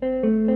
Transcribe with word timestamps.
שוב 0.00 0.55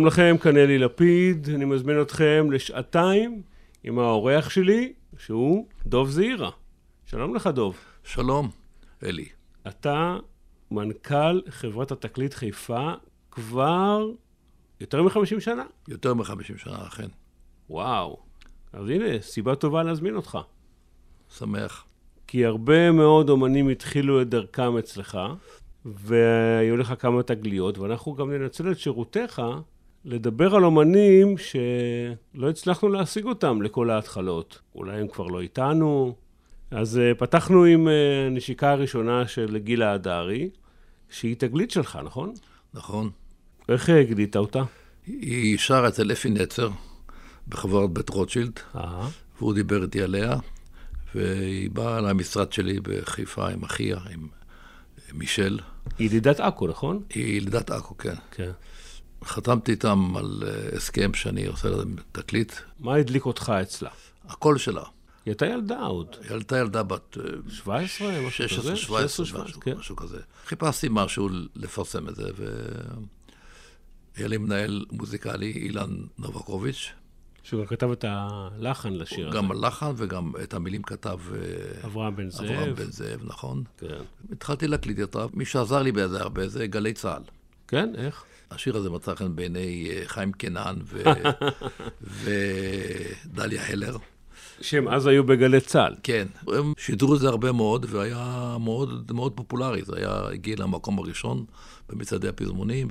שלום 0.00 0.08
לכם, 0.08 0.36
כאן 0.42 0.56
אלי 0.56 0.78
לפיד, 0.78 1.48
אני 1.54 1.64
מזמין 1.64 2.02
אתכם 2.02 2.48
לשעתיים 2.52 3.42
עם 3.84 3.98
האורח 3.98 4.50
שלי, 4.50 4.92
שהוא 5.18 5.66
דוב 5.86 6.10
זעירה. 6.10 6.50
שלום 7.06 7.34
לך, 7.34 7.46
דוב. 7.46 7.76
שלום, 8.04 8.50
אלי. 9.02 9.28
אתה 9.68 10.16
מנכ"ל 10.70 11.40
חברת 11.48 11.92
התקליט 11.92 12.34
חיפה 12.34 12.92
כבר 13.30 14.10
יותר 14.80 15.02
מ-50 15.02 15.40
שנה. 15.40 15.64
יותר 15.88 16.14
מ-50 16.14 16.58
שנה, 16.58 16.86
אכן. 16.86 17.08
וואו. 17.70 18.18
אז 18.72 18.88
הנה, 18.88 19.20
סיבה 19.20 19.54
טובה 19.54 19.82
להזמין 19.82 20.16
אותך. 20.16 20.38
שמח. 21.38 21.84
כי 22.26 22.44
הרבה 22.44 22.90
מאוד 22.90 23.30
אומנים 23.30 23.68
התחילו 23.68 24.22
את 24.22 24.28
דרכם 24.28 24.76
אצלך, 24.76 25.18
והיו 25.84 26.76
לך 26.76 26.94
כמה 26.98 27.22
תגליות, 27.22 27.78
ואנחנו 27.78 28.14
גם 28.14 28.30
ננצל 28.30 28.70
את 28.70 28.78
שירותיך 28.78 29.42
לדבר 30.04 30.54
על 30.54 30.64
אומנים 30.64 31.34
שלא 31.38 32.50
הצלחנו 32.50 32.88
להשיג 32.88 33.24
אותם 33.24 33.62
לכל 33.62 33.90
ההתחלות. 33.90 34.58
אולי 34.74 35.00
הם 35.00 35.08
כבר 35.08 35.26
לא 35.26 35.40
איתנו. 35.40 36.14
אז 36.70 37.00
uh, 37.00 37.18
פתחנו 37.18 37.64
עם 37.64 37.88
uh, 37.88 37.90
נשיקה 38.30 38.70
הראשונה 38.70 39.28
של 39.28 39.58
גילה 39.58 39.92
הדרי, 39.92 40.50
שהיא 41.10 41.36
תגלית 41.38 41.70
שלך, 41.70 41.98
נכון? 42.04 42.32
נכון. 42.74 43.10
איך 43.68 43.90
גילית 43.90 44.36
אותה? 44.36 44.62
היא 45.06 45.58
שרה 45.58 45.88
אצל 45.88 46.12
אפי 46.12 46.30
נצר 46.30 46.68
בחברת 47.48 47.90
בית 47.90 48.08
רוטשילד, 48.08 48.60
אה, 48.76 49.08
והוא 49.38 49.54
דיבר 49.54 49.82
איתי 49.82 50.02
עליה, 50.02 50.36
והיא 51.14 51.70
באה 51.70 52.00
למשרד 52.00 52.52
שלי 52.52 52.80
בחיפה 52.82 53.48
עם 53.48 53.62
אחיה, 53.62 53.96
עם 54.12 54.28
מישל. 55.12 55.58
ידידת 55.98 56.40
עכו, 56.40 56.66
נכון? 56.66 57.02
היא 57.14 57.36
ילידת 57.36 57.70
עכו, 57.70 57.98
כן. 57.98 58.14
כן. 58.30 58.50
חתמתי 59.24 59.72
איתם 59.72 60.16
על 60.16 60.42
אה, 60.46 60.76
הסכם 60.76 61.14
שאני 61.14 61.46
עושה 61.46 61.68
להם 61.68 61.96
תקליט. 62.12 62.52
מה 62.80 62.94
הדליק 62.94 63.26
אותך 63.26 63.52
אצלה? 63.62 63.90
הקול 64.28 64.58
שלה. 64.58 64.82
היא 64.82 65.32
הייתה 65.32 65.46
ילדה 65.46 65.80
עוד. 65.80 66.16
היא 66.22 66.32
הייתה 66.32 66.58
ילדה 66.58 66.82
בת 66.82 67.16
אה, 67.18 67.24
17, 67.48 68.20
משהו 68.20 68.48
16, 68.48 68.58
כזה? 68.58 68.76
17, 68.76 69.26
17, 69.26 69.44
משהו, 69.44 69.60
כן. 69.60 69.76
משהו 69.78 69.96
כזה. 69.96 70.18
חיפשתי 70.46 70.86
משהו 70.90 71.28
לפרסם 71.56 72.08
את 72.08 72.14
זה, 72.14 72.30
והיה 74.16 74.28
לי 74.28 74.36
מנהל 74.38 74.84
מוזיקלי, 74.92 75.52
אילן 75.52 75.90
נובקוביץ', 76.18 76.92
שהוא 77.42 77.60
גם 77.60 77.66
כתב 77.66 77.90
את 77.90 78.04
הלחן 78.08 78.92
לשיר 78.92 79.28
הזה. 79.28 79.36
גם 79.36 79.50
הלחן 79.50 79.92
וגם 79.96 80.32
את 80.42 80.54
המילים 80.54 80.82
כתב 80.82 81.18
אה, 81.34 81.38
אברהם 81.84 82.16
בן 82.16 82.30
זאב. 82.30 82.44
אברהם 82.44 82.74
בן 82.74 82.90
זאב, 82.90 83.20
נכון. 83.24 83.64
כן. 83.78 84.02
התחלתי 84.32 84.66
להקליט 84.66 85.00
אותה, 85.00 85.26
מי 85.34 85.44
שעזר 85.44 85.82
לי 85.82 85.92
בזה 85.92 86.20
הרבה 86.20 86.48
זה 86.48 86.66
גלי 86.66 86.92
צה"ל. 86.92 87.22
כן, 87.68 87.92
איך? 87.96 88.24
השיר 88.50 88.76
הזה 88.76 88.90
מצא 88.90 89.14
חן 89.14 89.36
בעיני 89.36 89.90
אה, 89.90 90.02
חיים 90.06 90.32
קנן 90.32 90.76
ו... 90.84 91.02
ודליה 93.34 93.66
הלר. 93.68 93.96
שהם 94.60 94.88
אז 94.88 95.06
היו 95.06 95.24
בגלי 95.24 95.60
צה"ל. 95.60 95.94
כן, 96.02 96.26
הם 96.48 96.72
שידרו 96.78 97.14
את 97.14 97.20
זה 97.20 97.28
הרבה 97.28 97.52
מאוד, 97.52 97.86
והיה 97.88 98.56
מאוד, 98.60 99.12
מאוד 99.12 99.32
פופולרי. 99.32 99.82
זה 99.82 99.96
היה, 99.96 100.28
הגיע 100.32 100.56
למקום 100.58 100.98
הראשון 100.98 101.44
במצעדי 101.88 102.28
הפזמונים, 102.28 102.88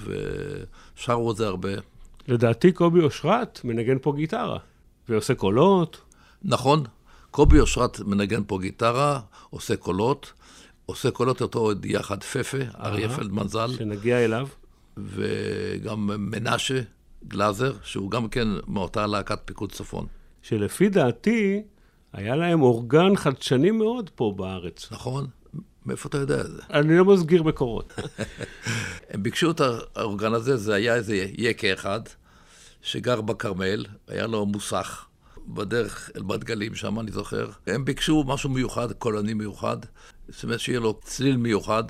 ושרו 0.96 1.32
את 1.32 1.38
זה 1.38 1.48
הרבה. 1.48 1.70
לדעתי 2.28 2.72
קובי 2.72 3.00
אושרת 3.00 3.62
מנגן 3.64 3.98
פה 4.02 4.14
גיטרה, 4.16 4.58
ועושה 5.10 5.36
קולות. 5.36 6.02
נכון, 6.44 6.84
קובי 7.32 7.60
אושרת 7.60 8.00
מנגן 8.00 8.42
פה 8.48 8.60
גיטרה, 8.62 9.20
עושה 9.50 9.76
קולות, 9.76 10.34
עושה 10.86 11.12
קולות 11.12 11.42
אותו 11.42 11.72
יחד 11.84 12.24
פפה, 12.24 12.58
אריה. 12.80 13.10
פלדמן 13.10 13.48
ז"ל, 13.48 13.72
שנגיע 13.78 14.26
אליו. 14.26 14.48
וגם 15.06 16.08
מנשה 16.32 16.82
גלאזר, 17.28 17.74
שהוא 17.84 18.12
גם 18.12 18.30
כן 18.30 18.48
מאותה 18.68 19.08
להקת 19.08 19.40
פיקוד 19.46 19.72
צפון. 19.72 20.06
שלפי 20.42 20.90
דעתי, 20.90 21.62
היה 22.14 22.36
להם 22.36 22.62
אורגן 22.62 23.16
חדשני 23.16 23.72
מאוד 23.72 24.10
פה 24.16 24.34
בארץ. 24.38 24.92
נכון? 24.92 25.28
מאיפה 25.86 26.10
אתה 26.10 26.18
יודע 26.18 26.42
את 26.42 26.52
זה? 26.52 26.62
אני 26.74 26.98
לא 26.98 27.06
מסגיר 27.06 27.44
מקורות. 27.44 27.94
הם 29.10 29.24
ביקשו 29.24 29.52
את 29.52 29.62
האורגן 29.96 30.34
הזה, 30.34 30.58
זה 30.58 30.74
היה 30.74 30.96
איזה 30.96 31.16
יקה 31.38 31.74
אחד, 31.74 32.02
שגר 32.82 33.22
בכרמל, 33.22 33.86
היה 34.08 34.28
לו 34.28 34.46
מוסך, 34.46 35.06
בדרך 35.48 36.12
אל 36.16 36.22
בת 36.22 36.44
גלים, 36.44 36.76
שם 36.76 37.00
אני 37.00 37.12
זוכר. 37.12 37.50
הם 37.68 37.86
ביקשו 37.86 38.24
משהו 38.28 38.50
מיוחד, 38.50 38.92
קולני 38.92 39.34
מיוחד, 39.34 39.78
זאת 40.30 40.44
אומרת 40.44 40.60
שיהיה 40.60 40.80
לו 40.80 41.00
צליל 41.04 41.38
מיוחד. 41.38 41.84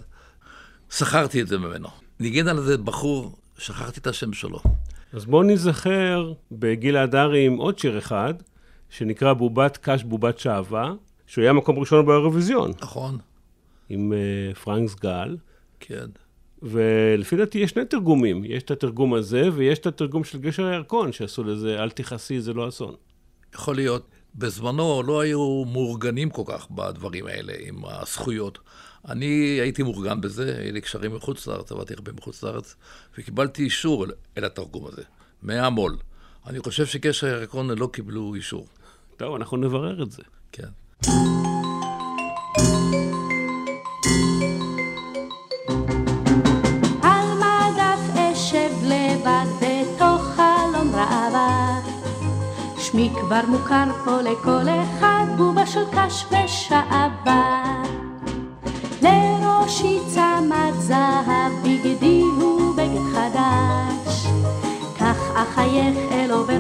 שכרתי 0.92 1.42
את 1.42 1.48
זה 1.48 1.58
ממנו. 1.58 1.90
ניגן 2.20 2.48
על 2.48 2.62
זה 2.62 2.78
בחור, 2.78 3.36
שכחתי 3.58 4.00
את 4.00 4.08
השם 4.08 4.34
שלו. 4.34 4.60
אז 5.14 5.26
בואו 5.26 5.44
ניזכר 5.44 6.34
בגיל 6.52 6.98
ההדרי 6.98 7.46
עם 7.46 7.56
עוד 7.56 7.80
שיר 7.80 7.98
אחד, 7.98 8.34
שנקרא 8.90 9.34
בובת 9.34 9.78
קש 9.78 10.04
בובת 10.04 10.40
שעווה, 10.40 10.94
שהוא 11.28 11.42
היה 11.42 11.54
מקום 11.54 11.80
ראשון 11.80 12.06
באירוויזיון, 12.06 12.72
נכון? 12.82 13.18
עם 13.90 14.14
uh, 14.14 14.56
פרנק 14.58 14.90
סגל. 14.90 15.38
כן. 15.80 16.06
ולפי 16.62 17.36
דעתי 17.36 17.58
יש 17.58 17.72
שני 17.72 17.86
תרגומים, 17.86 18.44
יש 18.46 18.64
את 18.64 18.72
התרגום 18.72 19.14
הזה 19.14 19.50
ויש 19.54 19.80
את 19.80 19.86
התרגום 19.86 20.24
של 20.24 20.40
גשר 20.40 20.66
הירקון, 20.66 21.12
שעשו 21.12 21.44
לזה 21.44 21.84
אל 21.84 21.90
תכעסי, 21.90 22.42
זה 22.42 22.54
לא 22.54 22.68
אסון. 22.68 22.96
יכול 23.54 23.76
להיות. 23.76 24.08
בזמנו 24.36 25.04
לא 25.04 25.22
היו 25.22 25.66
מאורגנים 25.66 26.30
כל 26.30 26.44
כך 26.46 26.72
בדברים 26.72 27.28
האלה, 27.28 27.54
עם 27.60 27.86
הזכויות. 27.86 28.60
אני 29.08 29.60
הייתי 29.62 29.84
מאורגן 29.84 30.22
בזה, 30.22 30.56
היו 30.60 30.74
לי 30.74 30.82
קשרים 30.82 31.16
מחוץ 31.16 31.48
לארץ, 31.48 31.72
עבדתי 31.72 31.94
הרבה 31.94 32.12
מחוץ 32.12 32.44
לארץ, 32.44 32.76
וקיבלתי 33.18 33.64
אישור 33.64 34.06
אל, 34.06 34.12
אל 34.38 34.46
התרגום 34.46 34.86
הזה, 34.86 35.02
מהמו"ל. 35.42 35.98
אני 36.48 36.60
חושב 36.60 36.86
שקשר 36.86 37.28
הירקון 37.28 37.70
לא 37.70 37.90
קיבלו 37.94 38.36
אישור. 38.36 38.68
טוב, 39.18 39.36
אנחנו 39.36 39.58
נברר 39.58 40.04
את 40.04 40.12
זה. 40.12 40.24
כן. 40.52 40.68
שמי 52.92 53.10
כבר 53.22 53.42
מוכר 53.48 53.86
פה 54.06 54.22
לכל 54.22 54.70
אחד 54.70 55.26
בובה 55.38 55.66
של 55.66 55.84
קש 55.92 56.26
ושעבה 56.26 57.64
לראשי 59.70 60.00
צמד 60.08 60.74
זהב 60.80 61.52
בגדי 61.64 62.22
הוא 62.22 62.76
בגד 62.76 63.02
חדש. 63.14 64.26
כך 65.00 65.18
אחייך 65.36 65.98
אל 66.12 66.32
עובר 66.32 66.58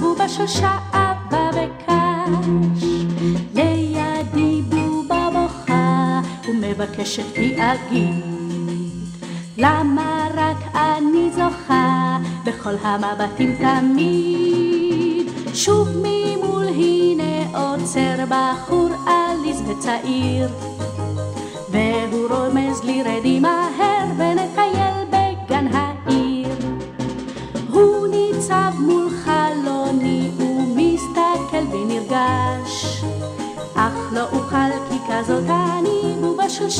בובה 0.00 0.28
של 0.28 0.46
שעבה 0.46 1.50
וקש. 1.52 2.84
לידי 3.54 4.62
בובה 4.68 5.28
בוכה 5.32 6.20
ומבקשת 6.48 7.34
כי 7.34 7.56
אגיד 7.56 8.24
למה 9.58 10.28
רק 10.34 10.74
אני 10.74 11.30
זוכה 11.30 12.18
בכל 12.44 12.74
המבטים 12.82 13.56
תמיד? 13.56 15.30
שוב 15.54 15.88
ממול 15.88 16.68
הנה 16.68 17.58
עוצר 17.58 18.24
בחור 18.28 18.88
עליז 19.06 19.62
וצעיר 19.68 20.75
והוא 22.10 22.28
רומז 22.30 22.84
לי 22.84 23.02
רדי 23.02 23.40
מהר 23.40 24.06
ונטייל 24.16 25.04
בגן 25.10 25.66
העיר. 25.72 26.48
הוא 27.70 28.06
ניצב 28.06 28.72
מול 28.78 29.08
חלוני 29.24 30.30
ומסתכל 30.38 31.64
בי 31.70 31.84
נרגש 31.84 33.04
אך 33.74 34.12
לא 34.12 34.22
אוכל 34.32 34.70
כי 34.90 34.98
כזאת 35.08 35.44
אני 35.44 35.96
של 36.48 36.70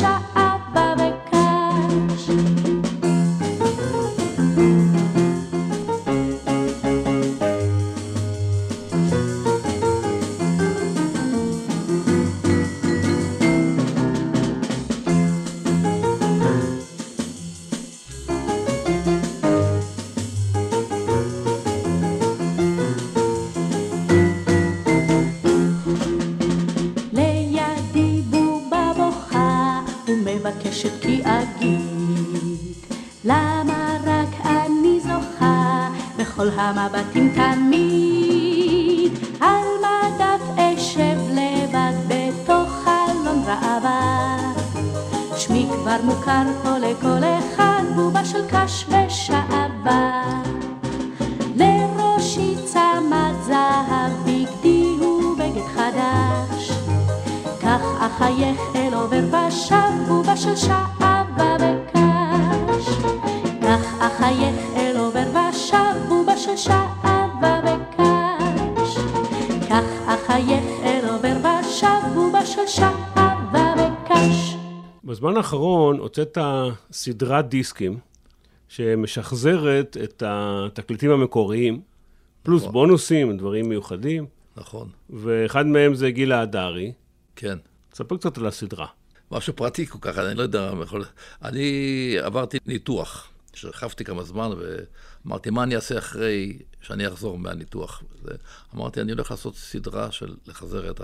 הוצאת 76.19 76.37
סדרת 76.91 77.49
דיסקים 77.49 77.99
שמשחזרת 78.67 79.97
את 80.03 80.23
התקליטים 80.25 81.11
המקוריים, 81.11 81.81
פלוס 82.43 82.61
נכון. 82.61 82.73
בונוסים, 82.73 83.37
דברים 83.37 83.69
מיוחדים, 83.69 84.25
נכון, 84.55 84.89
ואחד 85.09 85.65
מהם 85.65 85.95
זה 85.95 86.11
גיל 86.11 86.31
ההדרי. 86.31 86.93
כן. 87.35 87.57
תספר 87.89 88.17
קצת 88.17 88.37
על 88.37 88.45
הסדרה. 88.45 88.87
משהו 89.31 89.55
פרטי 89.55 89.85
כל 89.85 89.97
כך, 90.01 90.17
אני 90.17 90.37
לא 90.37 90.43
יודע 90.43 90.73
מה 90.73 90.83
יכול... 90.83 91.05
אני 91.43 92.17
עברתי 92.21 92.57
ניתוח, 92.65 93.27
שכבתי 93.53 94.03
כמה 94.03 94.23
זמן, 94.23 94.49
ואמרתי, 94.57 95.49
מה 95.49 95.63
אני 95.63 95.75
אעשה 95.75 95.97
אחרי 95.97 96.59
שאני 96.81 97.07
אחזור 97.07 97.39
מהניתוח? 97.39 98.03
אמרתי, 98.75 99.01
אני 99.01 99.11
הולך 99.11 99.31
לעשות 99.31 99.55
סדרה 99.55 100.11
של 100.11 100.35
לחזר 100.47 100.91
את 100.91 101.01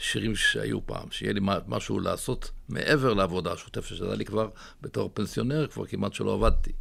השירים 0.00 0.36
שהיו 0.36 0.86
פעם, 0.86 1.10
שיהיה 1.10 1.32
לי 1.32 1.40
מה- 1.40 1.58
משהו 1.66 2.00
לעשות 2.00 2.50
מעבר 2.68 3.14
לעבודה 3.14 3.52
השוטפת 3.52 3.96
שהייתה 3.96 4.14
לי 4.14 4.24
כבר 4.24 4.48
בתור 4.82 5.10
פנסיונר, 5.14 5.66
כבר 5.66 5.86
כמעט 5.86 6.12
שלא 6.14 6.34
עבדתי. 6.34 6.72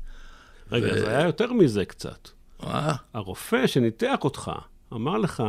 רגע, 0.71 0.87
ו- 0.93 0.99
זה 0.99 1.09
היה 1.17 1.25
יותר 1.27 1.53
מזה 1.53 1.85
קצת. 1.85 2.29
אה? 2.63 2.95
הרופא 3.13 3.67
שניתח 3.67 4.17
אותך 4.23 4.51
אמר 4.93 5.17
לך, 5.17 5.43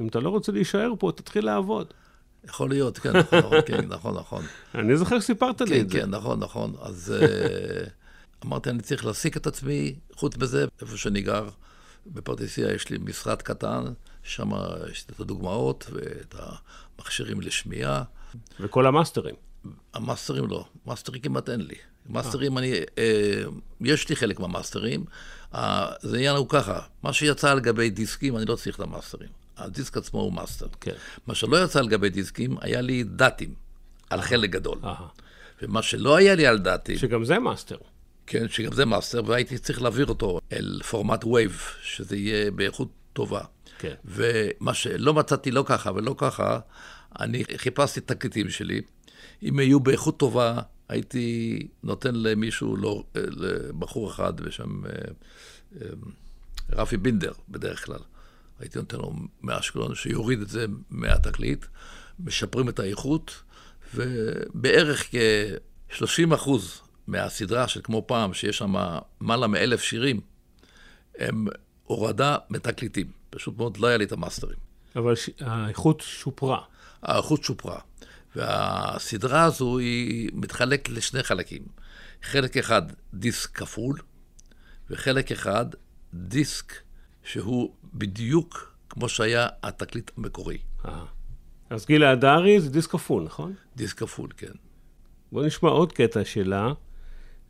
אם 0.00 0.08
אתה 0.08 0.20
לא 0.20 0.28
רוצה 0.28 0.52
להישאר 0.52 0.92
פה, 0.98 1.12
תתחיל 1.16 1.44
לעבוד. 1.44 1.86
יכול 2.44 2.68
להיות, 2.68 2.98
כן, 2.98 3.16
נכון, 3.16 3.38
נכון, 3.38 3.60
כן, 3.66 3.86
נכון, 3.88 4.14
נכון. 4.16 4.44
אני 4.74 4.96
זוכר 4.96 5.20
שסיפרת 5.20 5.60
לי 5.60 5.68
כן, 5.68 5.80
את 5.80 5.90
זה. 5.90 6.00
כן, 6.00 6.10
נכון, 6.10 6.40
נכון. 6.40 6.72
אז 6.80 7.14
אה, 7.20 7.84
אמרתי, 8.44 8.70
אני 8.70 8.82
צריך 8.82 9.04
להעסיק 9.04 9.36
את 9.36 9.46
עצמי. 9.46 9.94
חוץ 10.14 10.36
מזה, 10.36 10.64
איפה 10.82 10.96
שאני 10.96 11.20
גר, 11.22 11.48
בפרדסיה 12.06 12.72
יש 12.74 12.88
לי 12.90 12.98
משרד 13.00 13.42
קטן, 13.42 13.84
שם 14.28 14.50
יש 14.92 15.06
את 15.10 15.20
הדוגמאות 15.20 15.86
ואת 15.92 16.34
המכשירים 16.98 17.40
לשמיעה. 17.40 18.02
וכל 18.60 18.86
המאסטרים. 18.86 19.34
המאסטרים 19.94 20.46
לא, 20.46 20.64
מאסטרים 20.86 21.22
כמעט 21.22 21.48
אין 21.48 21.60
לי. 21.60 21.74
מאסטרים, 22.08 22.58
אני, 22.58 22.72
אה, 22.98 23.42
יש 23.80 24.08
לי 24.08 24.16
חלק 24.16 24.40
מהמאסטרים. 24.40 25.04
אה, 25.54 25.90
זה 26.00 26.16
העניין 26.16 26.36
הוא 26.36 26.48
ככה, 26.48 26.80
מה 27.02 27.12
שיצא 27.12 27.50
על 27.50 27.60
גבי 27.60 27.90
דיסקים, 27.90 28.36
אני 28.36 28.44
לא 28.44 28.56
צריך 28.56 28.76
את 28.76 28.80
המאסטרים. 28.80 29.28
הדיסק 29.56 29.96
עצמו 29.96 30.20
הוא 30.20 30.32
מאסטר. 30.32 30.66
כן. 30.80 30.92
מה 31.26 31.34
שלא 31.34 31.64
יצא 31.64 31.78
על 31.78 31.88
גבי 31.88 32.10
דיסקים, 32.10 32.56
היה 32.60 32.80
לי 32.80 33.04
דאטים, 33.04 33.54
על 34.10 34.20
חלק 34.20 34.50
גדול. 34.50 34.78
אהה. 34.84 35.06
ומה 35.62 35.82
שלא 35.82 36.16
היה 36.16 36.34
לי 36.34 36.46
על 36.46 36.58
דאטים, 36.58 36.98
שגם 36.98 37.24
זה 37.24 37.38
מאסטר. 37.38 37.76
כן, 38.26 38.48
שגם 38.48 38.72
זה 38.72 38.84
מאסטר, 38.84 39.22
והייתי 39.26 39.58
צריך 39.58 39.82
להעביר 39.82 40.06
אותו 40.06 40.40
אל 40.52 40.80
פורמט 40.90 41.24
wave, 41.24 41.62
שזה 41.82 42.16
יהיה 42.16 42.50
באיכות 42.50 42.88
טובה. 43.18 43.40
כן. 43.78 43.94
ומה 44.04 44.74
שלא 44.74 45.14
מצאתי 45.14 45.50
לא 45.50 45.64
ככה 45.66 45.90
ולא 45.94 46.14
ככה, 46.18 46.58
אני 47.20 47.44
חיפשתי 47.56 48.00
את 48.00 48.10
התקליטים 48.10 48.50
שלי. 48.50 48.80
אם 49.42 49.58
היו 49.58 49.80
באיכות 49.80 50.18
טובה, 50.18 50.60
הייתי 50.88 51.58
נותן 51.82 52.14
למישהו, 52.14 52.76
לא, 52.76 53.04
לבחור 53.14 54.10
אחד 54.10 54.40
בשם 54.40 54.86
אה, 54.86 54.90
אה, 55.80 55.88
רפי 56.72 56.96
בינדר, 56.96 57.32
בדרך 57.48 57.84
כלל. 57.84 57.98
הייתי 58.60 58.78
נותן 58.78 58.96
לו 58.96 59.12
מאשקלון, 59.42 59.94
שיוריד 59.94 60.40
את 60.40 60.48
זה 60.48 60.66
מהתקליט, 60.90 61.66
משפרים 62.20 62.68
את 62.68 62.78
האיכות, 62.78 63.42
ובערך 63.94 65.10
כ-30 65.10 66.34
אחוז 66.34 66.80
מהסדרה 67.06 67.68
של 67.68 67.80
כמו 67.84 68.04
פעם, 68.06 68.34
שיש 68.34 68.58
שם 68.58 68.74
מעלה 69.20 69.46
מאלף 69.46 69.82
שירים, 69.82 70.20
הם 71.18 71.46
הורדה 71.88 72.36
מתקליטים. 72.50 73.06
פשוט 73.30 73.56
מאוד 73.56 73.76
לא 73.76 73.86
היה 73.86 73.96
לי 73.96 74.04
את 74.04 74.12
המאסטרים. 74.12 74.58
אבל 74.96 75.14
ש... 75.14 75.30
האיכות 75.40 76.00
שופרה. 76.00 76.60
האיכות 77.02 77.44
שופרה. 77.44 77.80
והסדרה 78.36 79.44
הזו 79.44 79.78
היא 79.78 80.30
מתחלקת 80.32 80.88
לשני 80.88 81.22
חלקים. 81.22 81.62
חלק 82.22 82.56
אחד 82.56 82.82
דיסק 83.14 83.50
כפול, 83.56 83.98
וחלק 84.90 85.32
אחד 85.32 85.66
דיסק 86.14 86.72
שהוא 87.24 87.74
בדיוק 87.94 88.74
כמו 88.88 89.08
שהיה 89.08 89.46
התקליט 89.62 90.10
המקורי. 90.16 90.58
אה. 90.84 91.04
אז 91.70 91.86
גילה 91.86 92.10
הדרי 92.10 92.60
זה 92.60 92.70
דיסק 92.70 92.90
כפול, 92.90 93.22
נכון? 93.22 93.54
דיסק 93.76 93.98
כפול, 93.98 94.28
כן. 94.36 94.52
בוא 95.32 95.46
נשמע 95.46 95.68
עוד 95.68 95.92
קטע 95.92 96.24
שלה, 96.24 96.72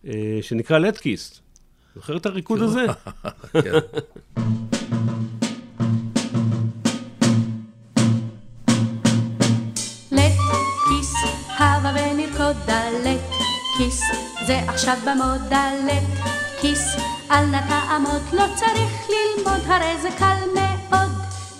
אה, 0.07 0.38
שנקרא 0.42 0.78
לטקיסט. 0.78 1.40
זוכר 1.99 2.17
את 2.17 2.26
הריקוד 2.26 2.62
הזה? 2.62 2.87
כן. 3.62 3.78
הבה 11.61 11.93
ונרקוד 11.95 12.57
כיס, 13.78 14.00
זה 14.47 14.59
עכשיו 14.59 14.97
במודה 15.02 15.71
לט 15.87 16.25
כיס, 16.61 16.97
אל 17.31 17.47
נא 17.47 17.61
תעמוד, 17.69 18.23
לא 18.33 18.45
צריך 18.55 19.09
ללמוד, 19.09 19.61
הרי 19.67 20.02
זה 20.02 20.09
קל 20.19 20.37
מאוד. 20.55 21.11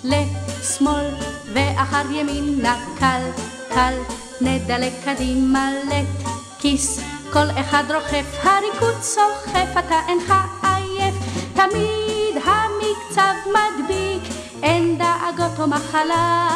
לשמאל 0.03 1.05
ואחר 1.53 2.11
ימינה 2.11 2.85
קל, 2.99 3.21
קל, 3.69 3.93
נדלק 4.41 4.93
קדימה 5.05 5.71
לט 5.89 6.29
כיס, 6.59 7.01
כל 7.33 7.59
אחד 7.59 7.83
רוחף, 7.93 8.25
הריקוד 8.43 9.01
סוחף, 9.01 9.69
אתה 9.79 9.99
אינך 10.07 10.33
עייף, 10.63 11.15
תמיד 11.53 12.43
המקצב 12.45 13.33
מדביק, 13.45 14.33
אין 14.63 14.97
דאגות 14.97 15.59
או 15.59 15.67
מחלה, 15.67 16.47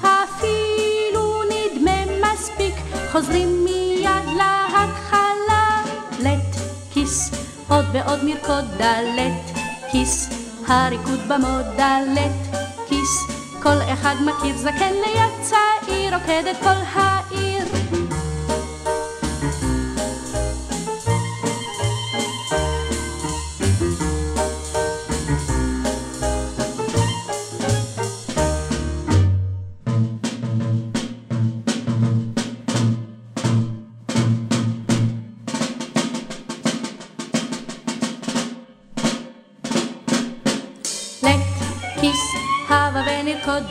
אפילו 0.00 1.42
נדמה 1.42 2.32
מספיק, 2.32 2.74
חוזרים 3.12 3.64
מיד 3.64 4.26
להתחלה. 4.36 5.82
לט 6.18 6.56
כיס, 6.92 7.30
עוד 7.68 7.84
ועוד 7.92 8.18
נרקוד 8.22 8.64
דלת 8.76 9.58
כיס, 9.90 10.28
הריקוד 10.66 11.20
במודלת 11.28 12.56
כיס, 12.88 13.26
כל 13.62 13.76
אחד 13.92 14.14
מכיר 14.20 14.56
זקן 14.56 14.92
ליד 14.92 15.32
צעיר, 15.40 16.14
רוקד 16.14 16.44
את 16.50 16.56
כל 16.62 16.98
העיר. 17.00 17.31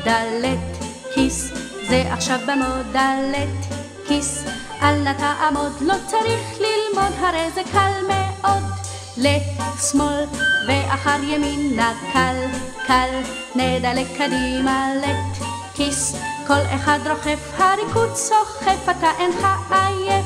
דלת 0.03 0.77
כיס, 1.13 1.51
זה 1.89 2.03
עכשיו 2.11 2.39
במודלת 2.47 3.65
כיס, 4.07 4.43
אל 4.81 4.95
נא 4.95 5.13
תעמוד, 5.13 5.71
לא 5.81 5.95
צריך 6.07 6.57
ללמוד, 6.59 7.13
הרי 7.19 7.51
זה 7.55 7.61
קל 7.71 7.91
מאוד. 8.07 8.63
לשמאל 9.17 10.25
ואחר 10.67 11.23
ימינה 11.23 11.93
קל, 12.13 12.35
קל, 12.87 13.09
נדלק 13.55 14.07
קדימה 14.17 14.89
לט 15.01 15.47
כיס, 15.73 16.15
כל 16.47 16.75
אחד 16.75 16.99
רוחף, 17.09 17.51
הריקוד 17.57 18.15
סוחף, 18.15 18.89
אתה 18.89 19.09
אינך 19.19 19.47
עייף. 19.71 20.25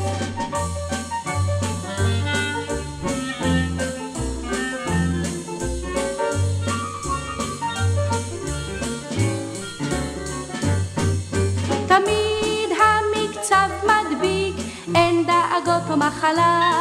מחלה, 15.95 16.71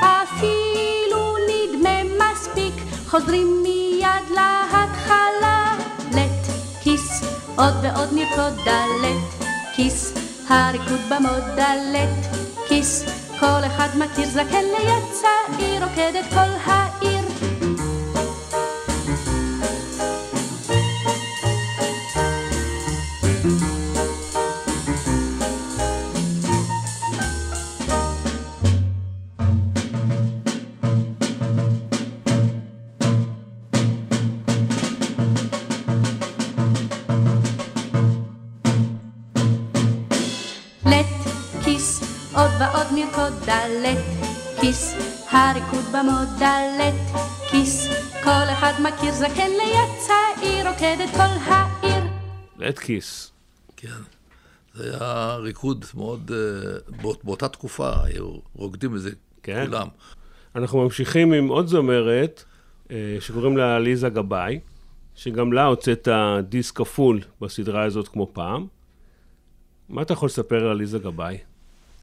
אפילו 0.00 1.36
נדמה 1.48 2.02
מספיק, 2.04 2.74
חוזרים 3.10 3.62
מיד 3.62 4.30
להתחלה. 4.30 5.76
לט 6.12 6.46
כיס, 6.82 7.24
עוד 7.56 7.74
ועוד 7.82 8.08
נרקוד 8.12 8.64
דלת 8.64 9.44
כיס, 9.76 10.12
הריקוד 10.48 11.00
במודלת 11.10 12.36
כיס, 12.68 13.04
כל 13.40 13.66
אחד 13.66 13.88
מכיר 13.94 14.28
זקן 14.28 14.64
ליד 14.78 15.04
צעיר, 15.12 15.84
רוקד 15.84 16.12
את 16.20 16.24
כל 16.30 16.70
העיר. 16.70 17.05
דלת 43.46 43.98
כיס, 44.60 44.94
הריקוד 45.30 45.84
במודלת 45.92 46.94
כיס, 47.50 47.86
כל 48.24 48.52
אחד 48.52 48.72
מכיר 48.82 49.12
זקן 49.12 49.50
ליד 49.50 49.90
צעיר, 50.06 50.68
רוקד 50.68 50.96
את 51.04 51.10
כל 51.10 51.52
העיר. 51.52 52.04
לטקיס. 52.58 53.32
כן. 53.76 53.88
זה 54.74 54.90
היה 54.90 55.36
ריקוד 55.36 55.84
מאוד, 55.94 56.30
אה, 56.34 56.78
באות- 57.02 57.24
באותה 57.24 57.48
תקופה 57.48 57.92
היו 58.04 58.36
רוקדים 58.54 58.94
את 58.96 59.00
זה 59.00 59.10
כן. 59.42 59.64
כולם. 59.66 59.88
אנחנו 60.56 60.84
ממשיכים 60.84 61.32
עם 61.32 61.48
עוד 61.48 61.66
זמרת, 61.66 62.44
אה, 62.90 63.16
שקוראים 63.20 63.56
לה 63.56 63.78
ליזה 63.78 64.08
גבאי, 64.08 64.60
שגם 65.14 65.52
לה 65.52 65.64
הוצאת 65.64 66.08
דיסק 66.48 66.76
כפול 66.76 67.20
בסדרה 67.40 67.82
הזאת 67.84 68.08
כמו 68.08 68.30
פעם. 68.32 68.66
מה 69.88 70.02
אתה 70.02 70.12
יכול 70.12 70.26
לספר 70.26 70.68
על 70.68 70.76
ליזה 70.76 70.98
גבאי? 70.98 71.38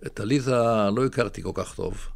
את 0.06 0.20
עליזה 0.20 0.56
לא 0.96 1.06
הכרתי 1.06 1.42
כל 1.42 1.52
כך 1.54 1.76
טוב. 1.76 2.08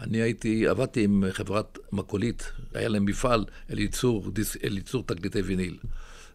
אני 0.00 0.22
הייתי, 0.22 0.68
עבדתי 0.68 1.04
עם 1.04 1.24
חברת 1.30 1.78
מקולית, 1.92 2.52
היה 2.74 2.88
להם 2.88 3.04
מפעל 3.04 3.44
אל 3.70 3.78
ייצור, 3.78 4.30
אל 4.64 4.76
ייצור 4.76 5.04
תקליטי 5.06 5.42
ויניל. 5.42 5.78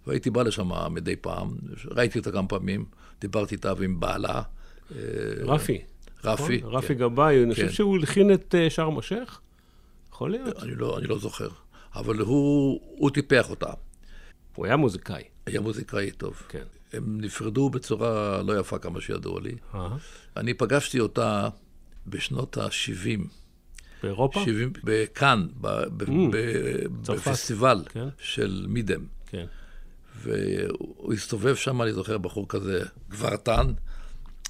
והייתי 0.08 0.30
בא 0.30 0.44
לשם 0.44 0.94
מדי 0.94 1.16
פעם, 1.16 1.58
ראיתי 1.86 2.20
אותה 2.20 2.32
כמה 2.32 2.48
פעמים, 2.48 2.86
דיברתי 3.22 3.56
איתה 3.56 3.74
ועם 3.78 4.00
בעלה. 4.00 4.42
אה, 4.96 5.02
רפי. 5.40 5.82
רפי. 6.24 6.58
נכון? 6.58 6.74
רפי 6.74 6.88
כן. 6.88 6.94
גבאי, 6.94 7.44
אני 7.44 7.54
חושב 7.54 7.68
כן. 7.68 7.74
שהוא 7.74 7.98
הלחין 7.98 8.34
את 8.34 8.56
אה, 8.56 8.70
שארם 8.70 8.98
א-שייח? 8.98 9.42
יכול 10.12 10.32
להיות. 10.32 10.64
אני 10.64 10.76
לא, 10.76 10.98
אני 10.98 11.08
לא 11.08 11.18
זוכר. 11.18 11.50
אבל 11.96 12.20
הוא, 12.20 12.80
הוא 12.98 13.10
טיפח 13.10 13.50
אותה. 13.50 13.70
הוא 14.56 14.66
היה 14.66 14.76
מוזיקאי. 14.76 15.24
היה 15.46 15.62
מוזיקאי 15.62 16.12
טוב. 16.12 16.44
כן. 16.50 16.64
הם 16.94 17.22
נפרדו 17.22 17.70
בצורה 17.70 18.42
לא 18.44 18.60
יפה 18.60 18.80
כמה 18.80 19.02
שידוע 19.02 19.42
לי. 19.42 19.56
אה, 19.76 19.88
אני 20.38 20.54
פגשתי 20.54 21.00
אותה 21.00 21.50
בשנות 22.08 22.58
ה-70. 22.58 23.20
באירופה? 24.04 24.44
70, 24.46 24.74
בכאן, 24.84 25.48
ב- 25.62 25.68
ב- 25.68 26.04
ב- 26.32 27.04
צרפת. 27.04 27.28
בפסטיבל 27.28 27.84
כן. 27.90 28.08
של 28.20 28.66
מידם. 28.70 29.06
כן. 29.28 29.46
והוא 30.22 31.14
הסתובב 31.14 31.56
שם, 31.56 31.82
אני 31.82 31.94
זוכר, 31.94 32.18
בחור 32.18 32.46
כזה, 32.50 32.84
גברתן, 33.10 33.74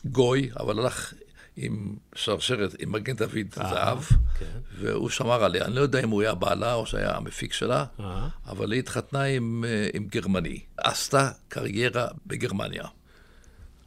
גוי, 0.06 0.50
אבל 0.60 0.80
הלך 0.80 1.14
עם 1.56 1.96
שרשרת, 2.16 2.76
עם 2.80 2.92
מגן 2.92 3.16
דוד 3.16 3.54
זהב, 3.56 4.00
כן. 4.40 4.46
והוא 4.78 5.10
שמר 5.10 5.44
עליה. 5.44 5.66
אני 5.66 5.76
לא 5.76 5.82
יודע 5.82 6.04
אם 6.04 6.10
הוא 6.10 6.22
היה 6.22 6.34
בעלה 6.36 6.74
או 6.74 6.86
שהיה 6.86 7.16
המפיק 7.18 7.54
שלה, 7.54 7.86
אה. 8.00 8.28
אבל 8.48 8.72
היא 8.72 8.80
התחתנה 8.80 9.24
עם, 9.24 9.66
אה, 9.68 9.88
עם 9.94 10.08
גרמני. 10.08 10.60
עשתה 10.78 11.32
קריירה 11.48 12.08
בגרמניה. 12.26 12.84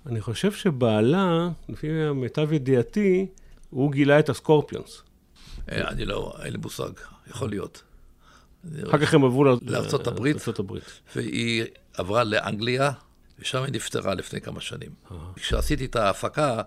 אני 0.07 0.21
חושב 0.21 0.53
שבעלה, 0.53 1.49
לפי 1.69 2.13
מיטב 2.15 2.53
ידיעתי, 2.53 3.27
הוא 3.71 3.93
גילה 3.93 4.19
את 4.19 4.29
הסקורפיונס. 4.29 5.03
אה, 5.73 5.89
אני 5.89 6.05
לא, 6.05 6.35
אין 6.43 6.53
לי 6.53 6.59
מושג, 6.59 6.91
יכול 7.31 7.51
להיות. 7.51 7.83
אחר 8.89 8.99
כך 8.99 9.15
הם 9.15 9.25
עברו? 9.25 9.45
לארצות 9.45 10.07
הברית. 10.07 11.01
והיא 11.17 11.65
עברה 11.95 12.25
לאנגליה, 12.25 12.91
ושם 13.39 13.63
היא 13.63 13.73
נפטרה 13.73 14.15
לפני 14.15 14.41
כמה 14.41 14.61
שנים. 14.61 14.91
כשעשיתי 15.37 15.85
את 15.85 15.97
ההפקה, 15.97 16.63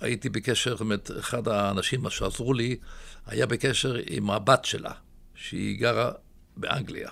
הייתי 0.00 0.28
בקשר, 0.28 0.70
זאת 0.70 0.80
אומרת, 0.80 1.10
אחד 1.18 1.48
האנשים 1.48 2.10
שעזרו 2.10 2.54
לי, 2.54 2.76
היה 3.26 3.46
בקשר 3.46 3.96
עם 4.06 4.30
הבת 4.30 4.64
שלה, 4.64 4.92
שהיא 5.34 5.80
גרה 5.80 6.10
באנגליה. 6.56 7.08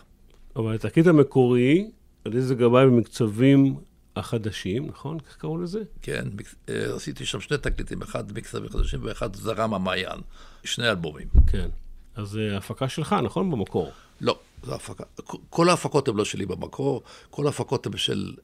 אבל 0.56 0.74
התקליט 0.74 1.06
המקורי, 1.06 1.90
עליזה 2.24 2.54
גבאי 2.54 2.86
במקצבים 2.86 3.76
החדשים, 4.16 4.86
נכון? 4.86 5.18
איך 5.26 5.36
קראו 5.36 5.58
לזה? 5.58 5.82
כן, 6.02 6.24
אה, 6.68 6.94
עשיתי 6.94 7.26
שם 7.26 7.40
שני 7.40 7.58
תקליטים, 7.58 8.02
אחד 8.02 8.32
מקצבים 8.32 8.68
חדשים 8.68 9.00
ואחד 9.02 9.36
זרם 9.36 9.74
המעיין, 9.74 10.20
שני 10.64 10.90
אלבומים. 10.90 11.28
כן. 11.46 11.68
אז 12.16 12.28
זה 12.28 12.56
הפקה 12.56 12.88
שלך, 12.88 13.16
נכון? 13.24 13.50
במקור. 13.50 13.90
לא, 14.20 14.38
זו 14.62 14.74
הפקה. 14.74 15.04
כל 15.50 15.68
ההפקות 15.68 16.08
הן 16.08 16.16
לא 16.16 16.24
שלי 16.24 16.46
במקור, 16.46 17.02
כל 17.30 17.46
ההפקות 17.46 17.86
הן 17.86 17.96
של 17.96 18.34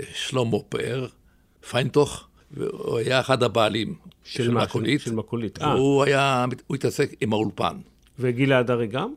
אה, 0.00 0.04
שלמה 0.14 0.58
פאר, 0.68 1.06
פיינטוך, 1.70 2.28
והוא 2.50 2.98
היה 2.98 3.20
אחד 3.20 3.42
הבעלים 3.42 3.94
של 4.24 4.44
של 4.44 4.50
מה? 4.50 4.64
מקולית. 4.64 5.00
של 5.00 5.14
מקולית. 5.14 5.62
אה. 5.62 5.74
והוא 5.74 6.04
היה, 6.04 6.44
הוא 6.66 6.74
התעסק 6.74 7.10
עם 7.20 7.32
האולפן. 7.32 7.76
וגילה 8.18 8.58
הדרי 8.58 8.86
גם? 8.86 9.14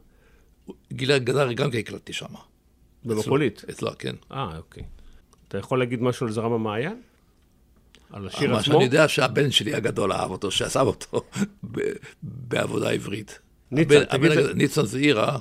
גילה 0.94 1.20
גדרי 1.20 1.56
גם 1.56 1.72
כן 1.72 1.78
הקלטתי 1.78 2.14
שם. 2.14 2.34
במקולית. 3.06 3.64
אצלו, 3.70 3.92
כן. 4.00 4.16
אה, 4.32 4.58
אוקיי. 4.58 4.84
אתה 5.48 5.58
יכול 5.58 5.80
להגיד 5.80 6.02
משהו 6.02 6.26
על 6.28 6.32
זרם 6.32 6.52
המעיין? 6.54 7.02
על 8.14 8.28
השיר 8.28 8.52
מה 8.52 8.58
עצמו? 8.60 8.74
שאני 8.74 8.84
יודע 8.84 9.08
שהבן 9.08 9.52
שלי 9.52 9.74
הגדול 9.76 10.12
אהב 10.14 10.32
אותו, 10.32 10.52
שעזב 10.52 10.80
אותו 10.88 11.22
בעבודה 12.24 12.90
עברית. 12.90 13.40
ניצן, 13.72 13.96
הבן- 13.96 14.06
תגיד 14.18 14.32
הבן 14.32 14.58
ניצן 14.58 14.86
זעירה 14.86 15.38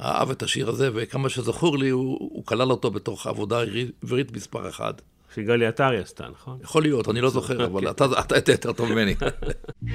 אהב 0.00 0.30
את 0.30 0.42
השיר 0.42 0.68
הזה, 0.68 0.90
וכמה 0.94 1.28
שזכור 1.28 1.78
לי, 1.78 1.88
הוא 1.88 2.18
הוא 2.20 2.46
כלל 2.46 2.70
אותו 2.70 2.90
בתוך 2.90 3.26
עבודה 3.26 3.60
עברית 4.02 4.36
מספר 4.36 4.68
אחד. 4.68 4.94
שגלי 5.34 5.66
עטרי 5.66 5.98
עשתה, 5.98 6.24
נכון? 6.32 6.58
יכול 6.62 6.82
להיות, 6.82 7.08
אני 7.08 7.20
לא 7.20 7.30
זוכר, 7.30 7.64
אבל 7.66 7.88
אוקיי. 7.88 8.06
אתה 8.36 8.52
יותר 8.52 8.72
טוב 8.72 8.92
ממני. 8.92 9.14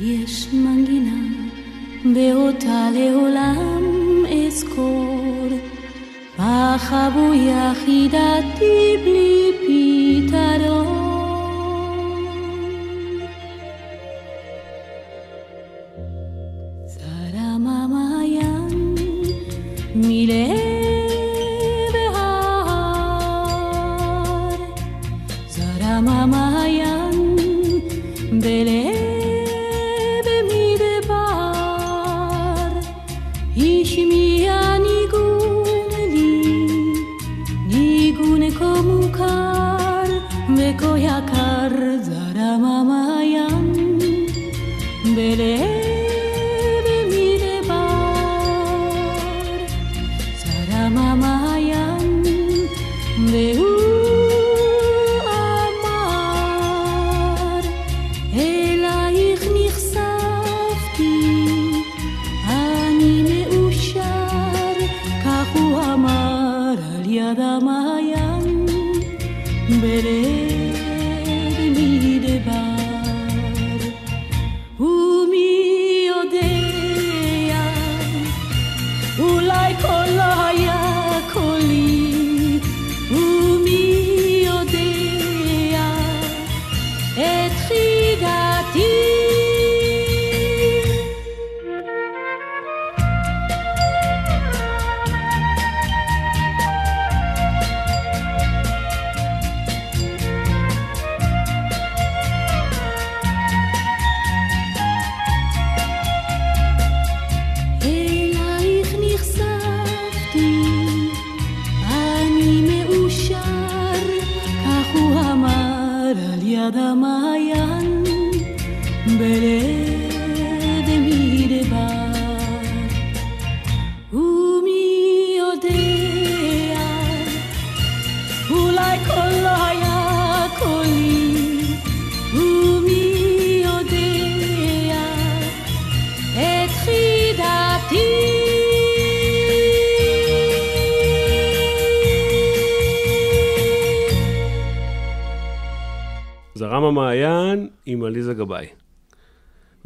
יש 0.00 0.46
מנגינה 0.52 1.16
באותה 2.14 2.88
לעולם 2.94 3.82
אזכור 4.46 5.48
בחבוי 6.38 7.36
יחידתי 7.36 8.96
בלי 9.04 9.52
פתרון 9.60 10.93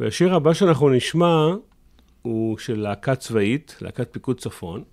והשיר 0.09 0.35
הבא 0.35 0.53
שאנחנו 0.53 0.89
נשמע 0.89 1.47
הוא 2.21 2.57
של 2.57 2.79
להקה 2.79 3.15
צבאית, 3.15 3.77
להקת 3.81 4.13
פיקוד 4.13 4.39
צפון, 4.39 4.83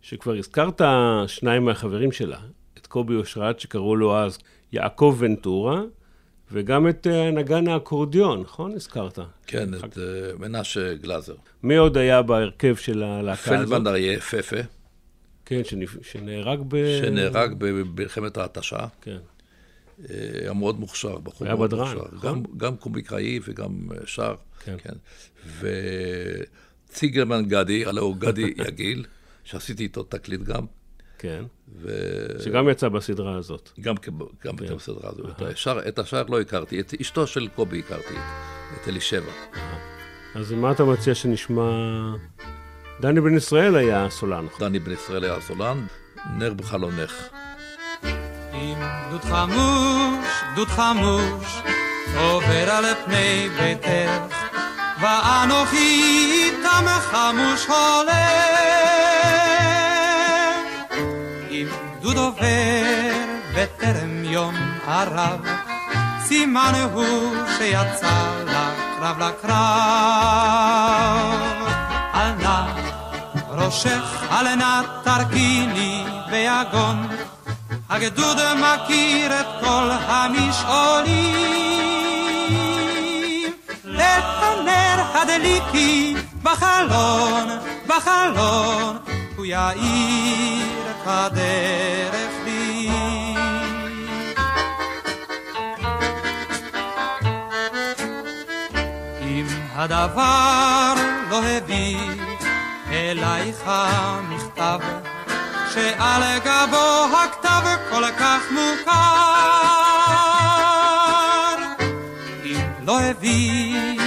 שכבר 0.00 0.36
הזכרת 0.38 0.80
שניים 1.26 1.64
מהחברים 1.64 2.12
שלה, 2.12 2.40
את 2.78 2.86
קובי 2.86 3.14
אושרת 3.14 3.60
שקראו 3.60 3.96
לו 3.96 4.18
אז 4.18 4.38
יעקב 4.72 5.16
ונטורה, 5.18 5.82
וגם 6.52 6.88
את 6.88 7.06
אה, 7.06 7.30
נגן 7.30 7.68
האקורדיון, 7.68 8.40
נכון? 8.40 8.72
הזכרת. 8.72 9.18
כן, 9.46 9.74
את 9.74 9.98
אה, 9.98 10.02
מנשה 10.38 10.94
גלאזר. 10.94 11.34
מי 11.62 11.76
עוד 11.76 11.96
היה 11.96 12.22
בהרכב 12.22 12.76
של 12.76 13.02
הלהקה 13.02 13.58
הזאת? 13.58 13.68
פלדמן 13.68 13.86
אריה 13.86 14.20
פפה, 14.20 14.56
כן. 15.44 15.62
שנהרג 16.02 16.60
ב... 16.68 17.00
שנהרג 17.00 17.54
במלחמת 17.58 18.36
ההתשה, 18.36 18.86
כן. 19.00 19.18
אה, 20.10 20.40
היה 20.40 20.52
מאוד 20.52 20.80
מוכשר, 20.80 21.18
בחור 21.18 21.46
היה 21.46 21.56
מאוד 21.56 21.70
בדרן, 21.70 21.96
מוכשר. 21.96 22.16
נכון? 22.16 22.42
גם, 22.42 22.42
גם 22.56 22.76
קומיקאי 22.76 23.40
וגם 23.44 23.88
אה, 23.92 24.06
שר. 24.06 24.34
כן. 24.64 24.76
כן. 24.78 24.94
וציגרמן 26.90 27.44
גדי, 27.48 27.86
הלוא 27.86 28.02
הוא 28.02 28.16
גדי 28.16 28.54
יגיל, 28.68 29.04
שעשיתי 29.44 29.82
איתו 29.82 30.02
תקליט 30.02 30.40
גם, 30.40 30.66
כן. 31.18 31.44
וגם 31.82 32.40
שגם 32.44 32.68
יצא 32.68 32.88
בסדרה 32.88 33.36
הזאת. 33.36 33.70
גם, 33.80 33.94
גם 34.44 34.56
כן. 34.56 34.76
בסדרה 34.76 35.10
הזו. 35.10 35.22
את 35.28 35.42
השאר, 35.42 35.88
את 35.88 35.98
השאר 35.98 36.22
לא 36.22 36.40
הכרתי, 36.40 36.80
את 36.80 36.94
אשתו 37.00 37.26
של 37.26 37.48
קובי 37.48 37.78
הכרתי, 37.78 38.14
את 38.74 38.88
אלישבע. 38.88 39.32
אז 40.34 40.52
מה 40.52 40.72
אתה 40.72 40.84
מציע 40.84 41.14
שנשמע... 41.14 41.62
דני 43.00 43.20
בן 43.20 43.36
ישראל 43.36 43.76
היה 43.76 44.10
סולן, 44.10 44.44
נכון? 44.44 44.68
דני 44.68 44.78
בן 44.78 44.92
ישראל 44.92 45.24
היה 45.24 45.36
הסולן, 45.36 45.86
נר 46.38 46.54
בחלונך. 46.54 47.28
גדוד 49.08 49.24
חמוש, 49.24 50.26
גדוד 50.52 50.68
חמוש, 50.68 51.62
עובר 52.16 52.70
על 52.70 52.84
פני 53.04 53.48
ביתך, 53.58 54.36
ואנוכי 55.00 56.02
איתם 56.32 56.86
חמוש 57.10 57.66
הולך. 57.66 58.12
אם 61.50 61.66
גדוד 61.98 62.16
עובר 62.16 63.12
בטרם 63.54 64.24
יום 64.24 64.54
ערב, 64.86 65.40
סימן 66.24 66.72
הוא 66.92 67.36
שיצא 67.58 68.42
לקרב 68.46 69.18
לקרב. 69.18 69.52
על 72.12 72.32
נא 72.32 72.64
ראשך, 73.48 74.26
על 74.30 74.54
נא 74.54 74.80
תרכיני 75.04 76.04
ביגון, 76.30 77.08
הגדוד 77.92 78.38
מכיר 78.54 79.40
את 79.40 79.46
כל 79.60 79.90
המשעולים. 79.92 81.52
את 83.96 84.24
הנר 84.42 85.02
הדליקי 85.14 86.14
בחלון, 86.42 87.48
בחלון, 87.86 88.98
הוא 89.36 89.46
יאיר 89.46 90.90
את 90.90 91.06
הדרך 91.06 92.32
לי. 92.44 92.90
אם 99.22 99.46
הדבר 99.74 100.94
לא 101.30 101.44
הביא 101.44 101.98
אלייך 102.92 103.70
מכתב, 104.28 104.78
שעל 105.74 106.22
גבו 106.38 107.06
הכתב 107.16 107.62
כל 107.90 108.04
כך 108.18 108.40
מוכר. 108.50 108.92
אם 112.44 112.60
לא 112.86 113.00
הביא 113.00 113.98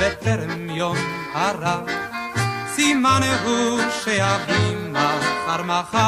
בטרם 0.00 0.70
יום 0.70 0.96
הרב, 1.34 1.88
סימן 2.74 3.20
הוא 3.44 3.80
שיביא 4.04 4.76
מחר 4.90 5.62
מחר. 5.62 5.98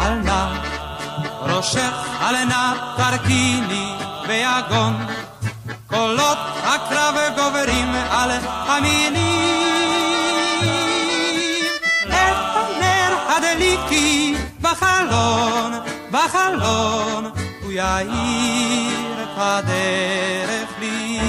אל 0.00 0.14
נא 0.14 0.46
ראשך, 1.40 1.94
אל 2.22 2.44
נא 2.44 2.72
תרכיני 2.96 3.94
ביגון, 4.26 5.06
קולות 5.86 6.38
הקרב 6.64 7.14
גוברים 7.36 7.94
על 8.10 8.30
המילים. 8.42 9.79
הדליקי 13.30 14.34
בחלון, 14.60 15.72
בחלון, 16.10 17.30
הוא 17.62 17.72
יאיר 17.72 19.22
את 19.22 19.28
הדרך 19.36 20.68
לי. 20.80 21.20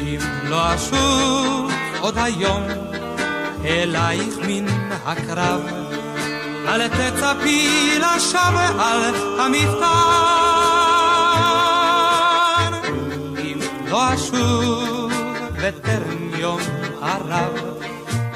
אם 0.00 0.18
לא 0.48 0.74
אשוב 0.74 1.72
עוד 2.00 2.18
היום 2.18 2.62
אלייך 3.64 4.38
מן 4.48 4.66
הקרב, 5.04 5.60
אל 6.68 6.88
תצפי 6.88 7.98
לשווא 7.98 8.82
על 8.82 9.14
המפתן. 9.40 9.92
אם 13.38 13.58
לא 13.88 14.14
אשוב 14.14 14.91
בטרם 15.62 16.34
יום 16.38 16.60
הרב, 17.02 17.52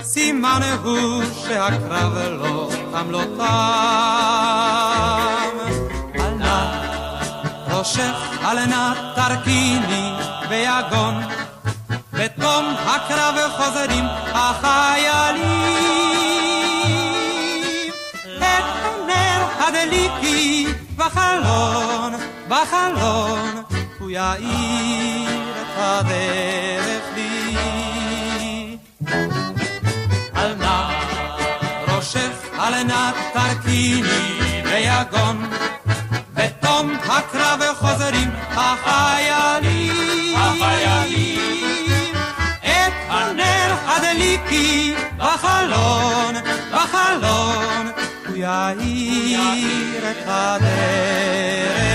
סימן 0.02 0.60
הוא 0.82 1.24
שהקרב 1.42 2.18
לא 2.18 2.70
תם 2.92 3.10
לא 3.10 3.22
תם. 3.36 3.44
אל 6.14 6.34
נא 6.34 6.70
ראשך, 7.70 8.16
אל 8.44 8.64
נא 8.66 8.92
תרכיני 9.16 10.12
ביגון, 10.48 11.14
בתום 12.12 12.64
הקרב 12.86 13.34
חוזרים 13.56 14.04
החיילים. 14.32 15.46
את 18.38 18.64
הנר 18.84 19.46
הדליקי 19.58 20.66
בחלון, 20.96 22.12
בחלון, 22.48 23.62
הוא 23.98 24.10
יאיר 24.10 25.52
את 25.60 25.66
הדרך 25.76 27.04
לי. 27.14 28.76
אל 30.36 30.54
נא 30.54 30.90
ראשך, 31.88 32.48
אל 32.58 32.82
נא 32.82 33.10
תרכיני 33.32 34.62
ביגון, 34.62 35.50
בתום 36.34 36.94
הקרב 37.08 37.62
חוזרים 37.74 38.30
החיילים. 38.50 40.36
החיילים. 40.36 42.14
את 42.62 42.92
הנר 43.08 43.74
הדליקי 43.86 44.94
בחלון, 45.16 46.34
בחלון, 46.72 47.90
הוא 48.28 48.36
יאיר 48.36 50.10
את 50.10 50.24
הדרך 50.26 51.85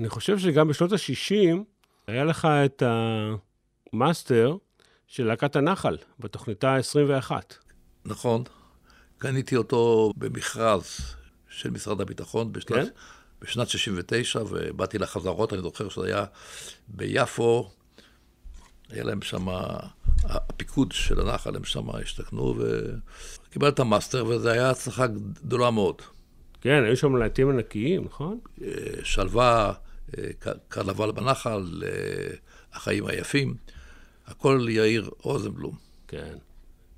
אני 0.00 0.08
חושב 0.08 0.38
שגם 0.38 0.68
בשנות 0.68 0.92
ה-60 0.92 1.56
היה 2.06 2.24
לך 2.24 2.48
את 2.64 2.82
המאסטר 3.92 4.56
של 5.06 5.26
להקת 5.26 5.56
הנחל, 5.56 5.96
בתוכניתה 6.18 6.76
ה-21. 6.76 7.32
נכון. 8.04 8.42
קניתי 9.18 9.56
אותו 9.56 10.12
במכרז 10.16 10.86
של 11.48 11.70
משרד 11.70 12.00
הביטחון 12.00 12.52
בשנת, 12.52 12.68
כן? 12.68 12.86
בשנת 13.40 13.68
69, 13.68 14.42
ובאתי 14.48 14.98
לחזרות, 14.98 15.52
אני 15.52 15.62
זוכר 15.62 15.88
שזה 15.88 16.06
היה 16.06 16.24
ביפו, 16.88 17.70
היה 18.90 19.04
להם 19.04 19.22
שם, 19.22 19.46
הפיקוד 20.22 20.92
של 20.92 21.20
הנחל, 21.20 21.56
הם 21.56 21.64
שם 21.64 21.90
השתכנו, 21.90 22.54
וקיבלתי 23.48 23.74
את 23.74 23.80
המאסטר, 23.80 24.26
וזו 24.26 24.48
הייתה 24.48 24.70
הצלחה 24.70 25.06
גדולה 25.06 25.70
מאוד. 25.70 26.02
כן, 26.60 26.84
היו 26.84 26.96
שם 26.96 27.16
להיטים 27.16 27.50
ענקיים, 27.50 28.04
נכון? 28.04 28.38
אה, 28.62 28.68
שלווה, 29.04 29.72
קרנבל 30.68 31.12
בנחל, 31.12 31.82
אה, 31.86 32.34
החיים 32.72 33.06
היפים, 33.06 33.54
הכל 34.26 34.66
יאיר 34.70 35.10
רוזנבלום. 35.22 35.76
כן. 36.08 36.36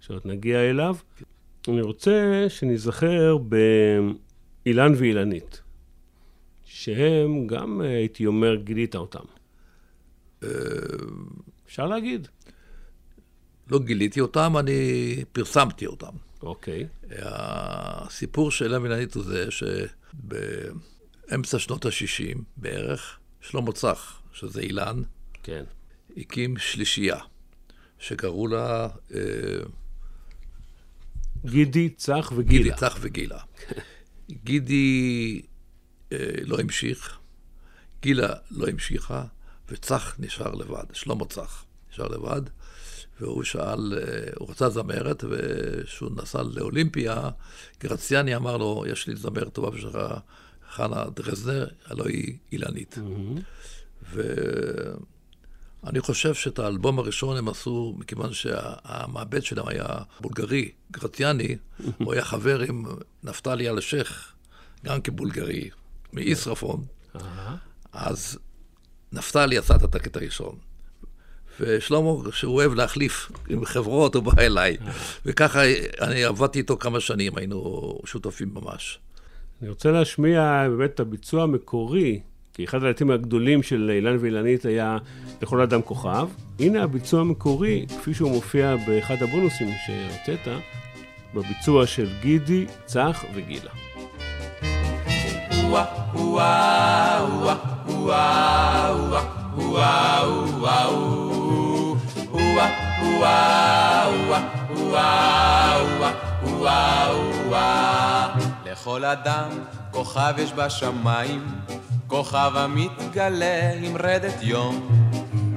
שעוד 0.00 0.22
נגיע 0.24 0.70
אליו. 0.70 0.96
אני 1.68 1.80
רוצה 1.80 2.44
שניזכר 2.48 3.36
באילן 3.36 4.92
ואילנית, 4.96 5.62
שהם 6.64 7.46
גם, 7.46 7.82
אה, 7.82 7.86
הייתי 7.86 8.26
אומר, 8.26 8.54
גילית 8.54 8.96
אותם. 8.96 9.24
אפשר 11.66 11.86
להגיד. 11.86 12.28
לא 13.70 13.78
גיליתי 13.78 14.20
אותם, 14.20 14.56
אני 14.58 15.24
פרסמתי 15.32 15.86
אותם. 15.86 16.12
אוקיי. 16.42 16.86
הסיפור 17.10 18.50
של 18.50 18.64
אילן 18.64 18.82
וילנית 18.82 19.14
הוא 19.14 19.22
זה 19.22 19.50
שבאמצע 21.32 21.58
שנות 21.58 21.86
ה-60 21.86 22.38
בערך, 22.56 23.18
שלמה 23.40 23.72
צח, 23.72 24.22
שזה 24.32 24.60
אילן, 24.60 25.02
כן. 25.42 25.64
הקים 26.16 26.56
שלישייה, 26.56 27.16
שקראו 27.98 28.46
לה 28.46 28.88
אה, 29.14 29.20
גידי, 31.44 31.90
צח 31.90 32.32
וגילה. 32.36 32.62
גידי 32.62 32.76
צח 32.76 32.98
וגילה. 33.00 33.38
גידי 34.30 35.42
אה, 36.12 36.18
לא 36.42 36.60
המשיך, 36.60 37.18
גילה 38.02 38.34
לא 38.50 38.68
המשיכה, 38.68 39.24
וצח 39.68 40.16
נשאר 40.18 40.54
לבד, 40.54 40.84
שלמה 40.92 41.24
צח 41.24 41.64
נשאר 41.92 42.08
לבד, 42.08 42.42
והוא 43.20 43.44
שאל, 43.44 43.94
אה, 43.98 44.30
הוא 44.38 44.50
רצה 44.50 44.70
זמרת, 44.70 45.24
וכשהוא 45.30 46.10
נסע 46.16 46.42
לאולימפיה, 46.42 47.30
גרציאני 47.80 48.36
אמר 48.36 48.56
לו, 48.56 48.84
יש 48.88 49.06
לי 49.06 49.16
זמרת 49.16 49.52
טובה 49.52 49.70
בשבילך, 49.70 49.98
חנה 50.72 51.04
דרזנר, 51.16 51.66
הלוא 51.86 52.06
היא 52.06 52.36
אילנית. 52.52 52.98
ואני 55.82 56.00
חושב 56.00 56.34
שאת 56.34 56.58
האלבום 56.58 56.98
הראשון 56.98 57.36
הם 57.36 57.48
עשו, 57.48 57.94
מכיוון 57.98 58.32
שהמעבד 58.32 59.42
שלהם 59.42 59.68
היה 59.68 59.86
בולגרי, 60.20 60.70
גרציאני, 60.92 61.56
הוא 61.98 62.12
היה 62.12 62.24
חבר 62.24 62.60
עם 62.60 62.84
נפתלי 63.22 63.70
אלשיך, 63.70 64.32
גם 64.84 65.00
כבולגרי, 65.00 65.70
מישרפון. 66.12 66.84
אהה. 67.16 67.56
אז 67.92 68.38
נפתלי 69.12 69.58
עשה 69.58 69.76
את 69.76 69.82
הטקט 69.82 70.16
הראשון. 70.16 70.56
ושלמה, 71.60 72.10
שהוא 72.32 72.54
אוהב 72.54 72.74
להחליף 72.74 73.32
עם 73.48 73.64
חברות, 73.64 74.14
הוא 74.14 74.22
בא 74.22 74.42
אליי. 74.42 74.76
וככה 75.26 75.60
אני 76.00 76.24
עבדתי 76.24 76.58
איתו 76.58 76.76
כמה 76.76 77.00
שנים, 77.00 77.36
היינו 77.36 77.98
שותפים 78.04 78.54
ממש. 78.54 78.98
אני 79.62 79.70
רוצה 79.70 79.90
להשמיע 79.90 80.66
באמת 80.68 80.90
את 80.94 81.00
הביצוע 81.00 81.42
המקורי, 81.42 82.20
כי 82.54 82.64
אחד 82.64 82.82
הלהיטים 82.82 83.10
הגדולים 83.10 83.62
של 83.62 83.90
אילן 83.94 84.16
ואילנית 84.20 84.64
היה 84.64 84.98
לכל 85.42 85.60
אדם 85.60 85.82
כוכב. 85.82 86.28
הנה 86.60 86.82
הביצוע 86.82 87.20
המקורי, 87.20 87.86
כפי 87.88 88.14
שהוא 88.14 88.30
מופיע 88.30 88.76
באחד 88.86 89.14
הבונוסים 89.20 89.68
שהוצאת, 89.86 90.54
בביצוע 91.34 91.86
של 91.86 92.08
גידי, 92.22 92.66
צח 92.84 93.24
וגילה. 93.34 93.70
לכל 108.82 109.04
אדם 109.04 109.48
כוכב 109.90 110.34
יש 110.38 110.52
בשמיים, 110.52 111.46
כוכב 112.06 112.52
המתגלה 112.54 113.72
עם 113.82 113.96
רדת 113.96 114.42
יום. 114.42 114.88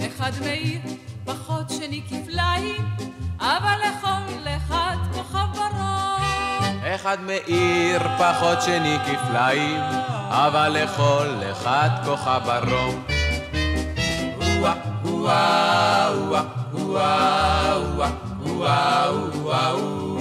אחד 0.08 0.32
מאיר 0.42 0.82
פחות 1.26 1.70
שני 1.70 2.02
כפליים, 2.10 2.86
אבל 3.40 3.76
לכל 3.90 4.48
אחד 4.58 4.96
כוכב 5.14 5.46
בראש. 5.56 6.24
אחד 6.84 7.18
מאיר 7.22 8.02
פחות 8.18 8.62
שני 8.62 8.98
כפליים, 9.06 9.82
אבל 10.30 10.70
לכל 10.70 11.28
אחד 11.52 11.90
כוכב 12.06 12.42
ברום. 12.46 13.04
הואה, 14.36 14.74
הואה, 15.04 16.08
הואה, 16.72 17.74
הואה, 17.74 18.10
הואה, 18.44 19.08
הואה, 19.08 20.15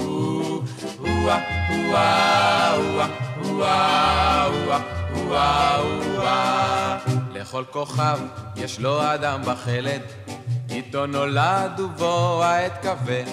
לכל 7.33 7.63
כוכב 7.71 8.19
יש 8.55 8.79
לו 8.79 9.13
אדם 9.13 9.41
בחלד, 9.45 10.01
איתו 10.69 11.05
נולד 11.05 11.79
ובו 11.79 12.43
העת 12.43 12.73
כבד. 12.81 13.23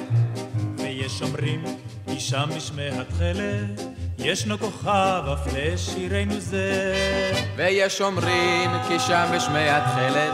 ויש 0.79 1.23
אומרים, 1.23 1.65
אישה 2.09 2.45
משמי 2.57 2.89
התכלת, 2.89 3.81
ישנו 4.19 4.59
כוכב 4.59 5.23
אף 5.33 5.47
לשירנו 5.55 6.41
זה. 6.41 6.95
ויש 7.57 8.01
אומרים 8.01 8.71
כי 8.89 8.99
שם 8.99 9.31
בשמי 9.35 9.69
התכלת 9.69 10.33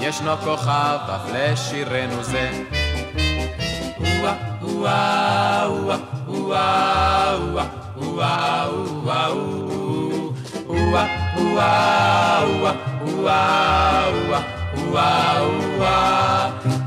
ישנו 0.00 0.36
כוכב 0.36 0.98
אף 1.14 1.30
לשירנו 1.32 2.24
זה. 2.24 2.64
הואה, 4.60 5.66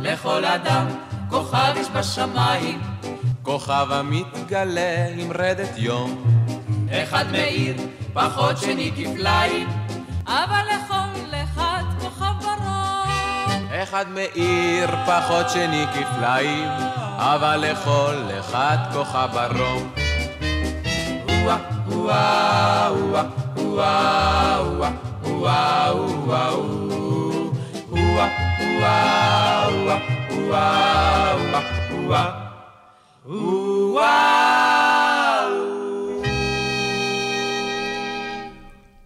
לכל 0.02 0.46
אדם 0.46 0.88
כוכב 1.30 1.74
יש 1.76 1.88
בשמיים. 1.90 2.82
כוכב 3.44 3.88
המתגלה 3.90 5.08
עם 5.18 5.32
רדת 5.32 5.78
יום. 5.78 6.24
אחד 6.92 7.26
מאיר 7.32 7.76
פחות 8.14 8.58
שני 8.58 8.92
כפליים. 8.96 9.68
אבל 10.28 10.64
לכל 10.74 11.36
אחד 11.44 11.84
כוכב 12.00 12.34
ברור. 12.42 13.14
אחד 13.84 14.06
מאיר 14.10 14.90
פחות 15.06 15.50
שני 15.50 15.86
כפליים. 15.94 17.03
אבל 17.26 17.58
לכל 17.58 18.16
אחד 18.40 18.78
כוכב 18.94 19.28
ברום. 19.34 19.94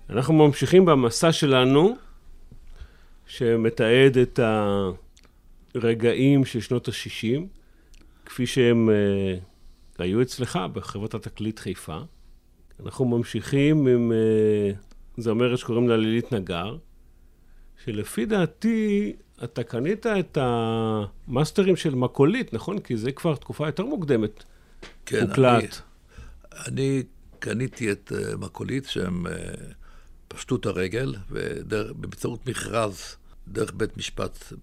אנחנו 0.10 0.34
ממשיכים 0.34 0.86
במסע 0.86 1.32
שלנו, 1.32 1.98
שמתעד 3.28 4.18
את 4.18 4.40
הרגעים 5.76 6.46
של 6.46 6.62
שנות 6.62 6.88
ה-60, 6.88 7.57
כפי 8.28 8.48
שהם 8.48 8.90
uh, 8.90 10.02
היו 10.02 10.22
אצלך 10.22 10.60
בחברת 10.74 11.14
התקליט 11.14 11.60
חיפה. 11.60 12.00
אנחנו 12.86 13.06
ממשיכים 13.06 13.88
עם 13.88 14.12
uh, 14.12 15.22
זמרת 15.22 15.58
שקוראים 15.58 15.90
לה 15.90 15.98
לילית 15.98 16.34
נגר, 16.34 16.78
שלפי 17.86 18.26
דעתי 18.26 19.14
אתה 19.44 19.64
קנית 19.64 20.06
את 20.06 20.38
המאסטרים 20.42 21.76
של 21.76 21.96
מקולית, 21.96 22.54
נכון? 22.54 22.80
כי 22.80 22.98
זה 22.98 23.12
כבר 23.12 23.36
תקופה 23.36 23.68
יותר 23.68 23.86
מוקדמת. 23.86 24.44
כן, 25.06 25.22
הוקלט. 25.22 25.64
אני, 25.64 25.68
אני 26.68 27.04
קניתי 27.40 27.92
את 27.92 28.12
uh, 28.16 28.38
מקולית 28.38 28.86
שהם 28.86 29.28
uh, 29.28 29.30
פשטו 30.28 30.56
את 30.56 30.66
הרגל, 30.66 31.16
ובאמצעות 31.30 32.48
מכרז 32.48 33.16
דרך 33.48 33.74
בית 33.74 33.98
משפט 33.98 34.54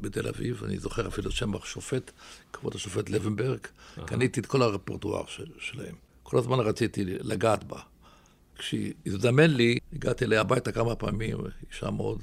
בתל 0.00 0.28
אביב, 0.28 0.64
אני 0.64 0.78
זוכר 0.78 1.08
אפילו 1.08 1.30
שם 1.30 1.54
השופט, 1.54 2.10
כבוד 2.52 2.74
השופט 2.74 3.10
לבנברג, 3.10 3.60
קניתי 4.06 4.40
את 4.40 4.46
כל 4.46 4.62
הרפרטואר 4.62 5.26
של, 5.26 5.46
שלהם. 5.58 5.94
כל 6.22 6.38
הזמן 6.38 6.58
רציתי 6.58 7.04
לגעת 7.04 7.64
בה. 7.64 7.80
כשהזדמן 8.58 9.50
לי, 9.50 9.78
הגעתי 9.92 10.24
אליה 10.24 10.40
הביתה 10.40 10.72
כמה 10.72 10.94
פעמים, 10.94 11.38
אישה 11.70 11.90
מאוד, 11.90 12.22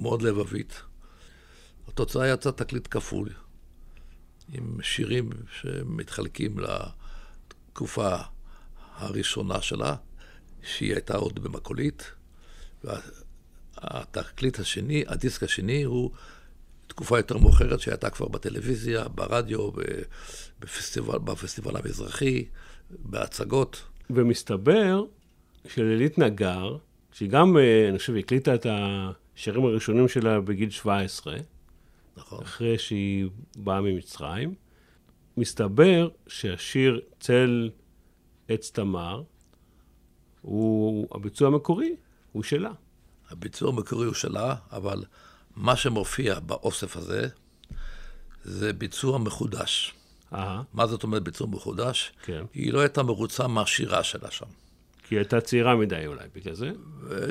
מאוד 0.00 0.22
לבבית. 0.22 0.82
התוצאה 1.88 2.28
יצאה 2.28 2.52
תקליט 2.52 2.88
כפול, 2.90 3.28
עם 4.52 4.82
שירים 4.82 5.30
שמתחלקים 5.60 6.56
לתקופה 6.58 8.16
הראשונה 8.96 9.62
שלה, 9.62 9.94
שהיא 10.62 10.92
הייתה 10.92 11.16
עוד 11.16 11.38
במקולית, 11.38 12.12
והתקליט 12.84 14.58
השני, 14.58 15.04
הדיסק 15.06 15.42
השני 15.42 15.82
הוא 15.82 16.10
תקופה 16.90 17.18
יותר 17.18 17.38
מאוחרת 17.38 17.80
שהייתה 17.80 18.10
כבר 18.10 18.28
בטלוויזיה, 18.28 19.08
ברדיו, 19.08 19.70
בפסטיבל, 20.60 21.18
בפסטיבל 21.18 21.76
המזרחי, 21.76 22.44
בהצגות. 22.90 23.82
ומסתבר 24.10 25.04
שלילית 25.68 26.18
נגר, 26.18 26.76
שהיא 27.12 27.28
גם, 27.30 27.56
אה, 27.56 27.88
אני 27.88 27.98
חושב, 27.98 28.16
הקליטה 28.16 28.54
את 28.54 28.66
השירים 28.70 29.64
הראשונים 29.64 30.08
שלה 30.08 30.40
בגיל 30.40 30.70
17, 30.70 31.36
נכון. 32.16 32.42
אחרי 32.42 32.78
שהיא 32.78 33.28
באה 33.56 33.80
ממצרים, 33.80 34.54
מסתבר 35.36 36.08
שהשיר 36.26 37.00
צל 37.20 37.70
עץ 38.48 38.70
תמר, 38.70 39.22
הוא, 40.42 41.08
הביצוע 41.14 41.48
המקורי 41.48 41.96
הוא 42.32 42.42
שלה. 42.42 42.72
הביצוע 43.30 43.68
המקורי 43.68 44.06
הוא 44.06 44.14
שלה, 44.14 44.54
אבל 44.72 45.04
מה 45.56 45.76
שמופיע 45.76 46.40
באוסף 46.40 46.96
הזה, 46.96 47.28
זה 48.44 48.72
ביצוע 48.72 49.18
מחודש. 49.18 49.94
אהה, 50.34 50.62
מה 50.72 50.86
זאת 50.86 51.02
אומרת 51.02 51.22
ביצוע 51.22 51.46
מחודש? 51.46 52.12
כן. 52.22 52.44
היא 52.54 52.72
לא 52.72 52.80
הייתה 52.80 53.02
מרוצה 53.02 53.46
מהשירה 53.46 54.02
שלה 54.02 54.30
שם. 54.30 54.46
כי 55.08 55.14
היא 55.14 55.18
הייתה 55.18 55.40
צעירה 55.40 55.76
מדי 55.76 56.06
אולי, 56.06 56.28
בגלל 56.34 56.54
זה. 56.54 56.70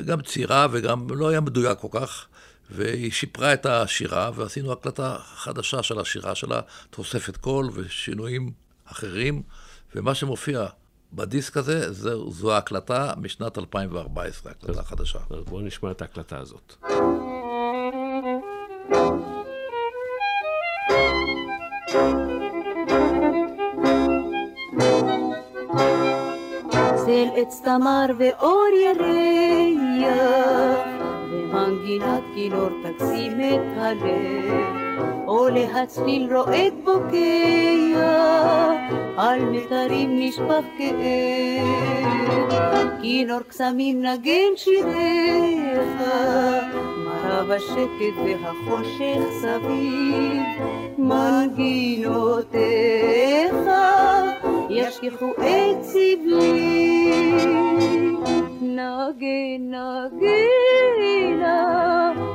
גם 0.06 0.22
צעירה 0.22 0.66
וגם 0.70 1.06
לא 1.10 1.28
היה 1.28 1.40
מדויק 1.40 1.78
כל 1.78 1.88
כך, 1.90 2.26
והיא 2.70 3.10
שיפרה 3.10 3.52
את 3.52 3.66
השירה, 3.66 4.30
ועשינו 4.34 4.72
הקלטה 4.72 5.16
חדשה 5.18 5.82
של 5.82 5.98
השירה 5.98 6.34
שלה, 6.34 6.60
תוספת 6.90 7.36
קול 7.36 7.70
ושינויים 7.74 8.52
אחרים, 8.84 9.42
ומה 9.94 10.14
שמופיע 10.14 10.66
בדיסק 11.12 11.56
הזה, 11.56 11.92
זו, 11.92 12.30
זו 12.30 12.52
ההקלטה 12.52 13.12
משנת 13.16 13.58
2014, 13.58 14.52
הקלטה 14.52 14.82
חדשה. 14.82 15.18
אז 15.30 15.44
בואו 15.44 15.60
נשמע 15.60 15.90
את 15.90 16.02
ההקלטה 16.02 16.38
הזאת. 16.38 16.76
עץ 27.40 27.60
תמר 27.64 28.06
ואור 28.18 28.66
ירח, 28.84 30.10
ומנגינת 31.30 32.22
כינור 32.34 32.68
תקסים 32.82 33.40
את 33.40 33.60
הלב, 33.76 34.64
או 35.26 35.48
להצליל 35.48 36.36
רועד 36.36 36.72
בוקע, 36.84 38.00
על 39.16 39.44
מיתרים 39.44 40.20
נשפך 40.20 40.64
כאב. 40.78 42.20
כינור 43.02 43.40
קסמים 43.48 44.02
נגן 44.02 44.52
שיריך, 44.56 46.02
מרה 47.04 47.44
בשקט 47.48 48.16
והחושך 48.24 49.20
סביב, 49.40 50.42
מנגינותיך 50.98 52.50
ישכחו 54.70 55.30
את 55.38 55.82
סבלי. 55.82 57.10
נגן 58.60 59.74
נגינה, 59.74 61.62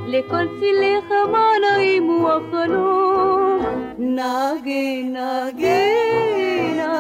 לכל 0.07 0.45
צילך 0.59 1.11
מה 1.31 1.47
נעימו 1.61 2.29
החלום. 2.29 3.59
נגן 3.97 5.15
נגינה, 5.17 6.95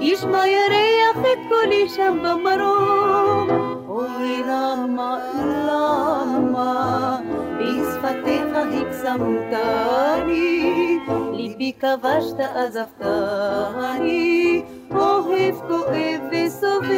ישמע 0.00 0.46
ירח 0.46 1.18
את 1.20 1.38
קולי 1.48 1.88
שם 1.88 2.18
במרום. 2.22 3.48
אוי 3.88 4.42
למה, 4.48 5.18
למה, 5.68 7.18
בשפתיך 7.58 8.48
הקסמתני, 8.54 10.18
ליבי 11.58 11.72
כבשת 11.80 12.40
עזבתני, 12.54 13.42
אוהב 14.90 15.54
כואב 15.54 16.20
וסובל. 16.30 16.88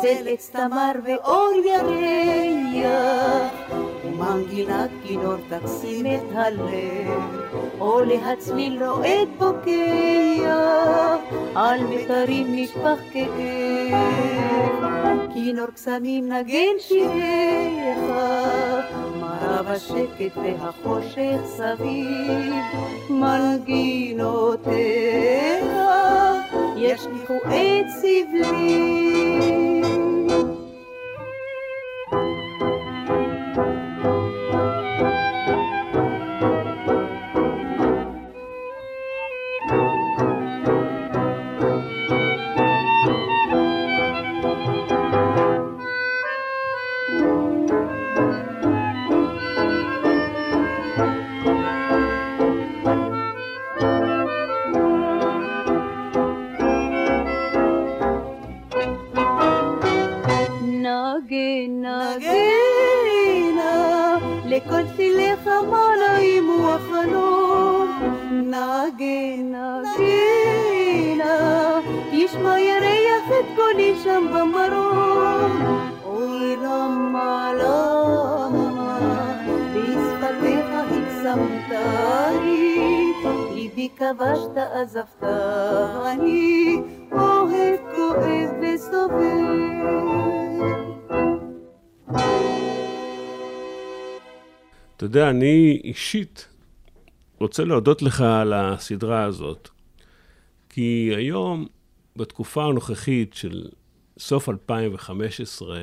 צל 0.00 0.28
עץ 0.28 0.50
תמר 0.52 0.92
ואור 1.04 1.52
ירח, 1.64 3.52
מנגינת 4.04 4.90
כינור 5.04 5.36
תקסים 5.48 6.06
את 6.06 6.22
הלב, 6.34 7.08
או 7.80 8.00
להצליל 8.00 8.84
רועד 8.84 9.28
בוקע, 9.38 11.16
על 11.54 11.84
מיתרים 11.84 12.46
נשפך 12.56 12.98
כאב. 13.12 14.30
כינור 15.34 15.66
קסמים 15.74 16.32
נגן 16.32 16.78
שיריך, 16.78 17.98
מרב 19.50 19.66
השקט 19.68 20.36
והחושך 20.36 21.40
סביב, 21.44 22.54
מנגינותיך 23.10 24.70
ישליכו 26.76 27.34
את 27.36 27.86
סבלי. 28.00 29.20
נגנה 61.78 63.68
לכל 64.46 64.82
צילך 64.96 65.46
המלאים 65.46 66.46
הוא 66.46 66.70
החלום 66.70 67.88
נגנה 68.32 69.80
נגנה 69.80 69.82
ישמע 72.12 72.60
ירח 72.60 73.28
את 73.28 73.44
קולי 73.56 73.94
שם 74.04 74.26
במרום 74.34 75.52
אוי 76.04 76.56
למה 76.56 77.52
למה 77.62 78.98
בשפתיך 79.74 80.66
הקסמתני 80.90 82.12
ליבי 83.54 83.88
כבשת 83.96 84.56
עזבתני 84.74 86.48
אוהב 87.12 87.80
כואב 87.96 88.50
וסובל 88.60 90.39
אתה 94.96 95.04
יודע, 95.04 95.30
אני 95.30 95.80
אישית 95.84 96.48
רוצה 97.38 97.64
להודות 97.64 98.02
לך 98.02 98.20
על 98.20 98.52
הסדרה 98.52 99.24
הזאת, 99.24 99.68
כי 100.68 101.12
היום, 101.16 101.66
בתקופה 102.16 102.64
הנוכחית 102.64 103.34
של 103.34 103.68
סוף 104.18 104.48
2015, 104.48 105.82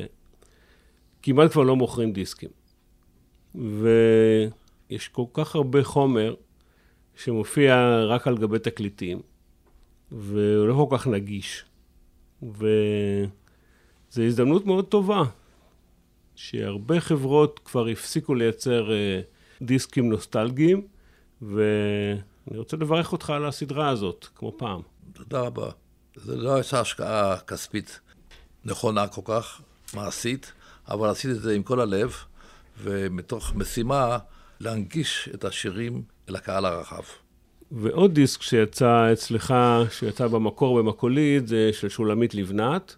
כמעט 1.22 1.52
כבר 1.52 1.64
לא 1.64 1.76
מוכרים 1.76 2.14
דיסקים. 2.14 2.50
ויש 3.56 5.08
כל 5.08 5.26
כך 5.34 5.56
הרבה 5.56 5.84
חומר 5.84 6.36
שמופיע 7.16 8.04
רק 8.06 8.28
על 8.28 8.38
גבי 8.38 8.60
תקליטים, 8.60 9.22
והוא 10.12 10.68
לא 10.68 10.88
כל 10.90 10.98
כך 10.98 11.08
נגיש. 11.08 11.66
וזו 12.42 14.22
הזדמנות 14.24 14.66
מאוד 14.66 14.86
טובה, 14.86 15.24
שהרבה 16.38 17.00
חברות 17.00 17.60
כבר 17.66 17.88
הפסיקו 17.88 18.36
לייצר 18.36 18.90
uh, 18.90 19.64
דיסקים 19.64 20.10
נוסטלגיים, 20.10 20.88
ואני 21.42 22.58
רוצה 22.58 22.78
לברך 22.78 23.12
אותך 23.12 23.30
על 23.30 23.46
הסדרה 23.46 23.90
הזאת, 23.90 24.28
כמו 24.36 24.58
פעם. 24.58 24.82
תודה 25.14 25.40
רבה. 25.40 25.70
זו 26.16 26.36
לא 26.36 26.56
הייתה 26.56 26.80
השקעה 26.80 27.40
כספית 27.40 28.00
נכונה 28.66 29.08
כל 29.08 29.22
כך, 29.26 29.62
מעשית, 29.94 30.52
אבל 30.88 31.10
עשיתי 31.10 31.34
את 31.34 31.42
זה 31.42 31.56
עם 31.56 31.64
כל 31.64 31.80
הלב, 31.80 32.16
ומתוך 32.82 33.56
משימה 33.56 34.18
להנגיש 34.60 35.30
את 35.34 35.46
השירים 35.46 36.04
לקהל 36.28 36.66
הרחב. 36.66 37.04
ועוד 37.72 38.14
דיסק 38.14 38.42
שיצא 38.42 39.14
אצלך, 39.14 39.54
שיצא 39.92 40.28
במקור 40.28 40.78
במקולית, 40.78 41.48
זה 41.48 41.70
של 41.74 41.90
שולמית 41.90 42.36
לבנת. 42.36 42.96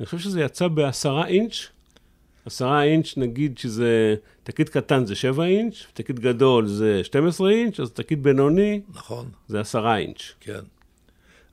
אני 0.00 0.06
חושב 0.06 0.18
שזה 0.18 0.40
יצא 0.40 0.68
בעשרה 0.68 1.26
אינץ'. 1.26 1.79
עשרה 2.50 2.84
אינץ', 2.84 3.16
נגיד 3.16 3.58
שזה, 3.58 4.14
תקליט 4.42 4.68
קטן 4.68 5.06
זה 5.06 5.14
שבע 5.14 5.44
אינץ', 5.44 5.74
תקליט 5.94 6.18
גדול 6.18 6.66
זה 6.66 7.04
12 7.04 7.50
אינץ', 7.50 7.80
אז 7.80 7.90
תקליט 7.90 8.18
בינוני, 8.18 8.80
נכון. 8.88 9.30
זה 9.48 9.60
עשרה 9.60 9.98
אינץ'. 9.98 10.34
כן. 10.40 10.60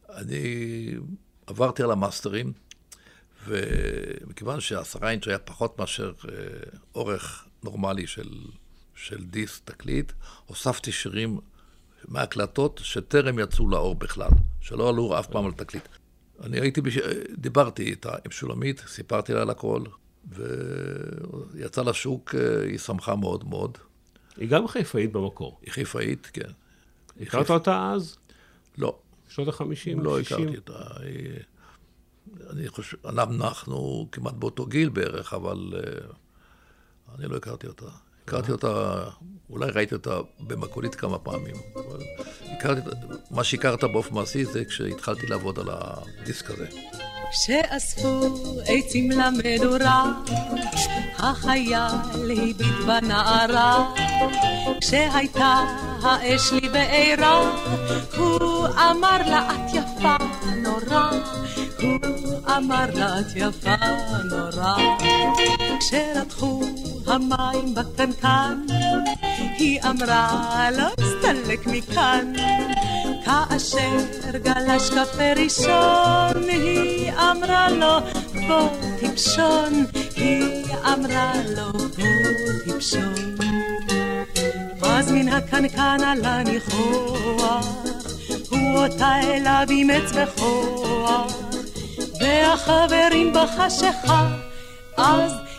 אני 0.10 0.94
עברתי 1.48 1.84
על 1.84 1.92
המאסטרים, 1.92 2.54
ומכיוון 3.48 4.60
שעשרה 4.60 5.12
אינץ' 5.12 5.28
היה 5.28 5.40
פחות 5.40 5.80
מאשר 5.80 6.12
אה, 6.30 6.34
אורך 6.96 7.46
נורמלי 7.64 8.08
של 8.08 8.30
של 8.96 9.24
דיסק, 9.24 9.62
תקליט, 9.66 10.12
הוספתי 10.46 10.92
שירים 10.92 11.40
מהקלטות 12.08 12.82
שטרם 12.84 13.40
יצאו 13.40 13.70
לאור 13.70 13.96
בכלל, 13.96 14.30
שלא 14.62 14.90
עלו 14.90 15.20
אף 15.20 15.28
פעם 15.28 15.46
על 15.46 15.52
תקליט. 15.52 15.88
אני 16.44 16.60
הייתי, 16.60 16.82
בש... 16.82 16.98
דיברתי 17.38 17.84
איתה 17.84 18.16
עם 18.26 18.32
שולמית, 18.32 18.84
סיפרתי 18.88 19.34
לה 19.34 19.42
על 19.42 19.50
הכל, 19.50 19.82
ויצא 20.30 21.82
לשוק, 21.82 22.36
אה, 22.36 22.64
היא 22.64 22.78
שמחה 22.78 23.16
מאוד 23.16 23.48
מאוד. 23.48 23.78
היא 24.38 24.50
גם 24.50 24.68
חיפאית 24.68 25.12
במקור. 25.12 25.60
היא 25.62 25.72
חיפאית, 25.72 26.30
כן. 26.34 26.52
הכרת 27.22 27.42
חיפ... 27.42 27.52
אותה 27.52 27.92
אז? 27.92 28.18
לא. 28.78 29.00
שנות 29.30 29.48
ה-50, 29.48 30.02
לא 30.04 30.24
60? 30.24 30.38
הכרתי 30.38 30.58
אותה. 30.58 30.80
היא... 31.00 31.40
אני 32.50 32.68
חושב, 32.68 32.98
אנחנו 33.06 34.08
כמעט 34.12 34.34
באותו 34.34 34.66
גיל 34.66 34.90
בערך, 34.90 35.34
אבל 35.34 35.74
uh, 35.74 37.16
אני 37.16 37.28
לא 37.28 37.36
הכרתי 37.36 37.68
אותה. 37.68 37.86
הכרתי 38.24 38.52
אותה, 38.52 39.04
אולי 39.50 39.72
ראיתי 39.72 39.96
אותה 39.96 40.20
במקולית 40.40 40.96
כמה 40.96 41.20
פעמים, 41.20 41.56
אבל 41.76 42.00
הכרתי, 42.58 42.82
מה 43.32 43.44
שהכרת 43.44 43.84
באופן 43.84 44.16
מעשי 44.16 44.46
זה 44.46 44.66
כשהתחלתי 44.66 45.28
לעבוד 45.28 45.60
על 45.60 45.68
הדיסק 45.72 46.50
הזה. 46.50 46.68
כשאספו 47.32 48.22
עצים 48.66 49.12
למדורה, 49.12 50.06
החייל 51.18 52.32
הביט 52.32 52.62
בנערה. 52.88 53.94
כשהייתה 54.82 55.60
האש 56.02 56.52
לי 56.52 56.70
בעירה, 56.70 57.42
הוא 58.18 58.68
אמר 58.68 59.18
לה 59.30 59.50
את 59.52 59.74
יפה 59.74 60.16
נורא. 60.56 61.12
הוא 61.82 62.00
אמר 62.58 62.86
לה 62.94 63.20
את 63.20 63.26
יפה 63.36 63.76
נורא. 64.30 64.78
כשרתחו 65.80 66.62
המים 67.08 67.76
בקנקן, 67.76 68.66
היא 69.58 69.80
אמרה 69.84 70.70
לא 70.78 70.88
אסתלק 71.00 71.68
מכאן. 71.68 72.34
כאשר 73.26 73.98
גלש 74.44 74.90
קפה 74.90 75.34
ראשון, 75.36 76.44
היא 76.50 77.12
אמרה 77.12 77.70
לו 77.70 78.00
בוא 78.48 78.70
טיפשון, 79.00 79.86
היא 80.16 80.66
אמרה 80.94 81.34
לו 81.56 81.72
בוא 81.72 82.64
טיפשון. 82.66 83.36
אז 84.82 85.12
מן 85.12 85.30
הקנקן 85.30 85.98
עלה 86.06 86.44
ניחוח, 86.44 87.68
הוא 88.50 88.84
אותה 88.84 89.20
אליו 89.24 89.66
אימץ 89.70 90.12
בכוח, 90.12 91.34
והחברים 92.20 93.34
בחשיכה, 93.34 94.28
אז 94.98 95.32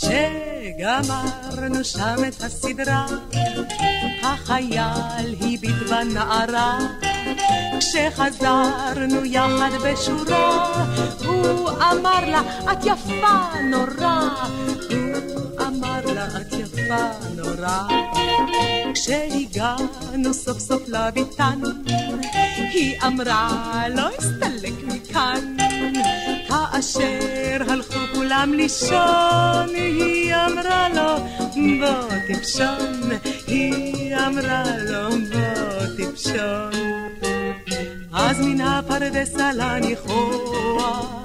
כשגמרנו 0.00 1.84
שם 1.84 2.16
את 2.28 2.42
הסדרה, 2.42 3.06
החייל 4.22 5.34
הביט 5.40 5.74
בנערה. 5.90 6.78
כשחזרנו 7.78 9.24
יחד 9.24 9.70
בשורה, 9.84 10.82
הוא 11.24 11.70
אמר 11.70 12.30
לה, 12.30 12.42
את 12.72 12.78
יפה 12.84 13.60
נורא. 13.70 14.20
הוא 14.90 15.66
אמר 15.66 16.14
לה, 16.14 16.26
את 16.26 16.52
יפה 16.52 17.06
נורא. 17.36 17.88
כשהגענו 18.94 20.34
סוף 20.34 20.58
סוף 20.58 20.82
לביתן, 20.88 21.60
היא 22.56 22.98
אמרה, 23.06 23.82
לא 23.88 24.08
אסתלק 24.18 24.74
מכאן. 24.86 25.56
כאשר 26.80 27.72
הלכו 27.72 27.98
כולם 28.14 28.52
לישון, 28.56 29.68
היא 29.74 30.34
אמרה 30.34 30.88
לו, 30.88 31.26
בוא 31.80 32.16
תפשון, 32.28 33.10
היא 33.46 34.16
אמרה 34.16 34.64
לו, 34.88 35.08
בוא 35.10 35.86
תפשון. 35.98 36.72
אז 38.12 38.40
מן 38.40 38.60
הפרדס 38.60 39.36
עלה 39.40 39.78
ניחוח, 39.80 41.24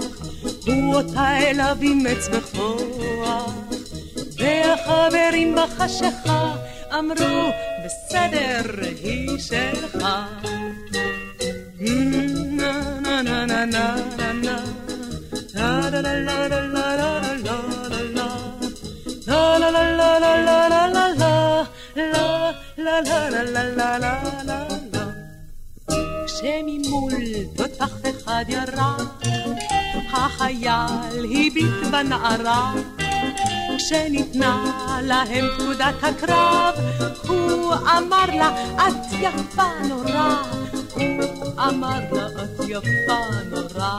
הוא 0.67 0.95
אותה 0.95 1.37
אליו 1.37 1.77
אימץ 1.81 2.27
בכוח, 2.27 3.53
והחברים 4.37 5.55
בחשיכה 5.55 6.55
אמרו, 6.93 7.51
בסדר, 7.85 8.61
היא 9.03 9.39
שלך. 9.39 10.05
na 13.15 13.21
na 13.23 13.45
na 13.45 13.65
na 14.17 14.33
na 14.45 14.84
כשממול 26.25 27.13
תותח 27.55 27.93
אחד 28.09 28.45
ירה, 28.47 28.97
החייל 30.13 31.25
הביט 31.25 31.87
בנערה. 31.91 32.73
כשניתנה 33.77 34.65
להם 35.03 35.45
פקודת 35.57 36.03
הקרב, 36.03 36.75
הוא 37.27 37.73
אמר 37.73 38.25
לה, 38.35 38.65
את 38.75 39.13
יפה 39.21 39.69
נורא. 39.87 40.64
אמר 41.57 41.99
לה, 42.11 42.27
את 42.27 42.59
יפה 42.69 43.19
נורא. 43.51 43.97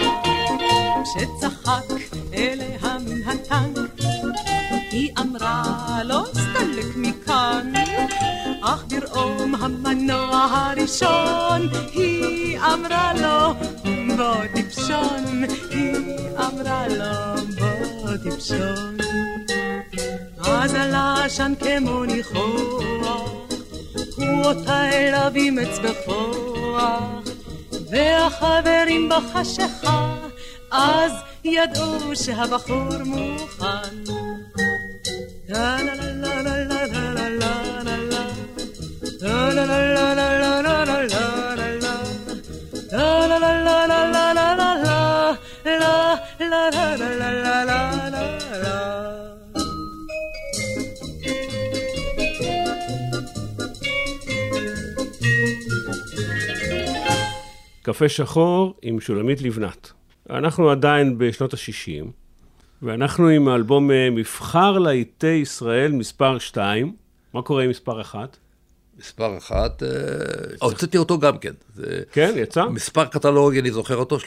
כשצחק 1.04 1.84
אליה 2.34 2.98
מן 3.06 3.22
הטנק, 3.26 4.00
היא 4.90 5.12
אמרה 5.18 6.00
לו, 6.04 6.26
סתלק 6.26 6.96
מכאן. 6.96 7.72
אך 8.62 8.84
ברעום 8.88 9.54
המנוע 9.54 10.48
הראשון, 10.50 11.68
היא 11.92 12.58
אמרה 12.58 13.12
לו, 13.14 13.54
בוא 14.16 14.46
טיפשון. 14.54 15.44
היא 15.70 16.28
אמרה 16.38 16.88
לו, 16.88 17.42
בוא 17.58 18.16
טיפשון. 18.22 18.96
אז 20.44 20.74
עלה 20.74 21.24
עשן 21.24 21.52
כמו 21.60 22.04
ניחוח, 22.04 23.45
הוא 24.16 24.44
אותה 24.44 24.90
אליו 24.90 25.32
אימץ 25.34 25.78
בכוח, 25.78 27.02
והחברים 27.90 29.08
בחשיכה, 29.08 30.16
אז 30.72 31.12
ידעו 31.44 32.16
שהבחור 32.16 32.98
מוכן. 33.04 33.96
La 35.48 35.78
la 35.80 35.94
la 35.94 36.42
la 36.42 36.52
la 36.52 36.76
קפה 57.86 58.08
שחור 58.08 58.74
עם 58.82 59.00
שולמית 59.00 59.42
לבנת. 59.42 59.92
אנחנו 60.30 60.70
עדיין 60.70 61.18
בשנות 61.18 61.54
ה-60, 61.54 62.06
ואנחנו 62.82 63.28
עם 63.28 63.48
האלבום 63.48 63.90
אה, 63.90 64.10
מבחר 64.10 64.78
להיטי 64.78 65.26
ישראל 65.26 65.92
מספר 65.92 66.38
2. 66.38 66.96
מה 67.34 67.42
קורה 67.42 67.62
עם 67.64 67.70
מספר 67.70 68.00
1? 68.00 68.36
מספר 68.98 69.38
אחת, 69.38 69.82
אה, 69.82 69.88
הוצאתי 70.60 70.98
אותו 70.98 71.18
גם 71.18 71.38
כן. 71.38 71.52
כן, 72.12 72.34
יצא? 72.36 72.64
מספר 72.68 73.04
קטלוגי, 73.04 73.60
אני 73.60 73.70
זוכר 73.70 73.96
אותו, 73.96 74.18
30-203, 74.18 74.20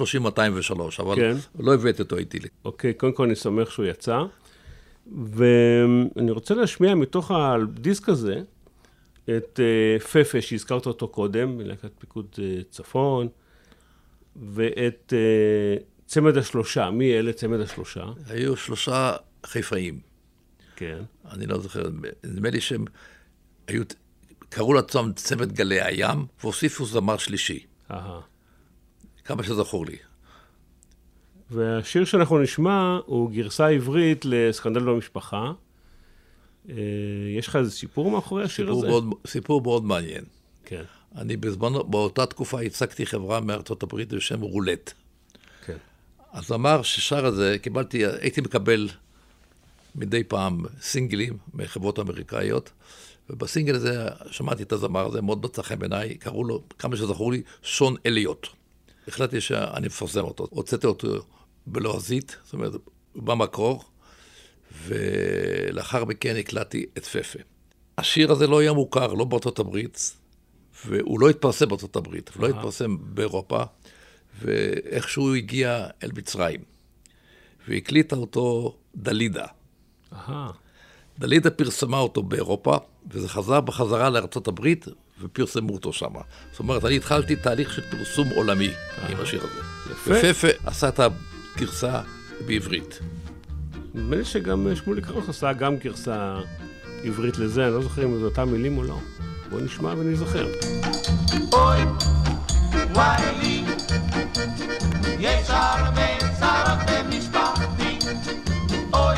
אבל 1.00 1.16
כן. 1.16 1.36
לא 1.60 1.74
הבאתי 1.74 2.02
אותו 2.02 2.18
איתי. 2.18 2.40
אוקיי, 2.66 2.94
קודם 2.94 3.14
כל 3.14 3.24
אני 3.24 3.36
שמח 3.36 3.70
שהוא 3.70 3.86
יצא. 3.86 4.20
ואני 5.34 6.32
רוצה 6.32 6.54
להשמיע 6.54 6.96
מתוך 6.96 7.32
הדיסק 7.32 8.10
הזה 8.10 8.42
את 9.38 9.60
אה, 9.60 10.00
פפה, 10.00 10.42
שהזכרת 10.42 10.86
אותו 10.86 11.08
קודם, 11.08 11.58
מלהקת 11.58 11.92
פיקוד 12.00 12.40
צפון, 12.70 13.28
ואת 14.54 15.14
אה, 15.16 15.84
צמד 16.06 16.38
השלושה. 16.38 16.90
מי 16.90 17.20
אלה 17.20 17.34
צמד 17.34 17.60
השלושה? 17.60 18.06
היו 18.30 18.58
שלושה 18.58 19.16
חיפאים, 19.46 20.00
כן. 20.76 21.00
אני 21.32 21.46
לא 21.46 21.60
זוכר, 21.60 21.90
נדמה 22.24 22.50
לי 22.50 22.62
שהם 22.62 22.86
היו, 23.68 23.84
קראו 24.50 24.74
לעצמם 24.74 25.12
צמד 25.16 25.52
גלי 25.52 25.82
הים, 25.82 26.26
והוסיפו 26.44 26.86
זמר 26.86 27.18
שלישי, 27.18 27.66
אהה. 27.92 28.20
כמה 29.26 29.44
שזכור 29.44 29.86
לי. 29.86 29.98
והשיר 31.52 32.06
שאנחנו 32.06 32.40
נשמע 32.40 33.00
הוא 33.06 33.32
גרסה 33.32 33.68
עברית 33.68 34.26
לסקנדל 34.26 34.80
במשפחה. 34.80 35.52
אה, 36.70 36.76
יש 37.38 37.48
לך 37.48 37.56
איזה 37.56 37.72
סיפור 37.72 38.12
מאחורי 38.12 38.44
השיר 38.44 38.66
סיפור 38.66 38.80
הזה? 38.80 38.88
מאוד, 38.88 39.14
סיפור 39.28 39.62
מאוד 39.62 39.86
מעניין. 39.86 40.24
כן, 40.66 40.84
אני 41.16 41.38
בזמן, 41.38 41.74
באותה 41.74 42.26
תקופה 42.26 42.62
הצגתי 42.62 43.06
חברה 43.06 43.40
מארצות 43.40 43.84
הברית 43.84 44.14
בשם 44.14 44.42
רולט. 44.42 44.94
כן. 45.66 45.78
הזמר 46.34 46.82
ששר 46.82 47.28
את 47.28 47.36
זה, 47.36 47.56
קיבלתי, 47.62 48.06
הייתי 48.06 48.42
מקבל 48.42 48.90
מדי 49.96 50.24
פעם 50.24 50.66
סינגלים 50.82 51.38
מחברות 51.54 52.00
אמריקאיות, 52.00 52.72
ובסינגל 53.30 53.76
הזה 53.76 54.08
שמעתי 54.32 54.64
את 54.64 54.72
הזמר 54.72 55.08
הזה, 55.08 55.22
מאוד 55.22 55.46
מצא 55.46 55.62
חן 55.62 55.80
בעיניי, 55.80 56.16
קראו 56.16 56.44
לו, 56.44 56.64
כמה 56.80 56.98
שזכור 56.98 57.32
לי, 57.32 57.42
שון 57.64 57.96
אליוט. 58.06 58.48
החלטתי 59.08 59.42
שאני 59.42 59.88
מפרסם 59.88 60.24
אותו. 60.24 60.48
הוצאתי 60.50 60.88
אותו 60.88 61.08
בלועזית, 61.68 62.38
זאת 62.44 62.54
אומרת, 62.54 62.72
במקור, 63.16 63.84
ולאחר 64.86 66.06
מכן 66.06 66.36
הקלטתי 66.36 66.86
את 66.98 67.06
פפה. 67.06 67.40
השיר 67.98 68.32
הזה 68.32 68.48
לא 68.48 68.60
היה 68.60 68.74
מוכר, 68.74 69.14
לא 69.14 69.26
בארצות 69.26 69.60
הברית, 69.60 70.16
והוא 70.86 71.20
לא 71.20 71.30
התפרסם 71.30 71.70
בארצות 71.70 71.96
הברית, 71.96 72.30
ולא 72.38 72.48
התפרסם 72.48 72.98
באירופה, 73.02 73.64
ואיכשהו 74.42 75.36
הגיע 75.36 75.88
אל 76.04 76.12
מצרים. 76.16 76.60
והקליטה 77.68 78.16
אותו 78.16 78.78
דלידה. 78.96 79.46
דלידה 81.20 81.50
פרסמה 81.50 81.98
אותו 81.98 82.24
באירופה, 82.24 82.78
וזה 83.12 83.30
חזר 83.30 83.62
בחזרה 83.62 84.10
לארצות 84.10 84.48
הברית, 84.48 84.86
ופרסמו 85.22 85.74
אותו 85.74 85.94
שם. 85.94 86.14
זאת 86.52 86.60
אומרת, 86.60 86.86
אני 86.86 86.96
התחלתי 86.96 87.36
תהליך 87.36 87.74
של 87.74 87.82
פרסום 87.82 88.30
עולמי 88.30 88.72
עם 89.10 89.18
השיר 89.20 89.44
הזה. 89.44 89.62
יפה. 89.92 90.12
ופפה 90.14 90.48
עשה 90.66 90.90
את 90.90 91.00
הגרסה 91.00 92.02
בעברית. 92.46 93.00
נדמה 93.94 94.16
לי 94.16 94.26
שגם 94.26 94.68
אה, 94.68 94.76
שמולי 94.76 95.02
קראוס 95.02 95.30
עשה 95.30 95.54
גם 95.54 95.78
גרסה 95.78 96.40
עברית 97.04 97.38
לזה, 97.38 97.66
אני 97.66 97.74
לא 97.74 97.82
זוכר 97.82 98.04
אם 98.04 98.20
זה 98.20 98.26
אותם 98.26 98.50
מילים 98.50 98.78
או 98.78 98.84
לא. 98.84 99.00
בואו 99.50 99.62
נשמע 99.62 99.90
ונזכר. 99.90 100.48
אוי, 101.54 101.82
וואי 102.94 103.22
לי, 103.42 103.64
יש 105.20 105.50
הרבה 105.50 106.08
צרות 106.40 106.80
במשפחתי. 106.88 108.00
אוי, 108.94 109.18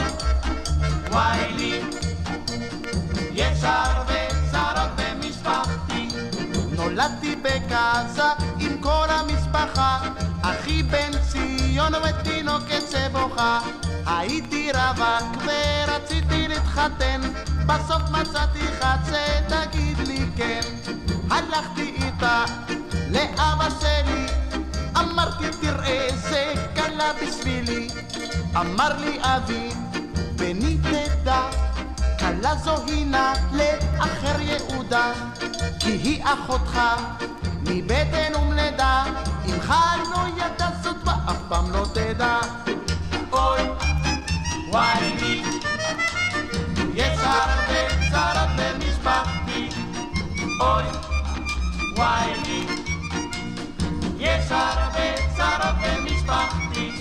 וואי 1.12 1.54
לי, 1.58 1.82
יש 3.32 3.60
הרבה 3.64 4.28
צרות 4.52 4.92
במשפחתי. 4.98 6.08
נולדתי 6.76 7.36
בגזה 7.36 8.24
עם 8.60 8.82
כל 8.82 9.08
המשפחה, 9.10 10.00
אחי 10.42 10.84
בן 10.84 11.12
ציון 11.32 11.92
ותינוקת 11.96 12.84
שבוכה. 12.92 13.60
הייתי 14.06 14.72
רווק 14.72 15.44
ורציתי 15.46 16.48
להתחתן, 16.48 17.22
בסוף 17.66 18.02
מצאתי 18.12 18.62
תגיד 19.48 19.82
לי 19.88 19.91
כן. 20.42 20.62
הלכתי 21.30 21.94
איתה 22.06 22.46
לאבא 23.12 23.68
שלי, 23.80 24.26
אמרתי 24.98 25.46
תראה 25.62 26.08
זה 26.30 26.54
קלה 26.76 27.12
בשבילי. 27.14 27.88
אמר 28.56 28.98
לי 28.98 29.20
אבי, 29.22 29.70
בני 30.36 30.78
תדע, 30.78 31.42
כלה 32.20 32.56
זו 32.56 32.76
הינה 32.88 33.34
לאחר 33.54 34.42
יהודה, 34.42 35.12
כי 35.80 35.92
היא 35.92 36.24
אחותך 36.24 36.80
מבטן 37.62 38.36
ומלידה, 38.36 39.04
אמך 39.46 39.74
לא 40.12 40.24
ידע 40.38 40.70
זאת 40.84 40.96
ואף 41.06 41.38
פעם 41.50 41.72
לא 41.72 41.86
תדע. 41.94 42.40
אוי, 43.32 43.62
וואי 44.72 45.31
אוי, 50.62 50.84
וואי 51.98 52.34
לי, 52.46 52.66
יש 54.18 54.52
הרבה 54.52 55.28
צרות 55.36 55.76
במשפחתי. 55.84 56.92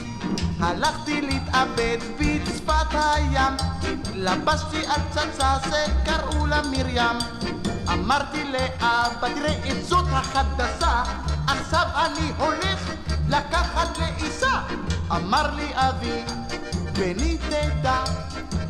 הלכתי 0.60 1.20
להתאבד 1.20 1.98
בצפת 2.18 2.92
הים, 2.92 3.52
התלבשתי 3.82 4.86
על 4.86 5.00
פצצה 5.10 5.54
שקראו 5.60 6.46
לה 6.46 6.60
מרים. 6.70 7.18
אמרתי 7.92 8.44
לאבא, 8.44 9.28
תראה 9.34 9.70
את 9.70 9.84
זאת 9.84 10.06
החדשה, 10.12 11.02
עכשיו 11.46 11.86
אני 11.94 12.32
הולך 12.38 12.90
לקחת 13.28 13.98
לעיסה. 13.98 14.60
אמר 15.10 15.54
לי 15.54 15.68
אבי, 15.74 16.24
בני 17.00 17.38
תדע, 17.38 18.04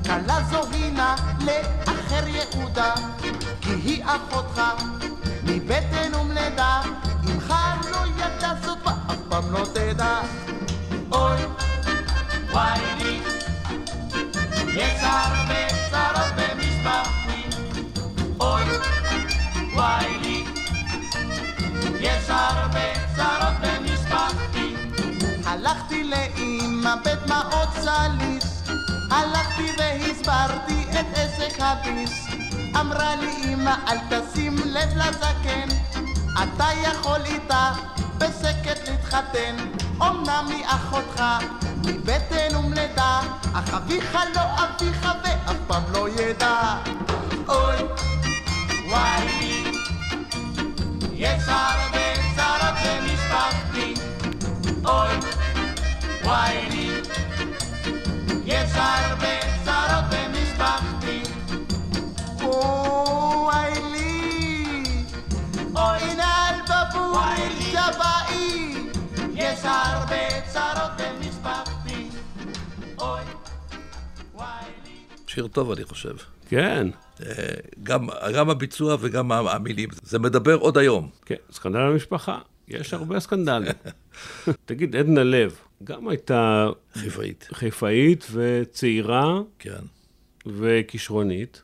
כלה 0.04 0.42
זו 0.50 0.62
הינה 0.72 1.14
לאחר 1.40 2.28
יהודה, 2.28 2.94
כי 3.60 3.70
היא 3.70 4.04
אחותך 4.04 4.62
מבטן 5.42 6.14
ומלידה, 6.14 6.80
אמך 7.24 7.54
לא 7.90 7.98
ידע 8.16 8.52
זאת 8.64 8.78
ואף 8.86 9.16
פעם 9.28 9.52
לא 9.52 9.64
תדע. 9.74 10.20
אוי, 11.12 11.38
וואי 12.50 12.80
לי, 12.98 13.20
יש 14.74 15.00
הרבה 15.02 15.68
צרות 15.90 16.32
במשפחתי. 16.36 17.42
אוי, 18.40 18.62
וואי 19.74 20.19
לאמא 26.80 26.94
בדמעות 27.04 27.68
סליס, 27.74 28.62
הלכתי 29.10 29.66
והסברתי 29.78 30.84
את 30.90 31.06
עסק 31.14 31.60
הביס. 31.60 32.26
אמרה 32.80 33.16
לי 33.16 33.54
אמא 33.54 33.74
אל 33.88 33.96
תשים 34.08 34.56
לב 34.64 34.96
לזקן, 34.96 35.68
אתה 36.42 36.68
יכול 36.82 37.20
איתה 37.24 37.72
בשקט 38.18 38.88
להתחתן. 38.88 39.56
אמנם 40.02 40.46
היא 40.48 40.64
אחותך 40.66 41.24
מבטן 41.84 42.56
ומלידה, 42.56 43.20
אך 43.54 43.74
אביך 43.74 44.18
לא 44.34 44.42
אביך 44.64 45.08
ואף 45.24 45.56
פעם 45.66 45.82
לא 45.92 46.08
ידע. 46.08 46.76
אוי, 47.48 47.76
וואי 48.88 49.64
יש 51.12 51.42
הרבה 51.48 52.19
וואי 56.30 56.68
לי, 56.70 56.88
יש 58.44 58.70
הרבה 58.74 59.40
צרות 59.64 60.04
במשפחתי. 60.10 61.22
וואי 62.42 63.72
לי, 63.92 64.82
אוי, 65.76 66.14
נעל 66.16 66.54
בבוי 66.62 67.10
וואי 67.10 67.48
לי. 67.48 67.64
שבעי. 67.64 68.74
יש 69.34 69.58
הרבה 69.64 70.40
צרות 70.52 70.90
במשפחתי. 70.98 72.08
אוי, 72.98 73.20
וואי 74.34 74.64
לי. 74.84 74.96
שיר 75.26 75.48
טוב, 75.48 75.70
אני 75.70 75.84
חושב. 75.84 76.16
כן, 76.48 76.88
אה, 77.22 77.34
גם, 77.82 78.08
גם 78.34 78.50
הביצוע 78.50 78.96
וגם 79.00 79.32
המילים. 79.32 79.88
זה 80.02 80.18
מדבר 80.18 80.54
עוד 80.54 80.78
היום. 80.78 81.10
כן, 81.26 81.34
סקנדל 81.52 81.78
המשפחה. 81.78 82.38
יש 82.68 82.94
הרבה 82.94 83.20
סקנדלים. 83.20 83.72
תגיד, 84.66 84.96
עדנה 84.96 85.22
לב, 85.24 85.58
גם 85.84 86.08
הייתה 86.08 86.68
חיפאית. 86.94 87.48
חיפאית 87.52 88.24
וצעירה 88.32 89.40
כן, 89.58 89.80
וכישרונית, 90.46 91.62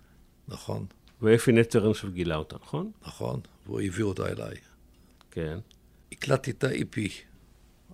נכון, 0.49 0.87
ואפי 1.23 1.53
נצר 1.53 1.85
אני 1.87 1.95
חושב 1.95 2.13
גילה 2.13 2.37
אותה, 2.37 2.57
נכון? 2.63 2.91
נכון. 3.07 3.41
והוא 3.67 3.81
הביא 3.81 4.05
אותה 4.05 4.27
אליי. 4.29 4.55
כן. 5.31 5.59
הקלטתי 6.13 6.51
את 6.51 6.65
ה-EP, 6.65 6.99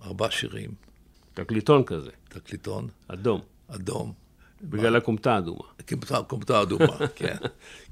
ארבעה 0.03 0.31
שירים, 0.31 0.71
תקליטון 1.33 1.83
כזה, 1.83 2.09
תקליטון, 2.29 2.87
אדום, 3.07 3.41
אדום, 3.67 4.13
בגלל 4.61 4.95
הכומתה 4.95 5.35
האדומה. 5.35 5.63
כומתה- 5.89 6.23
כומתה 6.27 6.61
אדומה, 6.61 6.97
כן, 7.15 7.35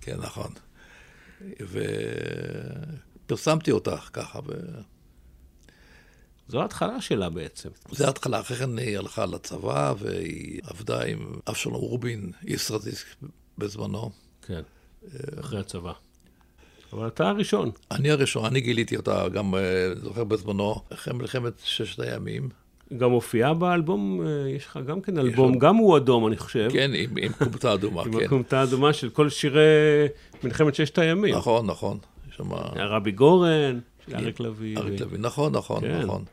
כן, 0.01 0.17
נכון. 0.17 0.51
ופרסמתי 3.25 3.71
אותה 3.71 3.97
ככה, 3.97 4.39
ו- 4.45 4.82
זו 6.47 6.61
ההתחלה 6.61 7.01
שלה 7.01 7.29
בעצם. 7.29 7.69
זה 7.91 8.05
ההתחלה, 8.05 8.39
אחרי 8.39 8.57
כן 8.57 8.77
היא 8.77 8.97
הלכה 8.97 9.25
לצבא, 9.25 9.93
והיא 9.97 10.61
עבדה 10.63 11.03
עם 11.03 11.33
אבשלום 11.47 11.75
רובין, 11.75 12.31
ישרדיסק 12.43 13.05
בזמנו. 13.57 14.11
כן, 14.47 14.61
אחרי 15.39 15.59
הצבא. 15.59 15.93
אבל 16.93 17.07
אתה 17.07 17.29
הראשון. 17.29 17.71
אני 17.91 18.11
הראשון, 18.11 18.45
אני 18.45 18.61
גיליתי 18.61 18.97
אותה 18.97 19.29
גם, 19.29 19.55
אה, 19.55 19.95
זוכר 19.95 20.23
בזמנו, 20.23 20.75
אחרי 20.93 21.13
מלחמת 21.13 21.53
ששת 21.63 21.99
הימים. 21.99 22.49
גם 22.97 23.11
הופיעה 23.11 23.53
באלבום, 23.53 24.21
אה, 24.21 24.49
יש 24.49 24.65
לך 24.65 24.79
גם 24.87 25.01
כן 25.01 25.17
אלבום, 25.17 25.59
גם 25.59 25.75
הוא 25.75 25.97
אדום, 25.97 26.27
אני 26.27 26.37
חושב. 26.37 26.69
כן, 26.71 26.91
עם, 26.95 27.09
עם 27.17 27.31
אדומה, 27.73 28.01
עם 28.03 28.19
כן. 28.19 28.25
הכומתה 28.25 28.59
האדומה 28.59 28.93
של 28.93 29.09
כל 29.09 29.29
שירי 29.29 29.61
מלחמת 30.43 30.75
ששת 30.75 30.97
הימים. 30.97 31.35
נכון, 31.35 31.67
נכון. 31.67 31.97
יש 32.29 32.35
שם... 32.35 32.53
רבי 32.75 33.11
גורן, 33.11 33.79
של 34.06 34.16
אריק 34.16 34.39
לביא. 34.39 34.78
אריק 34.78 35.02
לביא, 35.02 35.20
נכון, 35.20 35.56
נכון, 35.56 35.82
כן. 35.82 36.02
נכון. 36.02 36.24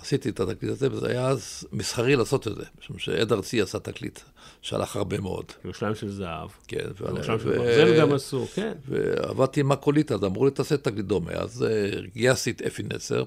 עשיתי 0.00 0.28
את 0.28 0.40
התקליט 0.40 0.72
הזה, 0.72 0.88
וזה 0.92 1.08
היה 1.08 1.28
אז 1.28 1.64
מסחרי 1.72 2.16
לעשות 2.16 2.48
את 2.48 2.54
זה, 2.56 2.62
משום 2.80 2.98
שעד 2.98 3.32
ארצי 3.32 3.60
עשה 3.60 3.78
תקליט 3.78 4.20
שהלך 4.62 4.96
הרבה 4.96 5.20
מאוד. 5.20 5.44
ירושלים 5.64 5.94
של 5.94 6.10
זהב. 6.10 6.48
כן, 6.68 6.78
ירושלים 7.08 7.38
של 7.40 7.58
ברזל 7.58 7.98
גם 8.00 8.12
עשו, 8.12 8.46
כן. 8.54 8.72
ועבדתי 8.88 9.60
עם 9.60 9.68
מקולית, 9.68 10.12
אז 10.12 10.24
אמרו 10.24 10.44
לי, 10.44 10.50
תעשה 10.50 10.76
תקליט 10.76 11.06
דומה. 11.06 11.32
אז 11.32 11.62
אה, 11.62 11.90
גייסתי 12.14 12.50
את 12.50 12.62
אפי 12.62 12.82
נצר. 12.82 13.24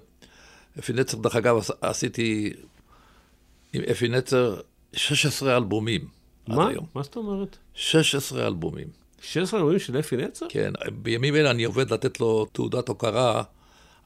אפי 0.79 0.93
נצר, 0.93 1.17
דרך 1.17 1.35
אגב, 1.35 1.57
עש- 1.57 1.71
עשיתי 1.81 2.53
עם 3.73 3.81
אפי 3.91 4.07
נצר 4.07 4.59
16 4.93 5.57
אלבומים 5.57 6.07
מה? 6.47 6.63
עד 6.65 6.69
היום. 6.71 6.85
מה 6.95 7.03
זאת 7.03 7.15
אומרת? 7.15 7.57
16 7.73 8.47
אלבומים. 8.47 8.87
16 9.21 9.59
אלבומים 9.59 9.79
של 9.79 9.99
אפי 9.99 10.17
נצר? 10.17 10.45
כן, 10.49 10.73
בימים 11.01 11.35
אלה 11.35 11.51
אני 11.51 11.63
עובד 11.63 11.93
לתת 11.93 12.19
לו 12.19 12.45
תעודת 12.51 12.87
הוקרה 12.87 13.43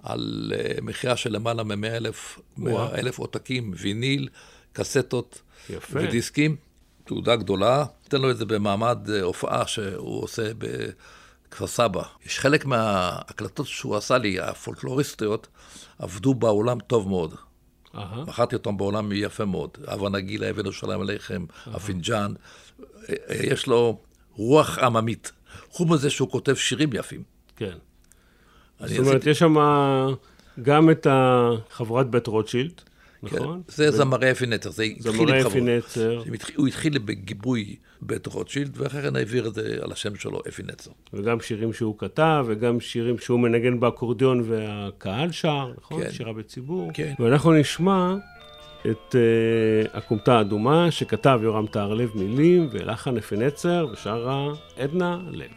על 0.03 0.53
אה, 0.55 0.81
מכירה 0.81 1.15
של 1.17 1.31
למעלה 1.35 1.63
מ-100 1.63 1.87
אלף, 1.87 2.39
וואו. 2.57 2.73
100 2.73 2.95
אלף 2.99 3.19
עותקים, 3.19 3.73
ויניל, 3.77 4.29
קסטות 4.73 5.41
יפה. 5.69 5.99
ודיסקים. 6.01 6.55
תעודה 7.03 7.35
גדולה. 7.35 7.85
ניתן 8.03 8.21
לו 8.21 8.31
את 8.31 8.37
זה 8.37 8.45
במעמד 8.45 9.09
אה, 9.09 9.21
הופעה 9.21 9.67
שהוא 9.67 10.23
עושה 10.23 10.51
בכפר 10.57 11.67
סבא. 11.67 12.03
יש 12.25 12.39
חלק 12.39 12.65
מההקלטות 12.65 13.67
שהוא 13.67 13.95
עשה 13.95 14.17
לי, 14.17 14.39
הפולקלוריסטיות, 14.39 15.47
עבדו 15.99 16.33
בעולם 16.33 16.79
טוב 16.79 17.07
מאוד. 17.07 17.35
מכרתי 18.27 18.55
אותם 18.55 18.77
בעולם 18.77 19.11
יפה 19.11 19.45
מאוד. 19.45 19.69
הבה 19.87 20.09
נגילה, 20.09 20.49
הבאנו 20.49 20.65
שלום 20.65 21.01
עליכם, 21.01 21.45
הפינג'אן. 21.65 22.33
אה, 23.09 23.15
אה, 23.29 23.35
יש 23.43 23.67
לו 23.67 23.99
רוח 24.31 24.79
עממית. 24.79 25.31
חוץ 25.69 25.89
מזה 25.89 26.09
שהוא 26.09 26.29
כותב 26.31 26.55
שירים 26.55 26.89
יפים. 26.93 27.23
כן. 27.55 27.77
זאת 28.79 28.99
אומרת, 28.99 29.15
עשיתי- 29.15 29.29
יש 29.29 29.39
שם 29.39 29.55
גם 30.61 30.89
את 30.89 31.07
החבורת 31.09 32.09
בית 32.09 32.27
רוטשילד, 32.27 32.81
נכון? 33.23 33.61
כן, 33.67 33.73
זה 33.73 33.91
זמרי 33.91 34.31
אפי 34.31 34.45
נצר, 34.45 34.71
זה 34.71 34.83
התחיל 34.83 35.13
עם 35.33 35.41
זמרי 35.41 35.81
חברות. 35.81 36.51
הוא 36.55 36.67
התחיל 36.67 36.97
בגיבוי 36.97 37.75
בית 38.01 38.27
רוטשילד, 38.27 38.81
ואחרי 38.81 39.01
כן 39.01 39.15
העביר 39.15 39.47
את 39.47 39.53
זה 39.53 39.77
על 39.81 39.91
השם 39.91 40.15
שלו, 40.15 40.41
אפי 40.47 40.63
נצר. 40.63 40.91
וגם 41.13 41.39
שירים 41.39 41.73
שהוא 41.73 41.95
כתב, 41.97 42.45
וגם 42.47 42.79
שירים 42.79 43.17
שהוא 43.17 43.39
מנגן 43.39 43.79
באקורדיון 43.79 44.43
והקהל 44.45 45.31
שר, 45.31 45.71
נכון? 45.77 46.03
כן. 46.03 46.11
שירה 46.11 46.33
בציבור. 46.33 46.91
כן. 46.93 47.13
ואנחנו 47.19 47.53
נשמע 47.53 48.15
את 48.81 49.15
uh, 49.15 49.97
הכומתה 49.97 50.37
האדומה, 50.37 50.91
שכתב 50.91 51.39
יורם 51.43 51.67
טהרלב 51.67 52.09
מילים, 52.15 52.67
ולחן 52.71 53.17
אפי 53.17 53.37
נצר, 53.37 53.87
ושרה 53.93 54.47
עדנה 54.77 55.19
לב. 55.31 55.47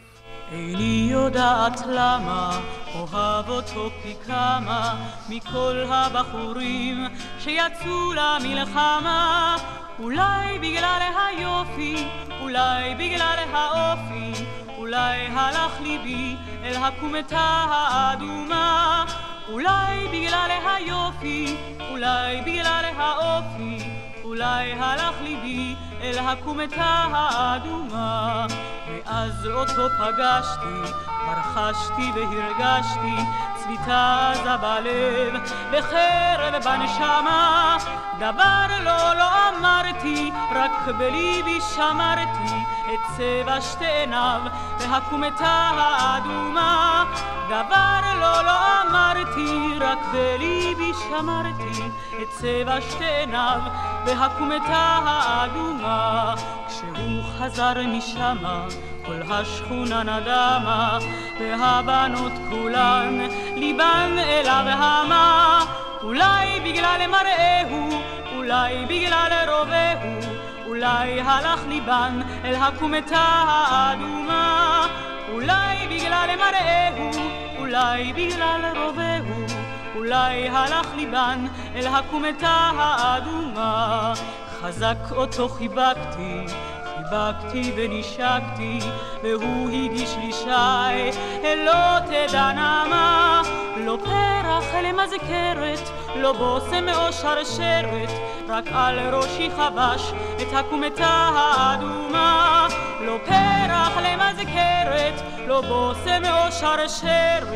איני 0.51 1.07
יודעת 1.11 1.81
למה 1.87 2.59
אוהב 2.95 3.49
אותו 3.49 3.89
פי 4.03 4.15
כמה 4.25 5.05
מכל 5.29 5.83
הבחורים 5.89 7.07
שיצאו 7.39 8.13
למלחמה. 8.13 9.55
אולי 9.99 10.59
בגלל 10.59 11.11
היופי, 11.27 12.07
אולי 12.41 12.95
בגלל 12.95 13.37
האופי 13.53 14.45
אולי 14.89 15.27
הלך 15.27 15.81
ליבי 15.81 16.35
אל 16.63 16.75
הכומתה 16.75 17.65
האדומה. 17.69 19.05
אולי 19.49 20.07
בגלל 20.11 20.49
היופי, 20.65 21.55
אולי 21.91 22.41
בגלל 22.41 22.85
האופי 22.97 23.98
אולי 24.29 24.73
הלך 24.73 25.15
ליבי 25.21 25.75
אל 26.01 26.17
הכומתה 26.19 27.05
האדומה. 27.13 28.45
מאז 28.87 29.47
אותו 29.47 29.89
פגשתי, 29.89 30.93
כבר 31.05 31.41
חשתי 31.53 32.11
והרגשתי 32.15 33.15
צביטה 33.55 34.31
עזה 34.31 34.57
בלב 34.57 35.41
וחרב 35.71 36.63
בנשמה. 36.63 37.77
דבר 38.19 38.65
לא 38.83 39.13
לא 39.15 39.49
אמרתי, 39.49 40.31
רק 40.55 40.87
בליבי 40.97 41.59
שמרתי 41.75 42.55
את 42.85 42.99
צבע 43.17 43.61
שתי 43.61 43.85
עיניו 43.85 44.41
והכומתה 44.79 45.69
האדומה. 45.77 47.05
דבר 47.49 47.99
לא 48.15 48.43
לא 48.43 48.81
אמרתי, 48.81 49.77
רק 49.79 49.99
בליבי 50.13 50.91
שמרתי 51.09 51.89
את 52.21 52.29
צבע 52.29 52.81
שתי 52.81 53.05
עיניו 53.05 53.59
בהקומתה 54.05 54.99
האדומה. 55.05 56.35
כשהוא 56.67 57.23
חזר 57.37 57.73
משמה, 57.87 58.65
כל 59.05 59.21
השכונה 59.29 60.03
נדמה, 60.03 60.99
והבנות 61.39 62.31
כולן, 62.49 63.19
ליבן 63.55 64.15
אליו 64.17 64.63
המה. 64.67 65.65
אולי 66.03 66.59
בגלל 66.59 67.07
מראהו, 67.07 68.01
אולי 68.35 68.85
בגלל 68.85 69.49
רובהו, 69.49 70.33
אולי 70.67 71.21
הלך 71.21 71.59
ליבן 71.67 72.19
אל 72.43 72.55
הקומתה 72.55 73.43
האדומה. 73.47 74.87
אולי 75.31 75.87
בגלל 75.89 76.29
מראהו, 76.37 77.11
אולי 77.59 78.13
בגלל 78.13 78.61
רובהו, 78.75 79.48
אולי 79.95 80.49
הלך 80.49 80.87
ליבן 80.95 81.45
אל 81.75 81.87
הקומתה 81.87 82.71
האדומה. 82.77 84.13
חזק 84.61 85.11
אותו 85.11 85.49
חיבקתי, 85.49 86.45
חיבקתי 86.83 87.71
ונשקתי, 87.77 88.79
והוא 89.23 89.69
הגיש 89.69 90.15
לי 90.17 90.31
שי, 90.31 91.19
לא 91.65 91.99
תדע 91.99 92.51
נעמה, 92.51 93.41
לא 93.85 93.97
פרח 94.03 94.63
אלא 94.73 95.03
מזכרת, 95.03 95.89
לא 96.15 96.33
בושם 96.33 96.89
או 96.89 97.13
שרשרת, 97.13 98.09
רק 98.49 98.65
על 98.73 99.15
ראשי 99.15 99.49
חבש 99.57 100.11
את 100.41 100.47
הקומתה 100.53 101.29
האדומה. 101.35 102.67
לא 103.01 103.17
פרח 103.25 103.97
למזכרת, 103.97 105.21
לא 105.47 105.61
בושם 105.61 106.21
או 106.25 106.51
שרשרת. 106.51 107.49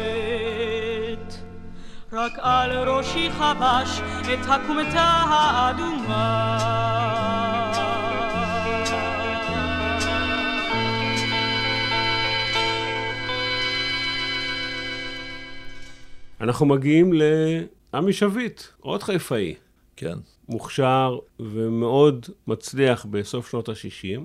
רק 2.15 2.33
על 2.37 2.89
ראשי 2.89 3.29
חבש 3.31 3.99
את 4.33 4.39
הקומתה 4.49 5.01
האדומה. 5.01 6.59
אנחנו 16.41 16.65
מגיעים 16.65 17.11
לעמי 17.13 18.13
שביט, 18.13 18.61
עוד 18.79 19.03
חיפאי. 19.03 19.55
כן. 19.95 20.17
מוכשר 20.49 21.19
ומאוד 21.39 22.25
מצליח 22.47 23.05
בסוף 23.05 23.49
שנות 23.49 23.69
ה-60. 23.69 24.21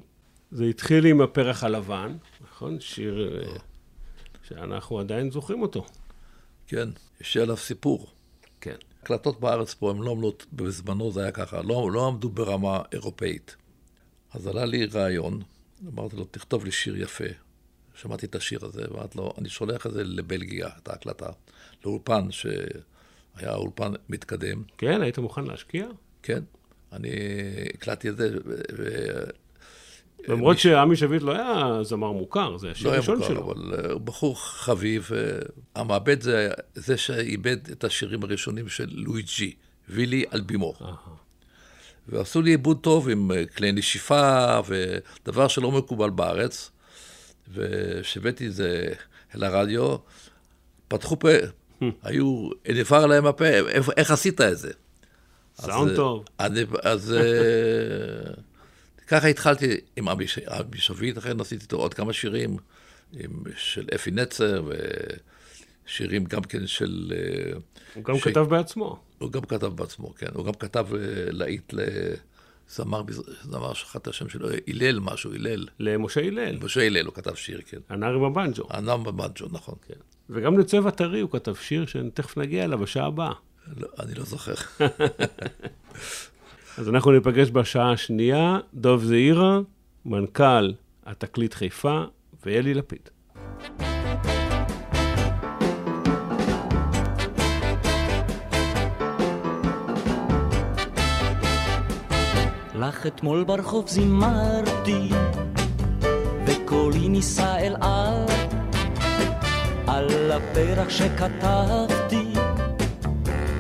זה 0.51 0.65
התחיל 0.65 1.07
עם 1.07 1.21
הפרח 1.21 1.65
הלבן, 1.65 2.17
נכון? 2.41 2.81
שיר 2.81 3.43
אה, 3.43 3.57
שאנחנו 4.43 4.99
עדיין 4.99 5.31
זוכרים 5.31 5.63
אותו. 5.63 5.87
כן, 6.67 6.89
יש 7.21 7.37
עליו 7.37 7.57
סיפור. 7.57 8.07
כן. 8.61 8.77
הקלטות 9.03 9.41
בארץ 9.41 9.75
פה 9.75 9.91
הן 9.91 9.99
לא 9.99 10.11
עמדות, 10.11 10.47
בזמנו 10.53 11.13
זה 11.13 11.23
היה 11.23 11.33
ככה, 11.33 11.63
לא, 11.63 11.91
לא 11.93 12.07
עמדו 12.07 12.29
ברמה 12.29 12.83
אירופאית. 12.93 13.57
אז 14.33 14.47
עלה 14.47 14.65
לי 14.65 14.87
רעיון, 14.87 15.43
אמרתי 15.89 16.17
לו, 16.17 16.25
תכתוב 16.25 16.65
לי 16.65 16.71
שיר 16.71 16.97
יפה. 16.97 17.25
שמעתי 17.95 18.27
את 18.27 18.35
השיר 18.35 18.65
הזה, 18.65 18.83
ואמרתי 18.91 19.19
לו, 19.19 19.33
אני 19.39 19.49
שולח 19.49 19.87
את 19.87 19.93
זה 19.93 20.05
לבלגיה, 20.05 20.69
את 20.83 20.89
ההקלטה, 20.89 21.31
לאולפן, 21.85 22.31
שהיה 22.31 23.55
אולפן 23.55 23.93
מתקדם. 24.09 24.63
כן, 24.79 25.03
היית 25.03 25.19
מוכן 25.19 25.45
להשקיע? 25.45 25.87
כן, 26.23 26.43
אני 26.93 27.11
הקלטתי 27.75 28.09
את 28.09 28.17
זה, 28.17 28.31
ו... 28.47 28.85
למרות 30.29 30.59
שעמי 30.59 30.97
שביט 30.97 31.23
לא 31.23 31.33
היה 31.33 31.79
זמר 31.83 32.13
מוכר, 32.13 32.57
זה 32.57 32.71
השיר 32.71 32.87
לא 32.87 32.91
היה 32.93 32.97
הראשון 32.99 33.17
מוכר, 33.19 33.29
שלו. 33.29 33.45
אבל 33.53 33.75
אה, 33.87 33.93
הוא 33.93 34.01
בחור 34.01 34.41
חביב. 34.43 35.11
אה, 35.17 35.39
המעבד 35.75 36.21
זה 36.23 36.49
זה 36.75 36.97
שאיבד 36.97 37.57
את 37.71 37.85
השירים 37.85 38.23
הראשונים 38.23 38.69
של 38.69 38.87
לואיג'י, 38.91 39.55
וילי 39.89 40.25
אלבימו. 40.35 40.75
ועשו 42.09 42.43
לי 42.43 42.51
עיבוד 42.51 42.79
טוב 42.81 43.09
עם 43.09 43.33
אה, 43.33 43.47
כלי 43.47 43.73
נשיפה, 43.73 44.61
ודבר 44.67 45.49
שלא 45.49 45.71
מקובל 45.71 46.11
בארץ. 46.11 46.71
וכשהבאתי 47.55 48.47
את 48.47 48.55
זה 48.55 48.93
אל 49.35 49.45
הרדיו, 49.45 49.97
פתחו 50.89 51.19
פה, 51.19 51.29
היו, 52.03 52.49
נפער 52.69 53.07
להם 53.07 53.27
הפה, 53.27 53.45
"איפה- 53.47 53.93
איך 53.97 54.11
עשית 54.11 54.41
את 54.41 54.59
זה? 54.59 54.71
סאונד 55.61 55.97
טוב. 55.97 56.25
אז 56.83 57.13
אה, 57.13 58.33
ככה 59.09 59.29
התחלתי 59.29 59.77
עם 59.97 60.09
אבי 60.09 60.29
ש- 60.29 60.39
אבי 60.39 60.79
שביט, 60.79 61.19
אחרי 61.19 61.33
עשיתי 61.41 61.63
איתו 61.63 61.77
עוד 61.77 61.95
כמה 61.95 62.13
שירים 62.13 62.57
עם, 63.13 63.31
של 63.57 63.87
אפי 63.95 64.11
נצר, 64.11 64.63
ושירים 65.87 66.25
גם 66.25 66.43
כן 66.43 66.67
של... 66.67 67.13
אה, 67.17 67.53
הוא 67.95 68.05
גם 68.05 68.19
כתב 68.19 68.41
בעצמו. 68.41 68.99
הוא 69.19 69.33
גם 69.33 69.41
כתב 69.41 69.67
בעצמו, 69.67 70.15
כן. 70.15 70.27
הוא 70.35 70.45
גם 70.47 70.53
כתב 70.53 70.87
אה, 70.95 70.99
להיט 71.31 71.73
לזמר, 71.73 73.03
זמר 73.43 73.75
שכח 73.75 73.97
את 73.97 74.09
השם 74.09 74.29
שלו, 74.29 74.49
הלל 74.69 75.01
משהו, 75.01 75.35
הלל. 75.35 75.67
למשה 75.79 76.21
הלל. 76.21 76.59
משה 76.63 76.87
הלל, 76.87 77.07
הוא 77.07 77.15
כתב 77.15 77.35
שיר, 77.35 77.61
כן. 77.67 77.79
הנער 77.89 78.15
עם 78.15 78.25
הבנג'ו. 78.25 78.65
הנעם 78.71 79.05
בבנג'ו, 79.05 79.47
נכון. 79.53 79.75
כן. 79.87 79.95
וגם 80.31 80.59
לצבע 80.59 80.91
טרי 80.91 81.21
הוא 81.21 81.31
כתב 81.31 81.55
שיר 81.55 81.87
שתכף 81.87 82.37
נגיע 82.39 82.65
אליו 82.65 82.79
בשעה 82.79 83.07
הבאה. 83.07 83.33
לא, 83.77 83.89
אני 84.01 84.15
לא 84.15 84.25
זוכר. 84.25 84.55
אז 86.79 86.89
אנחנו 86.89 87.13
ניפגש 87.13 87.51
בשעה 87.51 87.93
השנייה, 87.93 88.59
דוב 88.75 89.05
זעירה, 89.05 89.61
מנכ"ל 90.07 90.73
התקליט 91.07 91.55
חיפה, 91.55 92.03
ואלי 92.47 92.75
לפיד. 92.75 93.09
לך 102.75 103.07
אתמול 103.07 103.45
ברחוב 103.45 103.89
זימרתי, 103.89 105.09
וקולי 106.47 107.09
נישא 107.09 107.57
אל 107.59 107.77
על, 107.81 108.25
על 109.87 110.33
הפרח 110.33 110.89
שכתבתי, 110.89 112.33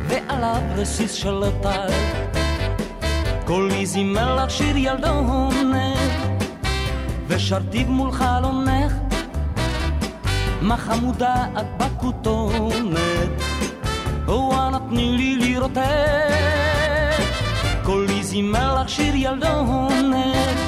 ועליו 0.09 0.63
רסיס 0.77 1.13
של 1.13 1.41
טל. 1.63 2.18
קולי 3.49 3.87
זימר 3.87 4.35
לך 4.35 4.51
שיר 4.51 4.77
ילדונת, 4.77 6.43
ושרתי 7.29 7.85
מול 7.85 8.13
חלונך, 8.13 8.93
מה 10.63 10.77
חמודה 10.77 11.47
את 11.61 11.67
בכותונת, 11.77 13.43
או 14.29 14.71
נתני 14.71 15.13
לי 15.17 15.37
לראותך. 15.37 15.81
קולי 17.85 18.23
זימר 18.25 18.81
לך 18.81 18.89
שיר 18.89 19.15
ילדונת, 19.15 20.59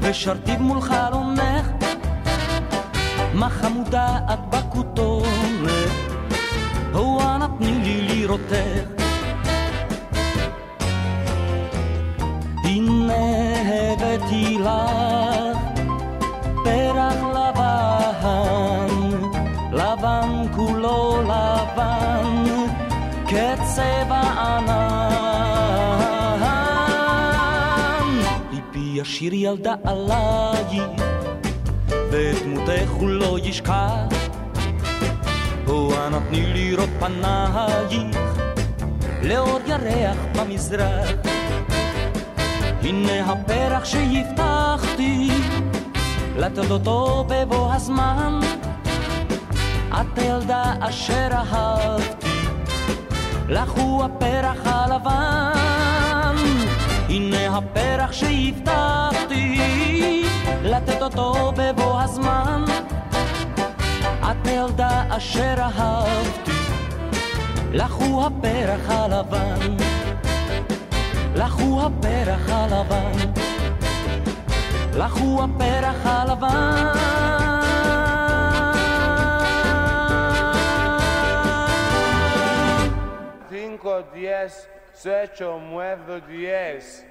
ושרתי 0.00 0.56
מול 0.56 0.80
חלונך, 0.80 1.66
מה 3.34 3.50
חמודה 3.50 4.18
את 4.32 4.40
בכותונת, 4.50 5.90
או 6.94 7.20
נתני 7.38 7.72
לי 7.72 8.24
לראותך. 8.24 9.01
הבאתי 13.64 14.58
לך 14.58 14.68
פרח 16.64 17.16
לבן, 17.34 18.88
לבן 19.72 20.44
כולו 20.56 21.22
לבן, 21.22 22.44
כצבע 23.26 24.20
ענן. 24.20 25.12
ליבי 28.52 29.00
ישיר 29.00 29.34
ילדה 29.34 29.74
עלייך, 29.84 31.02
ואת 32.10 32.42
דמותך 32.42 32.90
הוא 32.90 33.08
לא 33.08 33.38
ישכח. 33.44 34.06
בוא 35.64 36.08
נתני 36.08 36.46
לראות 36.46 36.88
פנייך, 37.00 38.16
לאור 39.22 39.58
ירח 39.66 40.16
במזרח. 40.36 41.31
הנה 42.84 43.32
הפרח 43.32 43.84
שהבטחתי, 43.84 45.30
לתת 46.36 46.70
אותו 46.70 47.24
בבוא 47.28 47.72
הזמן. 47.72 48.40
את 49.88 50.18
הילדה 50.18 50.74
אשר 50.80 51.28
אהבתי, 51.32 52.38
לך 53.48 53.70
הוא 53.70 54.04
הפרח 54.04 54.56
הלבן. 54.64 56.36
הנה 57.08 57.56
הפרח 57.56 58.12
שהבטחתי, 58.12 59.60
לתת 60.62 61.02
אותו 61.02 61.52
בבוא 61.56 62.00
הזמן. 62.00 62.64
את 64.30 64.46
הילדה 64.46 65.02
אשר 65.08 65.54
אהבתי, 65.58 66.52
לך 67.72 67.92
הוא 67.92 68.26
הפרח 68.26 68.90
הלבן. 68.90 69.91
la 71.34 71.48
jua 71.48 71.90
pera 72.00 72.36
jalaban, 72.46 73.34
la 74.94 75.08
jua 75.08 75.48
pera 75.58 75.94
jalaban. 76.02 76.92
Cinco, 83.50 84.02
diez, 84.14 84.68
ocho, 85.04 85.60
nueve, 85.70 86.22
diez. 86.28 87.04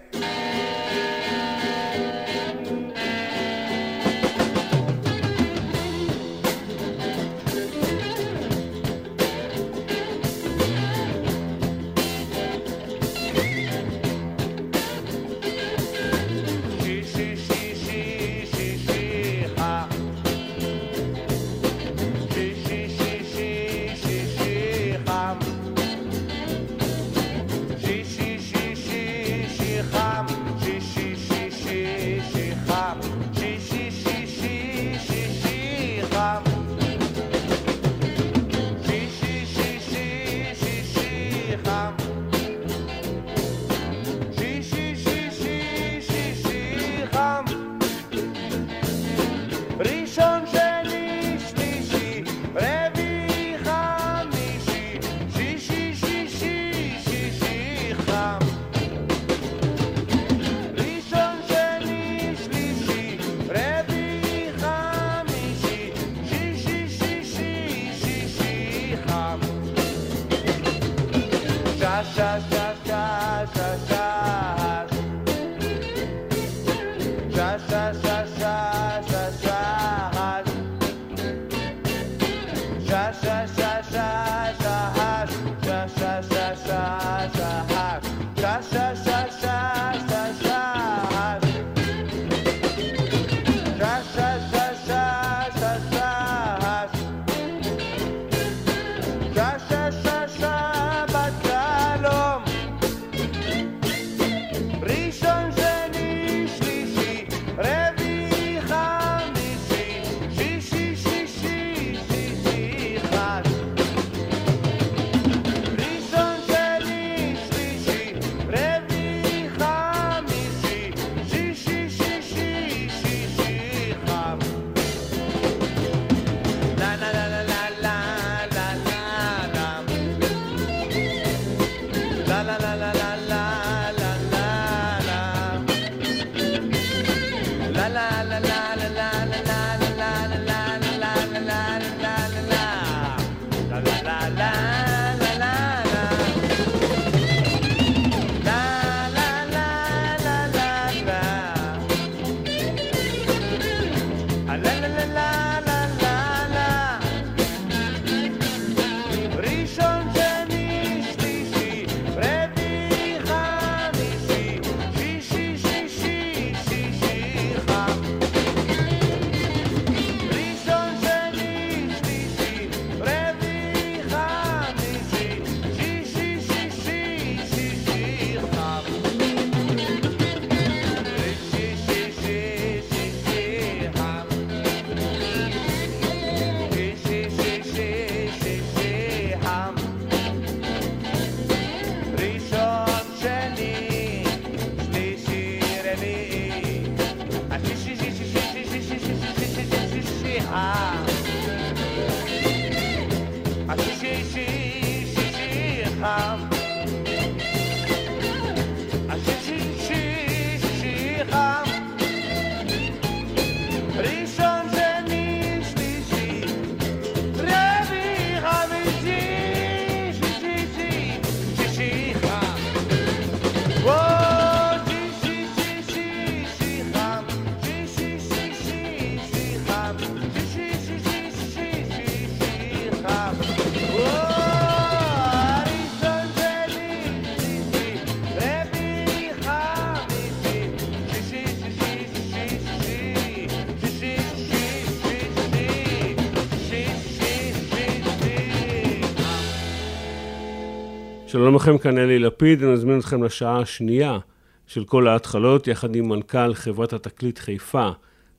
שלום 251.41 251.55
לכם, 251.55 251.77
כאן 251.77 251.97
אלי 251.97 252.19
לפיד, 252.19 252.63
אני 252.63 252.73
מזמין 252.73 252.99
אתכם 252.99 253.23
לשעה 253.23 253.59
השנייה 253.59 254.19
של 254.67 254.85
כל 254.85 255.07
ההתחלות, 255.07 255.67
יחד 255.67 255.95
עם 255.95 256.09
מנכ"ל 256.09 256.53
חברת 256.53 256.93
התקליט 256.93 257.39
חיפה, 257.39 257.89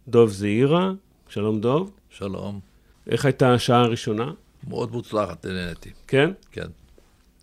דוב 0.08 0.30
זעירה. 0.30 0.92
שלום, 1.28 1.60
דוב. 1.60 1.90
שלום. 2.10 2.60
איך 3.10 3.24
הייתה 3.24 3.54
השעה 3.54 3.80
הראשונה? 3.80 4.32
מאוד 4.68 4.92
מוצלחת, 4.92 5.46
נהניתי. 5.46 5.90
כן? 6.06 6.30
כן. 6.52 6.66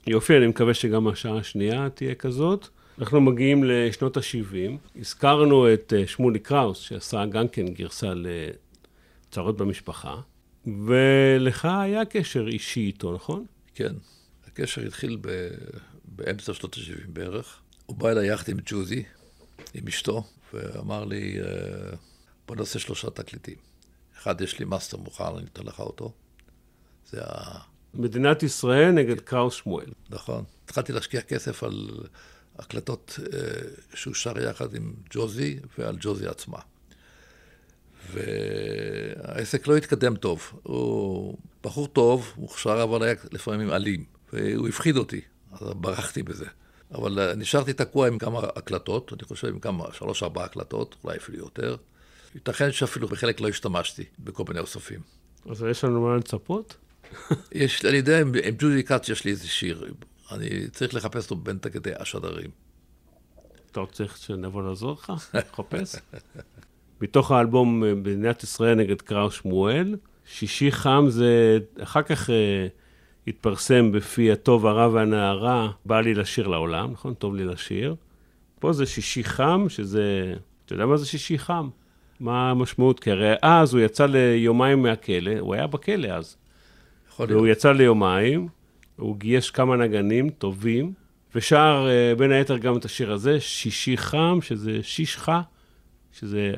יופי, 0.07 0.38
אני 0.38 0.47
מקווה 0.47 0.74
שגם 0.74 1.07
השעה 1.07 1.38
השנייה 1.38 1.89
תהיה 1.89 2.16
כזאת. 2.16 2.68
אנחנו 2.99 3.22
מגיעים 3.22 3.64
לשנות 3.64 4.18
ה-70. 4.18 4.99
הזכרנו 4.99 5.74
את 5.74 5.93
אה, 5.97 6.07
שמולי 6.07 6.39
קראוס, 6.39 6.78
שעשה 6.80 7.26
גם 7.26 7.47
כן 7.47 7.68
גרסה 7.68 8.14
לצרות 9.30 9.57
במשפחה, 9.57 10.16
ולך 10.86 11.66
היה 11.66 12.05
קשר 12.05 12.47
אישי 12.47 12.80
איתו, 12.80 13.14
נכון? 13.14 13.45
כן. 13.76 13.93
הקשר 14.60 14.82
התחיל 14.82 15.18
ב... 15.22 15.49
באמצע 16.05 16.53
שנות 16.53 16.78
ה-70 16.78 17.07
בערך. 17.07 17.60
הוא 17.86 17.97
בא 17.97 18.10
אליי 18.10 18.28
יחד 18.28 18.49
עם 18.49 18.57
ג'וזי, 18.66 19.03
עם 19.74 19.88
אשתו, 19.88 20.24
ואמר 20.53 21.05
לי, 21.05 21.41
אה, 21.41 21.95
בוא 22.47 22.55
נעשה 22.55 22.80
שלושה 22.80 23.10
תקליטים. 23.10 23.55
אחד, 24.18 24.41
יש 24.41 24.60
לי 24.60 24.66
מאסטר 24.66 24.97
מוכן, 24.97 25.24
אני 25.24 25.45
אתן 25.53 25.64
לך 25.64 25.80
אותו. 25.80 26.14
זה 27.12 27.22
ה... 27.24 27.60
מדינת 27.93 28.43
ישראל 28.43 28.91
נגד 28.91 29.20
קראוס 29.20 29.53
שמואל. 29.53 29.89
נכון. 30.10 30.43
התחלתי 30.66 30.93
להשקיע 30.93 31.22
כסף 31.22 31.64
על 31.64 31.89
הקלטות 32.57 33.20
אה, 33.34 33.39
שהוא 33.93 34.14
שר 34.14 34.39
יחד 34.39 34.76
עם 34.76 34.93
ג'וזי 35.10 35.60
ועל 35.78 35.97
ג'וזי 35.99 36.28
עצמה. 36.28 36.60
והעסק 38.12 39.68
לא 39.68 39.78
התקדם 39.78 40.16
טוב. 40.16 40.60
הוא 40.64 41.38
בחור 41.64 41.88
טוב, 41.88 42.34
מוכשר, 42.38 42.84
אבל 42.84 43.03
היה 43.03 43.16
לפעמים 43.32 43.72
אלים. 43.72 44.18
והוא 44.34 44.67
הפחיד 44.67 44.97
אותי, 44.97 45.21
אז 45.51 45.67
ברחתי 45.75 46.23
בזה. 46.23 46.45
אבל 46.91 47.19
אה, 47.19 47.36
נשארתי 47.36 47.73
תקוע 47.73 48.07
עם 48.07 48.17
כמה 48.17 48.39
הקלטות, 48.55 49.13
אני 49.13 49.23
חושב 49.23 49.47
עם 49.47 49.59
כמה, 49.59 49.86
שלוש-ארבע 49.93 50.43
הקלטות, 50.43 50.95
אולי 51.03 51.17
אפילו 51.17 51.38
יותר. 51.38 51.75
ייתכן 52.36 52.71
שאפילו 52.71 53.07
בחלק 53.07 53.41
לא 53.41 53.47
השתמשתי 53.47 54.03
בכל 54.19 54.43
מיני 54.47 54.59
אוספים. 54.59 54.99
אז 55.49 55.65
יש 55.71 55.84
לנו 55.84 56.01
מה 56.01 56.17
לצפות? 56.17 56.77
יש, 57.51 57.86
אני 57.86 57.97
יודע, 57.97 58.21
עם, 58.21 58.32
עם 58.43 58.55
ג'ודי 58.57 58.84
כץ 58.84 59.09
יש 59.09 59.25
לי 59.25 59.32
איזה 59.32 59.47
שיר. 59.47 59.93
אני 60.32 60.67
צריך 60.71 60.93
לחפש 60.95 61.23
אותו 61.23 61.36
בין 61.36 61.57
תקדי 61.57 61.91
השדרים. 61.99 62.49
אתה 63.71 63.80
רוצה 63.80 64.03
שנבוא 64.15 64.63
לעזור 64.63 64.93
לך? 64.93 65.13
לחפש? 65.34 65.95
מתוך 67.01 67.32
האלבום 67.32 67.84
אה, 67.84 67.95
מדינת 67.95 68.43
ישראל 68.43 68.75
נגד 68.75 69.01
קראוס 69.01 69.34
שמואל, 69.34 69.95
שישי 70.25 70.71
חם 70.71 71.05
זה, 71.09 71.57
אחר 71.84 72.01
כך 72.01 72.30
אה, 72.30 72.67
התפרסם 73.28 73.91
בפי 73.91 74.32
הטוב, 74.32 74.65
הרע 74.65 74.88
והנערה, 74.88 75.72
בא 75.86 76.01
לי 76.01 76.13
לשיר 76.13 76.47
לעולם, 76.47 76.91
נכון? 76.91 77.13
טוב 77.13 77.36
לי 77.36 77.45
לשיר. 77.45 77.95
פה 78.59 78.74
זה 78.74 78.86
שישי 78.86 79.24
חם, 79.24 79.65
שזה, 79.70 80.34
אתה 80.65 80.74
יודע 80.74 80.86
מה 80.86 80.97
זה 80.97 81.05
שישי 81.05 81.38
חם? 81.38 81.70
מה 82.20 82.51
המשמעות? 82.51 82.99
כי 82.99 83.11
הרי 83.11 83.34
אז 83.41 83.74
הוא 83.74 83.82
יצא 83.82 84.05
ליומיים 84.05 84.82
מהכלא, 84.82 85.39
הוא 85.39 85.53
היה 85.53 85.67
בכלא 85.67 86.07
אז. 86.07 86.36
יכול 87.09 87.28
להיות. 87.28 87.38
והוא 87.38 87.47
יצא 87.47 87.72
ליומיים, 87.72 88.47
הוא 88.95 89.17
גייס 89.17 89.49
כמה 89.49 89.76
נגנים 89.76 90.30
טובים, 90.30 90.93
ושר 91.36 91.88
אה, 91.89 92.15
בין 92.15 92.32
היתר 92.32 92.57
גם 92.57 92.78
את 92.78 92.86
השיר 92.86 93.11
הזה, 93.11 93.39
שישי 93.39 93.97
חם, 93.97 94.39
שזה 94.41 94.80
שישחה, 94.84 95.41
שזה 96.11 96.53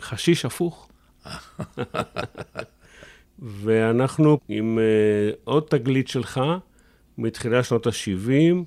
חשיש 0.00 0.44
הפוך. 0.44 0.88
ואנחנו 3.38 4.38
עם 4.48 4.78
uh, 4.78 5.36
עוד 5.44 5.62
תגלית 5.62 6.08
שלך 6.08 6.40
מתחילת 7.18 7.64
שנות 7.64 7.86
ה-70, 7.86 8.64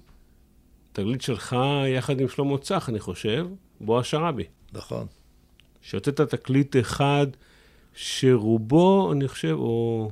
תגלית 0.93 1.21
שלך 1.21 1.55
יחד 1.87 2.21
עם 2.21 2.27
שלמה 2.27 2.57
צח, 2.57 2.89
אני 2.89 2.99
חושב, 2.99 3.47
בועז 3.81 4.05
שראבי. 4.05 4.43
נכון. 4.73 5.05
שהוצאת 5.81 6.21
תקליט 6.21 6.75
אחד 6.77 7.27
שרובו, 7.93 9.11
אני 9.11 9.27
חושב, 9.27 9.55
או 9.57 10.11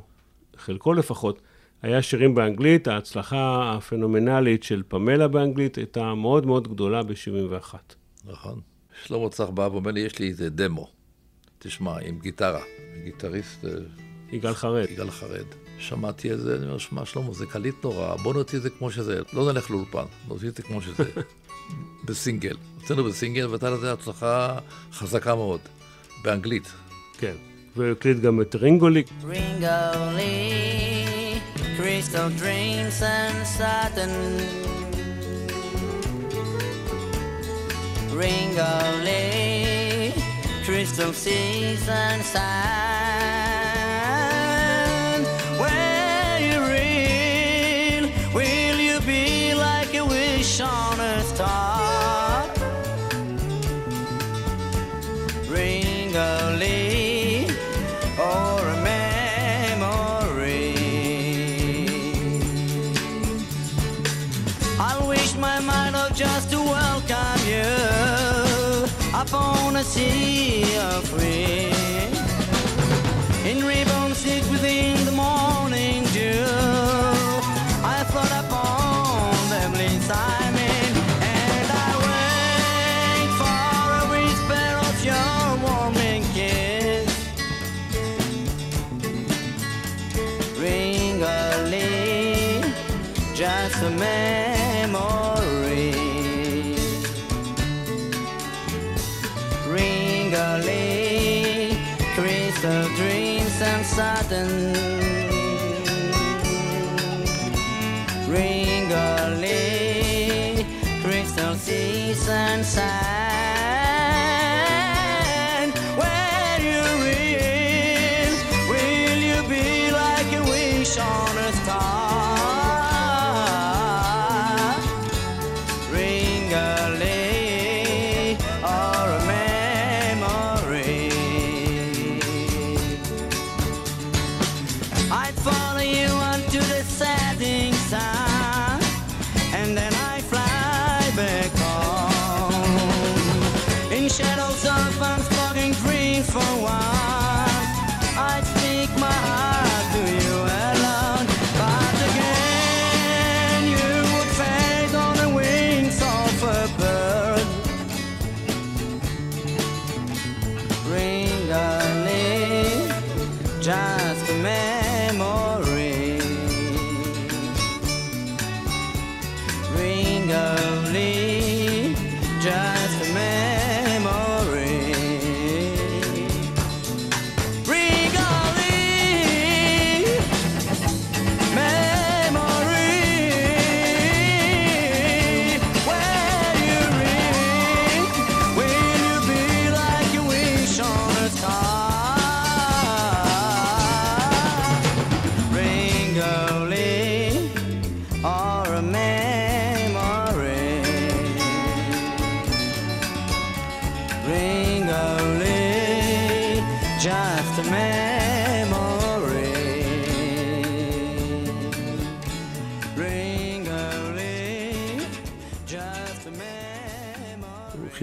חלקו 0.57 0.93
לפחות, 0.93 1.41
היה 1.81 2.01
שירים 2.01 2.35
באנגלית, 2.35 2.87
ההצלחה 2.87 3.73
הפנומנלית 3.75 4.63
של 4.63 4.83
פמלה 4.87 5.27
באנגלית 5.27 5.75
הייתה 5.75 6.13
מאוד 6.13 6.45
מאוד 6.45 6.67
גדולה 6.67 7.03
ב-71. 7.03 7.75
נכון. 8.25 8.61
שלמה 9.03 9.29
צח 9.29 9.49
בא 9.49 9.69
ואומר 9.71 9.91
לי, 9.91 9.99
יש 9.99 10.19
לי 10.19 10.27
איזה 10.27 10.49
דמו. 10.49 10.87
תשמע, 11.59 11.99
עם 11.99 12.19
גיטרה. 12.19 12.61
גיטריסט... 13.03 13.65
יגאל 14.31 14.53
חרד. 14.53 14.85
יגאל 14.89 15.11
חרד. 15.11 15.45
שמעתי 15.79 16.33
את 16.33 16.39
זה, 16.39 16.55
אני 16.55 16.65
אומר, 16.65 16.77
שמע, 16.77 17.05
שלמה, 17.05 17.33
זה 17.33 17.45
קליט 17.45 17.75
נורא, 17.83 18.15
בוא 18.15 18.33
נוציא 18.33 18.57
את 18.57 18.63
זה 18.63 18.69
כמו 18.69 18.91
שזה. 18.91 19.21
לא 19.33 19.53
נלך 19.53 19.71
לאולפן, 19.71 20.05
נוציא 20.27 20.49
את 20.49 20.55
זה 20.55 20.63
כמו 20.63 20.81
שזה. 20.81 21.03
בסינגל. 22.05 22.55
הוצאנו 22.81 23.03
בסינגל, 23.03 23.47
והייתה 23.47 23.69
לזה 23.69 23.93
הצלחה 23.93 24.57
חזקה 24.93 25.35
מאוד. 25.35 25.59
באנגלית. 26.23 26.71
כן. 27.17 27.35
והקליט 27.75 28.17
גם 28.17 28.41
את 28.41 28.55
רינגולי. 28.55 29.03
Crystal 31.77 32.29
dreams 32.41 33.01
and 33.01 33.45
satin. 33.57 34.13
Ringo 38.21 38.73
Lee, 39.03 40.13
crystal 40.65 41.11
seas 41.11 41.89
and 41.89 42.21
sand. 42.23 43.44
wanna 69.75 69.83
see 69.83 70.73
a 70.75 71.01
friend. 71.01 71.74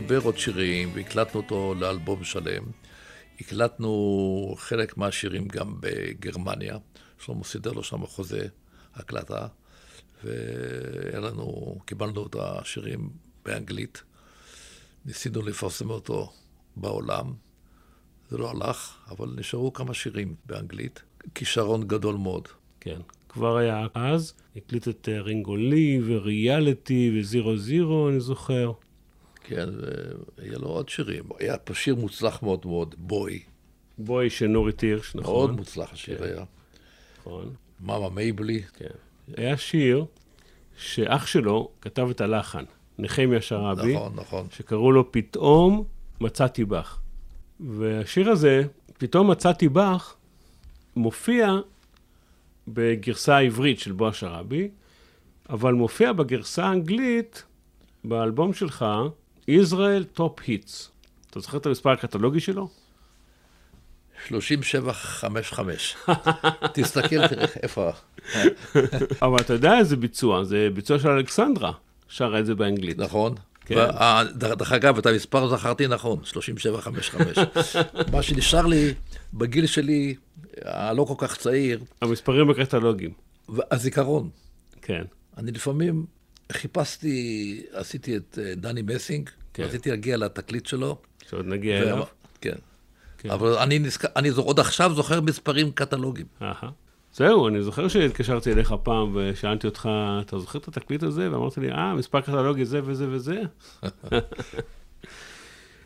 חיבר 0.02 0.20
עוד 0.24 0.38
שירים 0.38 0.90
והקלטנו 0.94 1.40
אותו 1.40 1.74
לאלבום 1.80 2.24
שלם. 2.24 2.64
הקלטנו 3.40 4.54
חלק 4.58 4.96
מהשירים 4.96 5.48
גם 5.48 5.74
בגרמניה. 5.80 6.76
שלמה 7.18 7.44
סידר 7.44 7.72
לו 7.72 7.84
שם 7.84 8.06
חוזה 8.06 8.46
הקלטה, 8.94 9.46
לנו, 11.14 11.76
קיבלנו 11.84 12.26
את 12.26 12.36
השירים 12.38 13.10
באנגלית. 13.44 14.02
ניסינו 15.04 15.42
לפרסם 15.42 15.90
אותו 15.90 16.32
בעולם. 16.76 17.32
זה 18.30 18.38
לא 18.38 18.50
הלך, 18.50 18.96
אבל 19.10 19.28
נשארו 19.36 19.72
כמה 19.72 19.94
שירים 19.94 20.34
באנגלית. 20.46 21.02
כישרון 21.34 21.88
גדול 21.88 22.16
מאוד. 22.16 22.48
כן. 22.80 23.00
כבר 23.28 23.56
היה 23.56 23.86
אז, 23.94 24.34
הקליט 24.56 24.88
את 24.88 25.08
אה, 25.12 25.20
רינגו 25.20 25.56
לי 25.56 26.00
וריאליטי 26.06 27.18
וזירו 27.20 27.56
זירו, 27.56 28.08
אני 28.08 28.20
זוכר. 28.20 28.72
כן, 29.44 29.68
והיה 30.38 30.58
לו 30.58 30.68
עוד 30.68 30.88
שירים. 30.88 31.24
היה 31.38 31.58
פה 31.58 31.74
שיר 31.74 31.94
מוצלח 31.94 32.42
מאוד 32.42 32.66
מאוד, 32.66 32.94
בוי. 32.98 33.42
בוי 33.98 34.30
של 34.30 34.46
נורית 34.46 34.80
הירש, 34.80 35.14
נכון. 35.14 35.34
מאוד 35.34 35.50
מוצלח 35.50 35.92
השיר 35.92 36.18
כן. 36.18 36.24
היה. 36.24 36.44
נכון. 37.20 37.54
מאמה 37.80 38.08
מייבלי. 38.08 38.62
כן. 38.62 38.86
היה 39.36 39.56
שיר 39.56 40.04
שאח 40.76 41.26
שלו 41.26 41.70
כתב 41.80 42.08
את 42.10 42.20
הלחן, 42.20 42.64
נחמיה 42.98 43.40
שרעבי, 43.40 43.94
נכון, 43.94 44.12
נכון. 44.14 44.46
שקראו 44.50 44.92
לו 44.92 45.12
פתאום 45.12 45.84
מצאתי 46.20 46.64
בך. 46.64 46.98
והשיר 47.60 48.30
הזה, 48.30 48.62
פתאום 48.98 49.30
מצאתי 49.30 49.68
בך, 49.68 50.14
מופיע 50.96 51.56
בגרסה 52.68 53.36
העברית 53.36 53.78
של 53.78 53.92
בועז 53.92 54.14
שרעבי, 54.14 54.68
אבל 55.50 55.74
מופיע 55.74 56.12
בגרסה 56.12 56.64
האנגלית, 56.64 57.44
באלבום 58.04 58.52
שלך, 58.52 58.84
Israel 59.50 60.18
Top 60.18 60.40
Hits. 60.46 60.88
אתה 61.30 61.40
זוכר 61.40 61.58
את 61.58 61.66
המספר 61.66 61.90
הקטלוגי 61.90 62.40
שלו? 62.40 62.68
3755. 64.28 65.96
תסתכל, 66.74 67.28
תראה 67.28 67.46
איפה. 67.62 67.90
אבל 69.22 69.40
אתה 69.40 69.52
יודע 69.52 69.78
איזה 69.78 69.96
ביצוע, 69.96 70.44
זה 70.44 70.68
ביצוע 70.74 70.98
של 70.98 71.08
אלכסנדרה, 71.08 71.72
שרה 72.08 72.38
את 72.40 72.46
זה 72.46 72.54
באנגלית. 72.54 72.98
נכון. 72.98 73.34
כן. 73.64 73.86
דרך 74.34 74.72
אגב, 74.72 74.98
את 74.98 75.06
המספר 75.06 75.48
זכרתי 75.48 75.86
נכון, 75.86 76.18
3755. 76.24 77.38
מה 78.12 78.22
שנשאר 78.22 78.66
לי 78.66 78.94
בגיל 79.34 79.66
שלי, 79.66 80.14
הלא 80.64 81.04
כל 81.04 81.14
כך 81.18 81.36
צעיר, 81.36 81.80
המספרים 82.02 82.50
הקטלוגיים. 82.50 83.10
הזיכרון. 83.70 84.28
כן. 84.82 85.04
אני 85.38 85.52
לפעמים 85.52 86.06
חיפשתי, 86.52 87.62
עשיתי 87.72 88.16
את 88.16 88.38
אה, 88.42 88.54
דני 88.54 88.82
מסינג, 88.82 89.30
כן. 89.54 89.62
רציתי 89.62 89.90
להגיע 89.90 90.16
לתקליט 90.16 90.66
שלו. 90.66 90.96
שעוד 91.30 91.46
נגיע 91.46 91.74
ו- 91.76 91.82
אליו. 91.82 92.02
כן. 92.40 92.54
כן. 93.18 93.30
אבל 93.30 93.52
אני 93.54 93.78
נזכר, 93.78 94.08
אני 94.16 94.30
זוכר- 94.30 94.46
עוד 94.48 94.60
עכשיו 94.60 94.94
זוכר 94.94 95.20
מספרים 95.20 95.70
קטלוגיים. 95.72 96.26
אהה. 96.42 96.70
זהו, 97.14 97.48
אני 97.48 97.62
זוכר 97.62 97.88
שהתקשרתי 97.88 98.52
אליך 98.52 98.74
פעם 98.82 99.10
ושאלתי 99.16 99.66
אותך, 99.66 99.88
אתה 100.20 100.38
זוכר 100.38 100.58
את 100.58 100.68
התקליט 100.68 101.02
הזה? 101.02 101.32
ואמרת 101.32 101.58
לי, 101.58 101.70
אה, 101.72 101.94
מספר 101.94 102.20
קטלוגי 102.20 102.64
זה 102.64 102.80
וזה 102.84 103.06
וזה. 103.10 103.40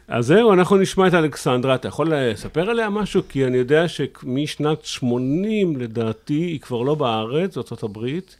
אז 0.09 0.27
זהו, 0.27 0.53
אנחנו 0.53 0.77
נשמע 0.77 1.09
את 1.09 1.15
אלכסנדרה. 1.15 1.75
אתה 1.75 1.89
יכול 1.89 2.15
לספר 2.15 2.71
עליה 2.71 2.91
משהו? 2.91 3.23
כי 3.29 3.47
אני 3.47 3.57
יודע 3.57 3.89
שמשנת 3.89 4.85
80, 4.85 5.77
לדעתי, 5.77 6.35
היא 6.35 6.61
כבר 6.61 6.83
לא 6.83 6.95
בארץ, 6.95 7.55
זאת 7.55 7.83
הברית, 7.83 8.37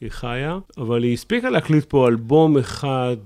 היא 0.00 0.10
חיה, 0.10 0.58
אבל 0.76 1.02
היא 1.02 1.12
הספיקה 1.12 1.50
להקליט 1.50 1.84
פה 1.84 2.08
אלבום 2.08 2.58
אחד 2.58 3.16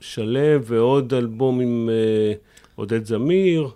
שלם 0.00 0.60
ועוד 0.64 1.14
אלבום 1.14 1.60
עם 1.60 1.88
אה, 1.92 2.32
עודד 2.74 3.04
זמיר. 3.04 3.70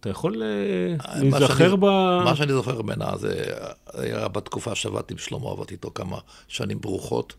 אתה 0.00 0.10
יכול 0.10 0.42
אה, 0.42 1.24
מה 1.24 1.38
להיזכר 1.38 1.76
ב... 1.76 1.84
מה 2.24 2.36
שאני 2.36 2.52
זוכר 2.52 2.82
ממנה 2.82 3.16
זה 3.16 3.44
היה 3.92 4.28
בתקופה 4.28 4.74
שעבדתי 4.74 5.14
עם 5.14 5.18
שלמה, 5.18 5.50
עבדתי 5.50 5.74
איתו 5.74 5.90
כמה 5.94 6.18
שנים 6.48 6.80
ברוכות. 6.80 7.34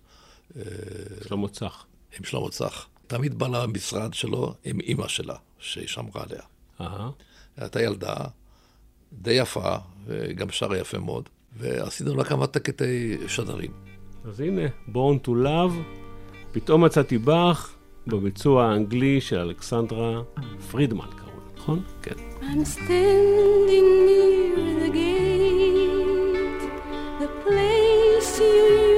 שלמה 1.27 1.47
צח. 1.47 1.85
עם 2.19 2.25
שלמה 2.25 2.49
צח. 2.49 2.87
תמיד 3.07 3.39
בא 3.39 3.47
למשרד 3.47 4.13
שלו 4.13 4.53
עם 4.63 4.79
אימא 4.79 5.07
שלה, 5.07 5.35
שהיא 5.59 5.87
שמרה 5.87 6.23
עליה. 6.23 6.41
אהה. 6.81 7.09
הייתה 7.57 7.81
ילדה 7.81 8.15
די 9.13 9.33
יפה, 9.33 9.75
וגם 10.05 10.49
שרה 10.49 10.77
יפה 10.77 10.97
מאוד, 10.99 11.29
ועשינו 11.57 12.15
לה 12.15 12.23
כמה 12.23 12.47
תקטי 12.47 13.17
שדרים. 13.27 13.71
אז 14.27 14.39
הנה, 14.39 14.61
Born 14.93 15.27
to 15.27 15.29
Love, 15.29 15.73
פתאום 16.51 16.83
מצאתי 16.83 17.17
בך, 17.17 17.73
בביצוע 18.07 18.65
האנגלי 18.65 19.21
של 19.21 19.39
אלכסנדרה 19.39 20.21
פרידמן 20.71 21.05
קראו 21.17 21.29
לה, 21.37 21.51
נכון? 21.57 21.81
כן. 22.01 22.15
I'm 22.41 22.65
standing 22.65 23.87
near 24.07 24.57
the 24.83 24.89
gate, 24.93 26.63
the 27.19 27.29
place 27.43 28.39
you 28.39 28.94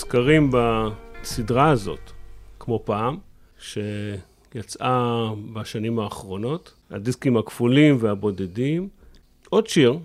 נזכרים 0.00 0.50
בסדרה 0.52 1.70
הזאת, 1.70 2.10
כמו 2.58 2.82
פעם, 2.84 3.18
שיצאה 3.58 5.30
בשנים 5.52 5.98
האחרונות, 5.98 6.72
הדיסקים 6.90 7.36
הכפולים 7.36 7.96
והבודדים. 8.00 8.88
עוד 9.48 9.66
שיר 9.66 9.98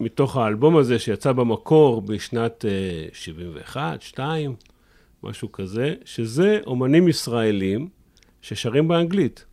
מתוך 0.00 0.36
האלבום 0.36 0.76
הזה 0.76 0.98
שיצא 0.98 1.32
במקור 1.32 2.02
בשנת 2.02 2.64
אה, 2.64 3.08
71, 3.12 4.02
2, 4.02 4.54
משהו 5.22 5.52
כזה, 5.52 5.94
שזה 6.04 6.60
אומנים 6.66 7.08
ישראלים 7.08 7.88
ששרים 8.42 8.88
באנגלית. 8.88 9.44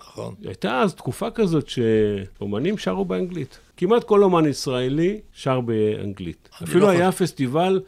נכון. 0.00 0.34
הייתה 0.44 0.80
אז 0.80 0.94
תקופה 0.94 1.30
כזאת 1.30 1.68
שאומנים 1.68 2.78
שרו 2.78 3.04
באנגלית. 3.04 3.58
כמעט 3.76 4.04
כל 4.04 4.22
אומן 4.22 4.48
ישראלי 4.48 5.20
שר 5.32 5.60
באנגלית. 5.60 6.48
אני 6.60 6.68
אפילו 6.68 6.80
לא 6.80 6.88
היה 6.88 7.12
פסטיבל 7.12 7.80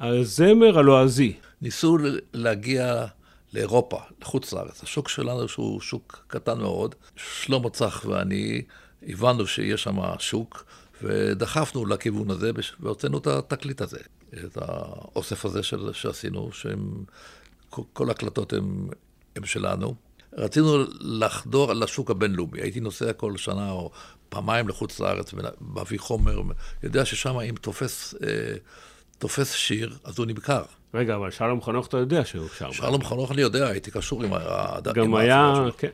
הזמר 0.00 0.78
הלועזי. 0.78 1.32
ניסו 1.62 1.98
להגיע 2.32 3.06
לאירופה, 3.52 4.00
לחוץ 4.22 4.52
לארץ. 4.52 4.82
השוק 4.82 5.08
שלנו 5.08 5.48
שהוא 5.48 5.80
שוק 5.80 6.24
קטן 6.26 6.58
מאוד. 6.58 6.94
שלמה 7.16 7.70
צח 7.70 8.04
ואני 8.08 8.62
הבנו 9.08 9.46
שיש 9.46 9.82
שם 9.82 9.98
שוק, 10.18 10.64
ודחפנו 11.02 11.86
לכיוון 11.86 12.30
הזה, 12.30 12.50
והוצאנו 12.80 13.18
את 13.18 13.26
התקליט 13.26 13.80
הזה, 13.80 13.98
את 14.44 14.58
האוסף 14.60 15.44
הזה 15.44 15.62
של, 15.62 15.92
שעשינו, 15.92 16.52
שהם, 16.52 17.04
כל 17.70 18.08
ההקלטות 18.08 18.52
הם, 18.52 18.88
הם 19.36 19.44
שלנו. 19.44 19.94
רצינו 20.32 20.84
לחדור 21.00 21.72
לשוק 21.72 22.10
הבינלאומי. 22.10 22.60
הייתי 22.60 22.80
נוסע 22.80 23.12
כל 23.12 23.36
שנה 23.36 23.70
או 23.70 23.90
פעמיים 24.28 24.68
לחוץ 24.68 25.00
לארץ, 25.00 25.34
מביא 25.60 25.98
חומר, 25.98 26.40
יודע 26.82 27.04
ששם 27.04 27.40
אם 27.40 27.54
תופס, 27.60 28.14
אה, 28.14 28.54
תופס 29.18 29.52
שיר, 29.52 29.96
אז 30.04 30.18
הוא 30.18 30.26
נמכר. 30.26 30.62
רגע, 30.94 31.16
אבל 31.16 31.30
שלום 31.30 31.62
חנוך 31.62 31.86
אתה 31.86 31.96
יודע 31.96 32.24
שהוא 32.24 32.48
שר. 32.58 32.72
שלום 32.72 33.04
חנוך 33.04 33.32
אני 33.32 33.42
יודע, 33.42 33.68
הייתי 33.68 33.90
קשור 33.90 34.22
עם 34.24 34.32
ה... 34.32 34.78
גם 34.94 35.04
עם 35.04 35.14
היה. 35.14 35.54
כן. 35.78 35.88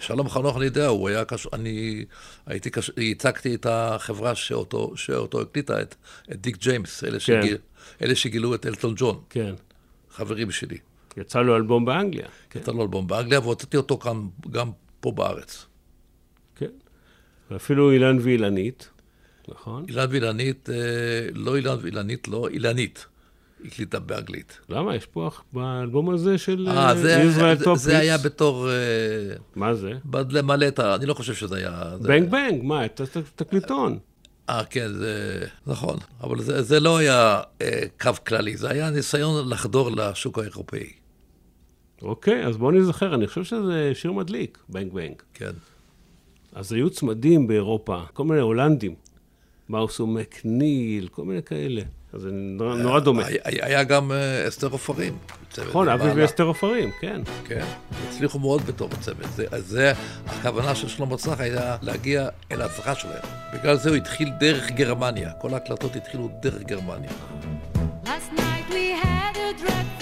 שלום 0.00 0.28
חנוך 0.28 0.56
אני 0.56 0.64
יודע, 0.64 0.86
הוא 0.86 1.08
היה 1.08 1.24
קשור, 1.24 1.52
אני 1.54 2.04
הייתי 2.46 2.70
קשור, 2.70 3.00
ייצגתי 3.00 3.54
את 3.54 3.66
החברה 3.70 4.34
שאותו, 4.34 4.92
שאותו 4.96 5.40
הקליטה, 5.40 5.82
את, 5.82 5.94
את 6.32 6.40
דיק 6.40 6.56
ג'יימס, 6.56 7.04
אלה, 7.04 7.12
כן. 7.12 7.18
שגיל, 7.18 7.56
אלה 8.02 8.14
שגילו 8.14 8.54
את 8.54 8.66
אלטון 8.66 8.94
ג'ון, 8.96 9.20
כן. 9.30 9.54
חברים 10.10 10.50
שלי. 10.50 10.78
יצא 11.16 11.42
לו 11.42 11.56
אלבום 11.56 11.84
באנגליה. 11.84 12.26
כן. 12.50 12.58
יצא 12.60 12.72
לו 12.72 12.82
אלבום 12.82 13.06
באנגליה, 13.06 13.40
והוצאתי 13.40 13.76
אותו 13.76 13.98
כאן, 13.98 14.26
גם 14.50 14.70
פה 15.00 15.12
בארץ. 15.12 15.66
כן. 16.56 16.70
ואפילו 17.50 17.90
אילן 17.90 18.18
ואילנית, 18.20 18.88
נכון? 19.54 19.84
אילן 19.88 20.06
ואילנית, 20.10 20.70
אה, 20.70 20.74
לא 21.34 21.56
אילן 21.56 21.76
ואילנית, 21.80 22.28
לא, 22.28 22.48
אילנית, 22.48 23.06
הקליטה 23.64 24.00
באנגלית. 24.00 24.58
למה? 24.68 24.96
יש 24.96 25.06
פה 25.06 25.30
באלבום 25.52 26.10
הזה 26.10 26.38
של 26.38 26.68
אה, 26.68 26.94
זה, 26.96 27.22
ישראל 27.30 27.58
זה, 27.58 27.64
top 27.64 27.78
זה 27.78 27.98
היה 27.98 28.18
בתור... 28.18 28.68
אה, 28.70 28.74
מה 29.56 29.74
זה? 29.74 29.92
למלא 30.30 30.68
את 30.68 30.78
ה... 30.78 30.94
אני 30.94 31.06
לא 31.06 31.14
חושב 31.14 31.34
שזה 31.34 31.56
היה... 31.56 31.82
Bang 32.00 32.30
Bang, 32.30 32.62
מה, 32.62 32.84
את 32.84 33.00
את- 33.00 33.16
תקליטון. 33.36 33.98
אה, 34.48 34.64
כן, 34.64 34.92
זה 34.92 35.40
נכון. 35.66 35.96
אבל 36.22 36.40
זה, 36.42 36.62
זה 36.62 36.80
לא 36.80 36.96
היה 36.98 37.40
אה, 37.62 37.82
קו 38.00 38.10
כללי, 38.26 38.56
זה 38.56 38.70
היה 38.70 38.90
ניסיון 38.90 39.48
לחדור 39.48 39.90
לשוק 39.90 40.38
האירופאי. 40.38 40.90
אוקיי, 42.02 42.46
אז 42.46 42.56
בואו 42.56 42.70
נזכר, 42.70 43.14
אני 43.14 43.26
חושב 43.26 43.44
שזה 43.44 43.90
שיר 43.94 44.12
מדליק, 44.12 44.58
בנג 44.68 44.92
בנג. 44.92 45.14
כן. 45.34 45.50
אז 46.52 46.72
היו 46.72 46.90
צמדים 46.90 47.46
באירופה, 47.46 48.02
כל 48.12 48.24
מיני 48.24 48.40
הולנדים. 48.40 48.94
מאוס 49.68 50.00
ומקניל, 50.00 51.08
כל 51.08 51.24
מיני 51.24 51.42
כאלה. 51.42 51.82
אז 52.12 52.20
זה 52.20 52.28
נורא, 52.32 52.74
נורא 52.74 53.00
דומה. 53.00 53.26
היה, 53.26 53.38
היה- 53.44 53.66
היה 53.66 53.84
גם 53.84 54.12
אה, 54.12 54.48
אסתר 54.48 54.66
עופרים. 54.66 55.16
נכון, 55.68 55.88
אבי. 55.88 56.22
ואסתר 56.22 56.44
עופרים, 56.44 56.90
כן. 57.00 57.20
כן, 57.44 57.64
הצליחו 58.08 58.38
מאוד 58.38 58.62
בתור 58.66 58.88
הצוות. 58.92 59.26
זה, 59.36 59.46
אז 59.50 59.66
זה, 59.66 59.92
הכוונה 60.26 60.74
של 60.74 60.88
שלמה 60.88 61.16
צח 61.16 61.40
הייתה 61.40 61.76
להגיע 61.82 62.28
אל 62.52 62.62
ההצלחה 62.62 62.94
שלהם. 62.94 63.22
בגלל 63.54 63.76
זה 63.76 63.88
הוא 63.88 63.96
התחיל 63.96 64.28
דרך 64.40 64.70
גרמניה. 64.70 65.32
כל 65.40 65.54
ההקלטות 65.54 65.96
התחילו 65.96 66.28
דרך 66.42 66.62
גרמניה. 66.62 67.10
Last 68.04 68.38
night 68.38 68.70
we 68.70 69.04
had 69.04 69.36
a 69.36 69.62
dreadful 69.62 69.97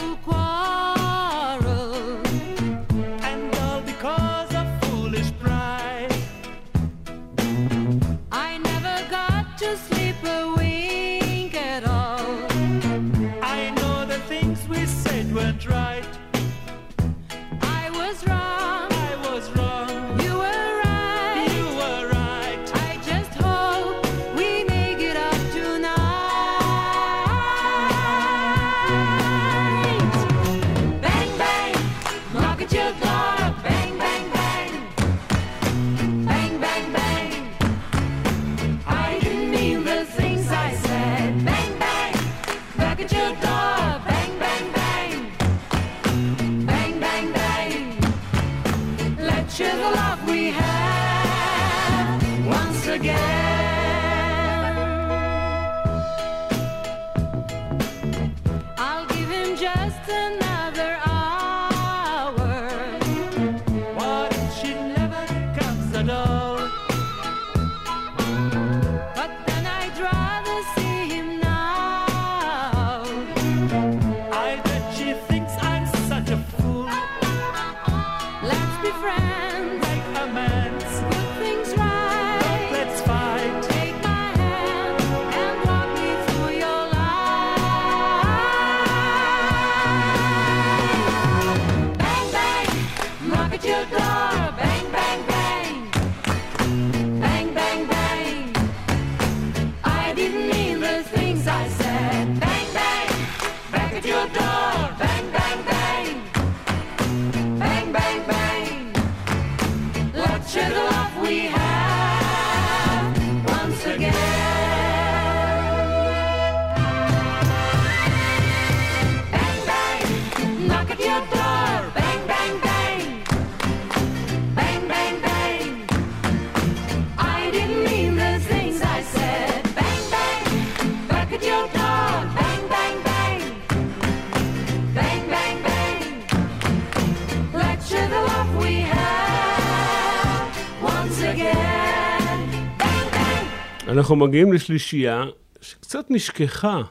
אנחנו 144.07 144.17
מגיעים 144.17 144.53
לשלישייה 144.53 145.25
שקצת 145.61 146.07
נשכחה. 146.11 146.83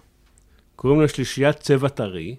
קוראים 0.75 1.01
לה 1.01 1.07
שלישיית 1.07 1.55
צבע 1.55 1.87
טרי, 1.87 2.35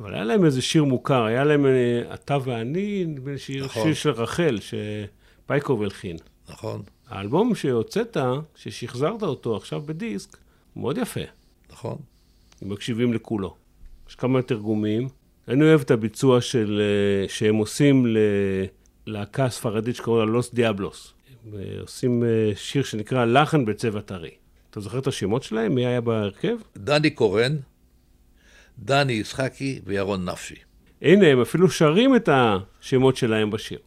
אבל 0.00 0.14
היה 0.14 0.24
להם 0.24 0.44
איזה 0.44 0.62
שיר 0.62 0.84
מוכר, 0.84 1.24
היה 1.24 1.44
להם 1.44 1.66
אה, 1.66 2.14
אתה 2.14 2.38
ואני, 2.44 3.04
נדמה 3.06 3.32
לי 3.32 3.38
שיר, 3.38 3.64
נכון. 3.64 3.82
שיר 3.82 3.94
של 3.94 4.10
רחל, 4.10 4.58
שפייקוב 4.60 5.82
הלחין. 5.82 6.16
נכון, 6.48 6.82
האלבום 7.08 7.54
שהוצאת, 7.54 8.16
ששחזרת 8.56 9.22
אותו 9.22 9.56
עכשיו 9.56 9.80
בדיסק, 9.80 10.36
הוא 10.74 10.80
מאוד 10.80 10.98
יפה, 10.98 11.20
נכון. 11.72 11.98
אם 12.62 12.68
מקשיבים 12.68 13.12
לכולו. 13.12 13.56
יש 14.08 14.14
כמה 14.14 14.42
תרגומים. 14.42 15.08
אני 15.48 15.64
אוהב 15.64 15.80
את 15.80 15.90
הביצוע 15.90 16.40
של, 16.40 16.80
אה, 16.80 17.28
שהם 17.28 17.54
עושים 17.54 18.06
ללהקה 19.06 19.48
ספרדית 19.48 19.96
שקוראים 19.96 20.28
לה 20.28 20.32
לוס 20.32 20.54
דיאבלוס. 20.54 21.14
הם 21.52 21.60
אה, 21.60 21.80
עושים 21.80 22.24
אה, 22.24 22.52
שיר 22.56 22.82
שנקרא 22.82 23.24
לחן 23.24 23.64
בצבע 23.64 24.00
טרי. 24.00 24.30
אתה 24.70 24.80
זוכר 24.80 24.98
את 24.98 25.06
השמות 25.06 25.42
שלהם? 25.42 25.74
מי 25.74 25.86
היה 25.86 26.00
בהרכב? 26.00 26.56
דני 26.76 27.10
קורן, 27.10 27.56
דני 28.78 29.12
יצחקי 29.12 29.80
וירון 29.86 30.24
נפשי. 30.24 30.54
הנה, 31.02 31.26
הם 31.26 31.40
אפילו 31.40 31.70
שרים 31.70 32.16
את 32.16 32.28
השמות 32.32 33.16
שלהם 33.16 33.50
בשיר. 33.50 33.78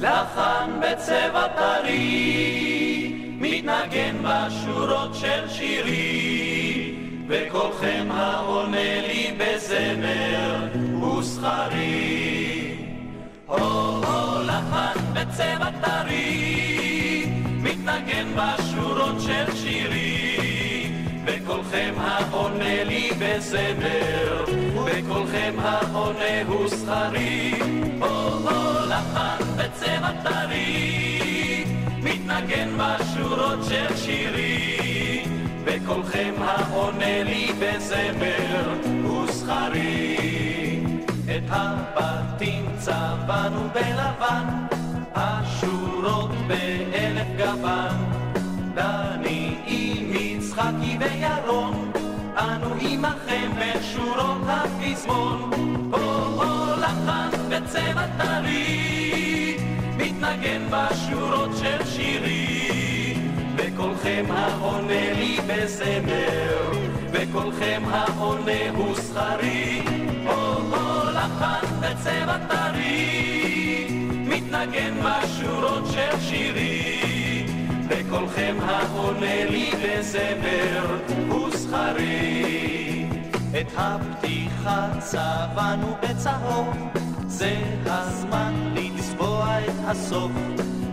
לחן 0.00 0.70
בצבע 0.82 1.48
טרי, 1.56 3.12
מתנגן 3.40 4.16
בשורות 4.22 5.14
של 5.14 5.48
שירי, 5.48 6.94
וקולכם 7.28 8.06
העונה 8.10 9.06
לי 9.06 9.36
בזמר 9.38 10.68
ושכרי. 11.18 12.74
הו 13.46 13.93
בצבע 15.34 15.70
טרי, 15.82 17.26
מתנגן 17.62 18.26
בשורות 18.36 19.20
של 19.20 19.56
שירי, 19.56 20.92
וקולכם 21.26 21.94
העונה 21.98 22.84
לי 22.84 23.10
בזמר, 23.18 24.44
וקולכם 24.86 25.54
העונה 25.58 26.42
הוא 26.48 26.68
שכרי. 26.68 27.54
הו 28.00 28.08
הו 28.08 28.86
לחן 28.88 29.44
בצבע 29.56 30.10
טרי, 30.22 31.64
מתנגן 32.02 32.68
בשורות 32.76 33.58
של 33.68 33.96
שירי, 33.96 35.24
וקולכם 35.64 36.34
העונה 36.38 37.22
לי 37.22 37.52
בזמר 37.58 38.74
ושכרי. 39.04 40.16
את 41.36 41.50
הבתים 41.50 42.66
צבענו 42.78 43.68
בלבן, 43.74 44.73
השורות 45.14 46.30
באלף 46.46 47.26
גוון. 47.36 48.14
דני 48.74 49.56
עם 49.66 50.16
יצחקי 50.16 50.98
וירון, 51.00 51.92
אנו 52.38 52.74
עמכם 52.80 53.50
בשורות 53.58 54.42
הפזמון. 54.46 55.50
הו 55.92 56.80
לחן 56.80 57.30
בצבע 57.48 58.06
טרי, 58.18 59.56
מתנגן 59.96 60.62
בשורות 60.70 61.50
של 61.56 61.84
שירי, 61.86 63.18
וקולכם 63.56 64.24
העונה 64.30 65.12
לי 65.12 65.38
בזמר, 65.46 66.70
וקולכם 67.12 67.82
העונה 67.90 68.70
הוא 68.76 68.94
שכרי. 68.94 69.82
הו 70.26 70.34
הו 70.34 71.10
לחן 71.10 71.66
בצבע 71.80 72.38
טרי, 72.48 73.33
מתנגן 74.64 74.94
בשורות 75.02 75.84
של 75.92 76.20
שירי, 76.20 77.46
וקולכם 77.88 78.56
העונה 78.62 79.44
לי 79.44 79.70
בזמר 79.70 80.98
ושכרי. 81.28 83.06
את 83.60 83.66
הפתיחה 83.76 84.88
צבענו 84.98 85.96
בצהוב, 86.02 86.76
זה 87.26 87.56
הזמן 87.86 88.54
לצבוע 88.74 89.58
את 89.64 89.74
הסוף. 89.86 90.32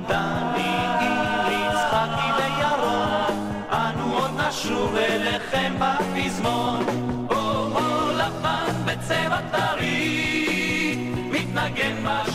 דני, 0.07 0.75
עם 1.01 1.51
יצחקי 1.51 2.29
וירון, 2.37 3.49
אנו 3.71 4.17
עוד 4.17 4.31
נשוב 4.47 4.95
אליכם 4.95 5.73
בפזמון. 5.79 6.85
הו 7.29 7.37
הו 7.37 8.11
לבן 8.11 8.85
בצבע 8.85 9.41
טרי, 9.51 10.95
מתנגן 11.31 11.95
בשורות 12.03 12.30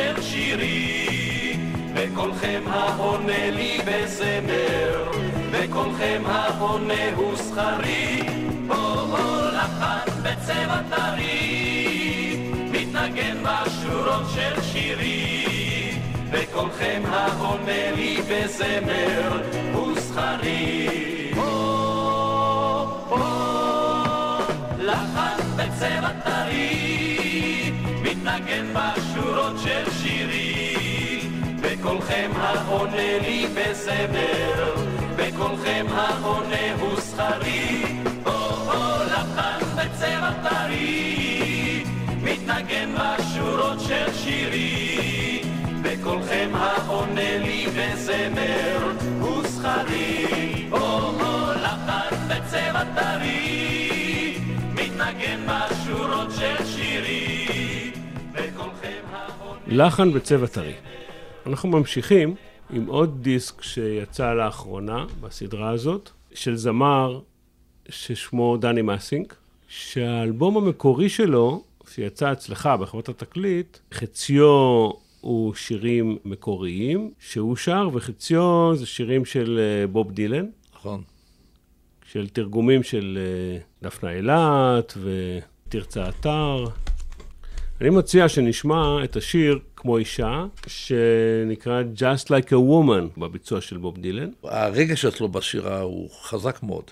של 0.00 0.22
שירי, 0.22 1.56
וקולכם 1.94 2.60
העונה 2.66 3.50
לי 3.50 3.78
בזמר, 3.86 5.10
וקולכם 5.52 6.22
העונה 6.26 7.14
הוא 7.16 7.36
שכרי. 7.36 8.20
הו 8.68 9.16
לחן 9.52 10.10
בצבע 10.22 10.80
טרי, 10.90 12.36
מתנגן 12.72 13.36
בשורות 13.42 14.22
של 14.34 14.62
שירי, 14.62 15.94
וקולכם 16.32 17.02
העונה 17.06 17.90
לי 17.96 18.16
בזמר 18.28 19.42
ושכרי. 19.74 21.30
הו 21.34 21.42
הו 23.08 23.24
לחן 24.78 25.40
בצבע 25.56 26.10
טרי, 26.24 27.72
מתנגן 28.22 28.66
בשורות 28.74 29.56
של 29.64 29.90
שירי, 29.90 31.28
וקולכם 31.62 32.30
העונה 32.36 33.18
לי 33.18 33.46
בזמר, 33.54 34.74
וקולכם 35.16 35.86
העונה 35.90 36.74
הוא 36.80 37.00
שכרי. 37.00 37.82
הו 38.24 38.32
הו 38.32 39.04
לחן 39.06 39.58
בצבע 39.76 40.30
טרי, 40.42 41.84
מתנגן 42.22 42.94
בשורות 42.94 43.80
של 43.80 44.12
שירי, 44.14 45.42
וקולכם 45.82 46.50
העונה 46.54 47.38
לי 47.38 47.66
בזמר 47.66 48.92
ושכרי. 49.22 50.66
הו 50.70 50.78
הו 50.78 51.52
לחן 51.52 52.16
בצבע 52.28 52.84
טרי, 52.94 54.38
מתנגן 54.74 55.46
בשורות 55.46 56.30
של 56.38 56.66
שירי. 56.66 57.79
לחן 59.66 60.12
בצבע 60.12 60.46
טרי. 60.46 60.74
אנחנו 61.46 61.68
ממשיכים 61.68 62.34
עם 62.70 62.86
עוד 62.86 63.22
דיסק 63.22 63.62
שיצא 63.62 64.34
לאחרונה 64.34 65.06
בסדרה 65.20 65.70
הזאת, 65.70 66.10
של 66.34 66.56
זמר 66.56 67.20
ששמו 67.88 68.56
דני 68.56 68.82
מסינג, 68.82 69.32
שהאלבום 69.68 70.56
המקורי 70.56 71.08
שלו, 71.08 71.64
שיצא 71.88 72.32
אצלך 72.32 72.68
בחברת 72.80 73.08
התקליט, 73.08 73.78
חציו 73.94 74.90
הוא 75.20 75.54
שירים 75.54 76.18
מקוריים 76.24 77.12
שהוא 77.20 77.56
שר, 77.56 77.88
וחציו 77.92 78.72
זה 78.74 78.86
שירים 78.86 79.24
של 79.24 79.60
אה, 79.60 79.86
בוב 79.86 80.12
דילן, 80.12 80.46
נכון. 80.74 81.02
של 82.12 82.28
תרגומים 82.28 82.82
של 82.82 83.18
אה, 83.20 83.58
דפנה 83.82 84.12
אילת 84.12 84.98
ותרצה 85.02 86.08
אתר. 86.08 86.64
אני 87.80 87.90
מציע 87.90 88.28
שנשמע 88.28 89.04
את 89.04 89.16
השיר 89.16 89.58
כמו 89.76 89.98
אישה, 89.98 90.44
שנקרא 90.66 91.82
Just 91.96 92.26
Like 92.26 92.48
a 92.48 92.52
Woman 92.52 93.20
בביצוע 93.20 93.60
של 93.60 93.76
בוב 93.76 93.98
דילן. 93.98 94.30
הרגש 94.42 95.04
אצלו 95.04 95.28
בשירה 95.28 95.80
הוא 95.80 96.10
חזק 96.22 96.62
מאוד. 96.62 96.84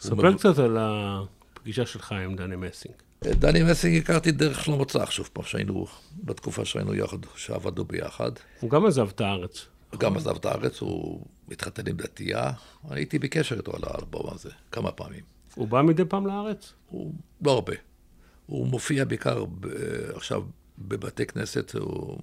ספר 0.00 0.32
קצת 0.32 0.58
על 0.58 0.76
הפגישה 0.80 1.86
שלך 1.86 2.12
עם 2.12 2.36
דני 2.36 2.56
מסינג. 2.56 2.94
דני 3.24 3.62
מסינג 3.62 3.96
הכרתי 3.96 4.32
דרך 4.32 4.64
שלמה 4.64 4.84
צח, 4.84 5.10
שוב 5.10 5.30
פעם, 5.32 5.44
שהיינו, 5.44 5.86
בתקופה 6.24 6.64
שהיינו 6.64 6.94
יחד, 6.94 7.18
שעבדנו 7.36 7.84
ביחד. 7.84 8.30
הוא 8.60 8.70
גם 8.70 8.86
עזב 8.86 9.08
את 9.08 9.20
הארץ. 9.20 9.66
הוא 9.90 10.00
גם 10.00 10.16
עזב 10.16 10.36
את 10.36 10.44
הארץ, 10.44 10.80
הוא 10.80 11.24
התחתן 11.50 11.82
עם 11.88 11.96
דתייה. 11.96 12.50
הייתי 12.90 13.18
בקשר 13.18 13.56
איתו 13.56 13.72
על 13.76 13.82
האלבום 13.86 14.26
הזה 14.34 14.50
כמה 14.72 14.90
פעמים. 14.90 15.22
הוא 15.54 15.68
בא 15.68 15.82
מדי 15.82 16.04
פעם 16.04 16.26
לארץ? 16.26 16.72
הוא 16.90 17.12
לא 17.44 17.50
הרבה. 17.50 17.74
הוא 18.48 18.66
מופיע 18.66 19.04
בעיקר 19.04 19.44
ב, 19.44 19.66
עכשיו 20.14 20.42
בבתי 20.78 21.26
כנסת, 21.26 21.74
הוא, 21.74 22.18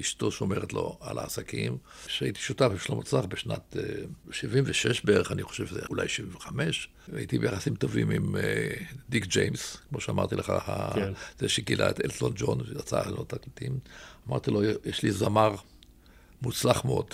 אשתו 0.00 0.30
שומרת 0.30 0.72
לו 0.72 0.98
על 1.00 1.18
העסקים. 1.18 1.78
שהייתי 2.06 2.40
שותף 2.40 2.68
עם 2.70 2.78
שלמה 2.78 3.02
צח 3.02 3.24
בשנת 3.28 3.76
אה, 3.76 3.82
76 4.30 5.04
בערך, 5.04 5.32
אני 5.32 5.42
חושב 5.42 5.66
שזה 5.66 5.80
אולי 5.88 6.08
75. 6.08 6.88
הייתי 7.12 7.38
ביחסים 7.38 7.74
טובים 7.74 8.10
עם 8.10 8.36
אה, 8.36 8.70
דיק 9.08 9.26
ג'יימס, 9.26 9.76
כמו 9.88 10.00
שאמרתי 10.00 10.36
לך, 10.36 10.52
כן. 10.94 11.12
זה 11.38 11.48
שגילה 11.48 11.90
את 11.90 12.04
אלטון 12.04 12.32
ג'ון, 12.36 12.60
שיצא 12.66 13.02
לו 13.06 13.24
תקליטים. 13.24 13.78
אמרתי 14.28 14.50
לו, 14.50 14.62
יש 14.84 15.02
לי 15.02 15.12
זמר 15.12 15.54
מוצלח 16.42 16.84
מאוד. 16.84 17.06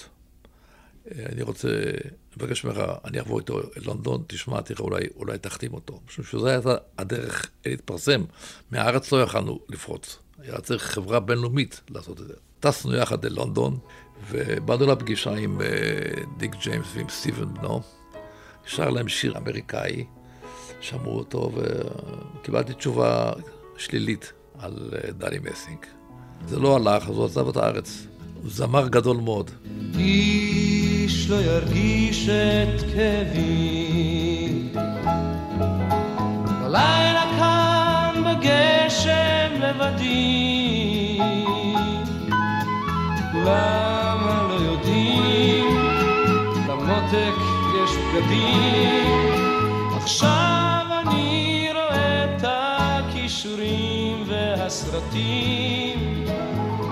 אה, 1.11 1.27
אני 1.32 1.43
רוצה 1.43 1.69
לבקש 2.36 2.65
ממך, 2.65 2.81
אני 3.05 3.20
אבוא 3.20 3.40
איתו 3.40 3.61
ללונדון, 3.77 4.23
תשמע, 4.27 4.61
תראה, 4.61 4.81
אולי, 4.81 5.07
אולי 5.16 5.39
תחתים 5.39 5.74
אותו. 5.74 6.01
משום 6.09 6.24
שזו 6.24 6.47
הייתה 6.47 6.77
הדרך 6.98 7.51
להתפרסם. 7.66 8.24
מהארץ 8.70 9.12
לא 9.12 9.23
יכלנו 9.23 9.61
לפרוץ. 9.69 10.19
היה 10.39 10.61
צריך 10.61 10.82
חברה 10.82 11.20
בינלאומית 11.20 11.81
לעשות 11.90 12.20
את 12.20 12.27
זה. 12.27 12.35
טסנו 12.61 12.94
יחד 12.94 13.24
ללונדון, 13.24 13.78
ובאנו 14.31 14.86
לפגישה 14.86 15.35
עם 15.35 15.61
uh, 15.61 16.39
דיק 16.39 16.55
ג'יימס 16.62 16.86
ועם 16.94 17.09
סטיבן 17.09 17.55
בנו. 17.55 17.81
שר 18.66 18.90
להם 18.90 19.09
שיר 19.09 19.39
אמריקאי, 19.39 20.05
שמעו 20.81 21.19
אותו, 21.19 21.52
וקיבלתי 22.40 22.73
תשובה 22.73 23.32
שלילית 23.77 24.32
על 24.59 24.90
אה, 24.93 25.12
דני 25.12 25.39
מסינג. 25.39 25.78
זה 26.47 26.59
לא 26.59 26.77
הלך, 26.77 27.09
אז 27.09 27.16
הוא 27.16 27.24
עזב 27.24 27.48
את 27.48 27.57
הארץ. 27.57 28.07
הוא 28.43 28.51
זמר 28.51 28.89
גדול 28.89 29.16
מאוד. 29.16 29.51
לא 31.31 31.36
ירגיש 31.36 32.28
את 32.28 32.82
כאבי. 32.94 34.62
בלילה 36.62 37.24
כאן 37.39 38.23
בגשם 38.27 39.51
לבדי. 39.61 41.19
למה 43.35 44.47
לא 44.48 44.55
יודעים? 44.55 45.66
למותק 46.69 47.39
יש 47.85 47.90
בגדים. 48.15 49.07
עכשיו 49.97 50.86
אני 51.07 51.69
רואה 51.74 52.24
את 52.24 52.44
הכישורים 52.44 54.24
והסרטים. 54.27 56.10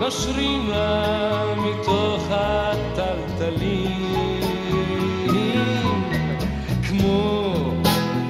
נושרים 0.01 0.71
לה 0.71 1.43
מתוך 1.57 2.27
הטלטלים. 2.31 3.99
כמו 6.89 7.55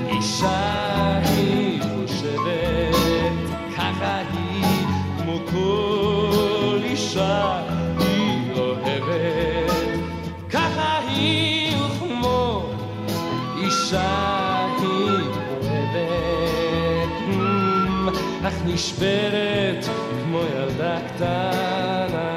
אישה 0.09 1.19
היא 1.24 1.82
חושבת 1.82 2.97
ככה 3.77 4.20
היא 4.32 4.86
כמו 5.19 5.39
כל 5.51 6.78
אישה 6.85 7.62
אישה 13.65 14.66
אוהבת. 15.53 16.09
אך 18.45 18.55
נשברת 18.66 19.85
כמו 20.29 20.41
ילדה 20.41 20.99
קטנה. 21.07 22.37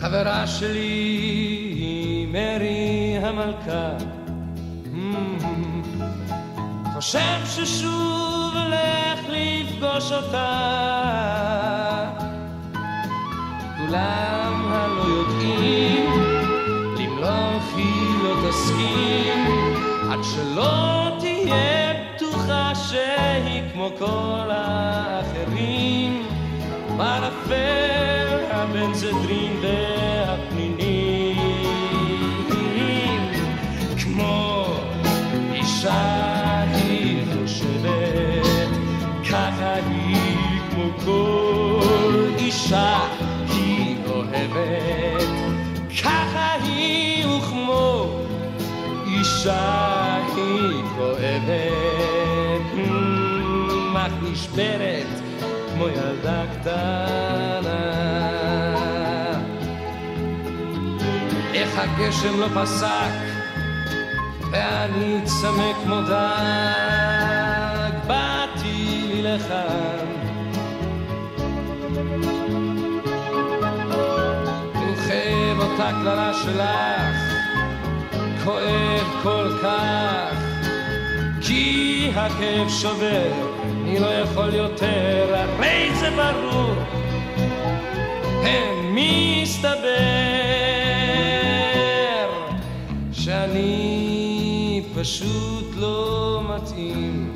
חברה 0.00 0.46
שלי, 0.46 2.26
מרי 2.32 3.18
המלכה, 3.22 3.90
חושב 6.94 7.46
ששוב 7.46 8.17
לפגוש 9.78 10.12
אותה. 10.12 10.48
כולם 13.76 14.72
הלא 14.72 15.02
יודעים, 15.02 16.10
למלוך 16.98 17.76
היא 17.76 18.24
לא 18.24 18.48
תסכים, 18.48 19.46
עד 20.10 20.18
שלא 20.22 21.08
תהיה 21.20 21.94
בטוחה 22.14 22.72
שהיא 22.74 23.62
כמו 23.72 23.90
כל 23.98 24.50
האחרים. 24.50 26.26
בערפל 26.96 28.38
הבנזדרין 28.50 29.56
והפנינים, 29.62 30.17
אישה 42.68 42.98
היא 43.48 43.96
אוהבת, 44.06 45.28
ככה 46.02 46.52
היא 46.62 47.26
וכמו 47.26 48.06
אישה 49.06 50.16
היא 50.36 50.82
כואבת, 50.96 52.62
אך 53.96 54.12
נשברת 54.22 55.06
כמו 55.74 55.88
ילדה 55.88 56.44
קטנה. 56.52 57.78
איך 61.54 61.78
הגשם 61.78 62.40
לא 62.40 62.46
פסק, 62.62 63.12
ואני 64.50 65.20
צמא 65.24 65.72
כמו 65.84 66.00
דג, 66.00 67.92
באתי 68.06 69.22
לכאן. 69.22 69.97
וכאב 75.88 75.96
אותה 75.96 76.00
קללה 76.02 76.32
שלך, 76.34 77.16
כואב 78.44 79.06
כל 79.22 79.58
כך, 79.62 80.34
כי 81.40 82.10
הכאב 82.16 82.68
שובר, 82.68 83.32
אני 83.64 84.00
לא 84.00 84.06
יכול 84.06 84.54
יותר, 84.54 85.34
הרי 85.34 85.90
זה 85.94 86.10
ברור, 86.10 86.74
מסתבר 88.94 89.78
שאני 93.12 94.82
פשוט 94.94 95.74
לא 95.76 96.42
מתאים. 96.48 97.32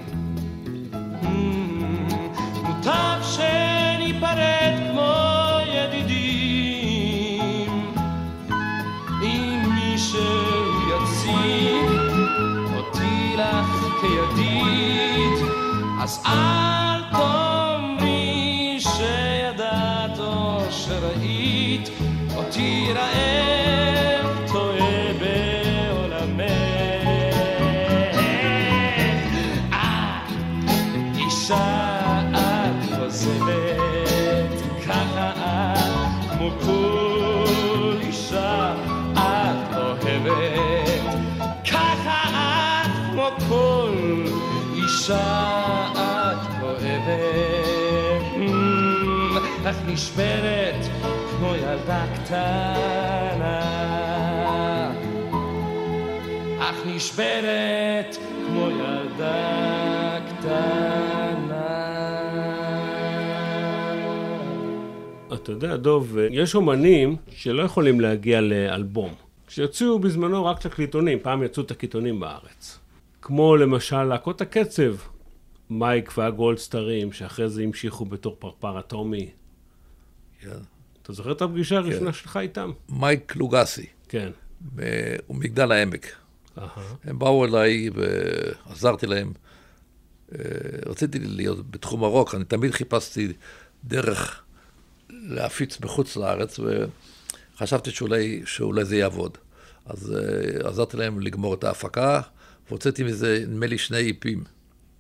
מוטב 2.63 3.19
שניפרד 3.23 4.62
כידיד, 14.03 15.47
אז 16.01 16.23
אל 16.27 17.03
תאמרי 17.13 18.77
שידעת 18.79 20.19
או 20.19 20.61
שראית 20.71 21.91
אותי 22.37 22.93
רעב 22.95 23.62
את 45.13 46.63
אוהבת, 46.63 47.73
Mm, 48.37 49.39
אך 49.71 49.77
נשברת 49.87 50.87
כמו 51.31 51.55
ילדה 51.55 52.07
קטנה, 52.15 53.61
אך 56.61 56.77
נשברת 56.87 58.17
כמו 58.47 58.69
ילדה 58.71 60.19
קטנה. 60.29 61.69
אתה 65.35 65.53
יודע, 65.53 65.77
דוב, 65.77 66.17
יש 66.31 66.55
אומנים 66.55 67.17
שלא 67.31 67.63
יכולים 67.63 68.01
להגיע 68.01 68.41
לאלבום. 68.41 69.15
שיוציאו 69.49 69.99
בזמנו 69.99 70.45
רק 70.45 70.59
תקליטונים, 70.61 71.19
פעם 71.23 71.43
יצאו 71.43 71.63
תקליטונים 71.63 72.21
בארץ. 72.21 72.82
כמו 73.23 73.57
למשל 73.57 74.03
להקות 74.03 74.41
הקצב, 74.41 74.95
מייק 75.71 76.13
והגולדסטרים, 76.19 77.13
שאחרי 77.13 77.49
זה 77.49 77.63
המשיכו 77.63 78.05
בתור 78.05 78.37
פרפר 78.39 78.79
אטומי. 78.79 79.31
כן. 80.41 80.59
אתה 81.03 81.13
זוכר 81.13 81.33
את 81.33 81.43
הפגישה 81.43 81.77
הראשונה 81.77 82.13
שלך 82.13 82.37
איתם? 82.37 82.71
מייק 82.89 83.37
לוגסי. 83.37 83.87
כן. 84.09 84.31
ב- 84.75 85.17
ומגדל 85.31 85.73
העמק. 85.73 86.07
הם 87.05 87.19
באו 87.19 87.45
אליי 87.45 87.91
ועזרתי 87.95 89.07
להם. 89.07 89.33
אה, 90.35 90.39
רציתי 90.87 91.19
להיות 91.19 91.71
בתחום 91.71 92.05
הרוק, 92.05 92.35
אני 92.35 92.45
תמיד 92.45 92.71
חיפשתי 92.71 93.33
דרך 93.85 94.43
להפיץ 95.11 95.79
בחוץ 95.79 96.17
לארץ, 96.17 96.61
וחשבתי 97.57 97.91
שאולי, 97.91 98.43
שאולי 98.47 98.85
זה 98.85 98.97
יעבוד. 98.97 99.39
אז 99.87 100.17
אה, 100.17 100.69
עזרתי 100.69 100.97
להם 100.97 101.21
לגמור 101.21 101.55
את 101.55 101.65
ההפקה, 101.65 102.21
והוצאתי 102.69 103.03
מזה, 103.03 103.45
נדמה 103.49 103.67
לי, 103.67 103.79
שני 103.79 103.99
איפים. 103.99 104.45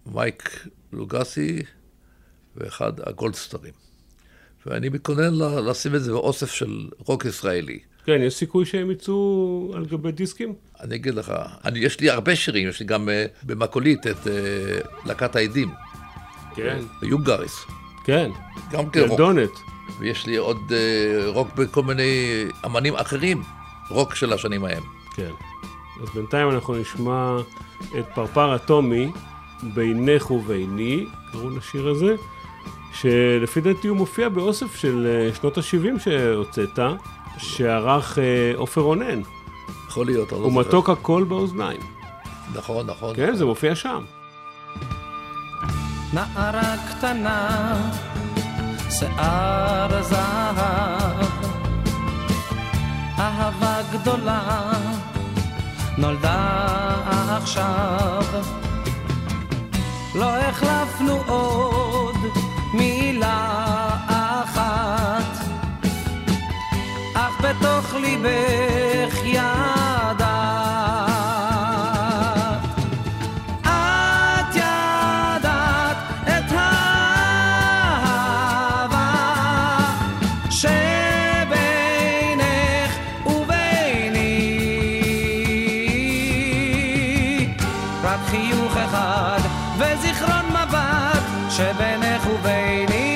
מייק 0.06 0.66
לוגסי 0.92 1.62
ואחד 2.56 2.92
הגולדסטרים. 3.06 3.72
ואני 4.66 4.88
מתכונן 4.88 5.34
לשים 5.68 5.94
את 5.94 6.02
זה 6.02 6.12
באוסף 6.12 6.50
של 6.50 6.88
רוק 6.98 7.24
ישראלי. 7.24 7.78
כן, 8.04 8.20
יש 8.22 8.34
סיכוי 8.34 8.66
שהם 8.66 8.90
יצאו 8.90 9.72
על 9.74 9.86
גבי 9.86 10.12
דיסקים? 10.12 10.54
אני 10.80 10.94
אגיד 10.94 11.14
לך, 11.14 11.32
אני, 11.64 11.78
יש 11.78 12.00
לי 12.00 12.10
הרבה 12.10 12.36
שירים, 12.36 12.68
יש 12.68 12.80
לי 12.80 12.86
גם 12.86 13.08
uh, 13.08 13.46
במקולית 13.46 14.06
את 14.06 14.16
uh, 14.16 15.06
להקת 15.06 15.36
העדים. 15.36 15.70
כן. 16.54 16.78
יונגריס. 17.02 17.64
כן. 18.04 18.30
גם 18.70 18.90
כן 18.90 19.00
רוק. 19.00 19.10
ילדונת. 19.10 19.50
ויש 20.00 20.26
לי 20.26 20.36
עוד 20.36 20.72
אה, 20.72 21.26
רוק 21.26 21.54
בכל 21.54 21.82
מיני 21.82 22.44
אמנים 22.66 22.94
אחרים, 22.94 23.42
רוק 23.90 24.14
של 24.14 24.32
השנים 24.32 24.64
ההם. 24.64 24.82
כן. 25.16 25.30
אז 26.02 26.08
בינתיים 26.14 26.50
אנחנו 26.50 26.74
נשמע 26.74 27.36
את 27.98 28.04
פרפר 28.14 28.56
אטומי, 28.56 29.10
בינך 29.62 30.30
וביני, 30.30 31.06
קראו 31.32 31.50
לשיר 31.50 31.88
הזה, 31.88 32.14
שלפי 32.92 33.60
דעתי 33.60 33.88
הוא 33.88 33.96
מופיע 33.96 34.28
באוסף 34.28 34.76
של 34.76 35.06
אה, 35.06 35.34
שנות 35.34 35.58
ה-70 35.58 35.98
שהוצאת, 35.98 36.78
שערך 37.38 38.18
אה, 38.18 38.52
עופר 38.56 38.80
רונן. 38.80 39.20
יכול 39.88 40.06
להיות, 40.06 40.32
אני 40.32 40.40
לא 40.40 40.44
הוא 40.44 40.52
זוכר. 40.52 40.68
מתוק 40.68 40.90
הכל 40.90 41.24
באוזניים. 41.28 41.80
נכון, 42.54 42.86
נכון. 42.86 43.16
כן, 43.16 43.34
זה 43.34 43.44
מופיע 43.44 43.74
שם. 43.74 44.04
נערה 46.12 46.74
קטנה, 46.90 47.74
שיער 48.90 50.02
זהב, 50.02 50.58
אהבה 53.18 53.76
גדולה, 53.92 54.72
נולדה 55.98 56.94
עכשיו. 57.42 58.24
לא 60.14 60.36
החלפנו 60.36 61.22
עוד 61.26 62.16
מילה 62.74 63.48
אחת, 64.06 65.46
אך 67.14 67.40
בתוך 67.40 67.94
ליבך 67.94 69.24
ידעת. 69.24 69.81
שבינך 91.62 92.26
וביני. 92.26 93.08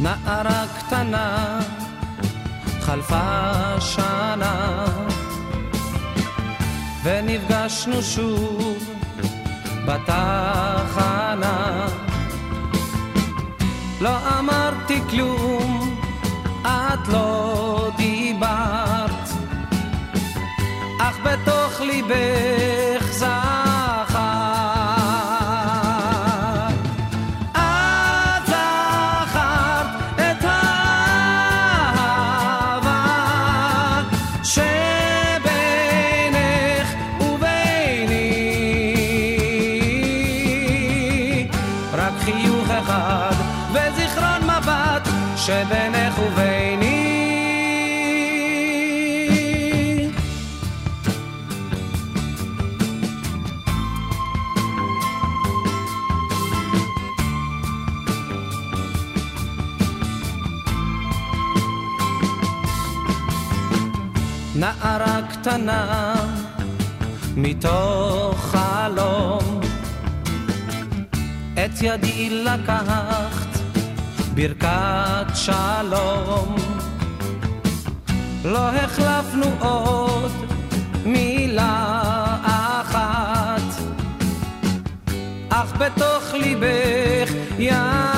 נערה 0.00 0.64
קטנה, 0.78 1.60
חלפה 2.80 3.80
שנה, 3.80 4.84
ונפגשנו 7.02 8.02
שוב 8.02 8.93
בתחנה. 9.86 11.86
לא 14.00 14.38
אמרתי 14.38 15.00
כלום, 15.10 15.96
את 16.62 17.08
לא 17.08 17.90
דיברת, 17.96 19.28
אך 21.00 21.16
בתוך 21.24 21.80
ליבך 21.80 22.93
קטנה 65.44 66.14
מתוך 67.36 68.36
חלום. 68.38 69.60
את 71.52 71.82
ידי 71.82 72.30
לקחת 72.30 73.58
ברכת 74.34 75.26
שלום. 75.34 76.56
לא 78.44 78.68
החלפנו 78.68 79.46
עוד 79.60 80.32
מילה 81.06 81.92
אחת 82.42 83.82
אך 85.50 85.72
בתוך 85.78 86.34
ליבך 86.34 87.32
ידעת 87.58 88.13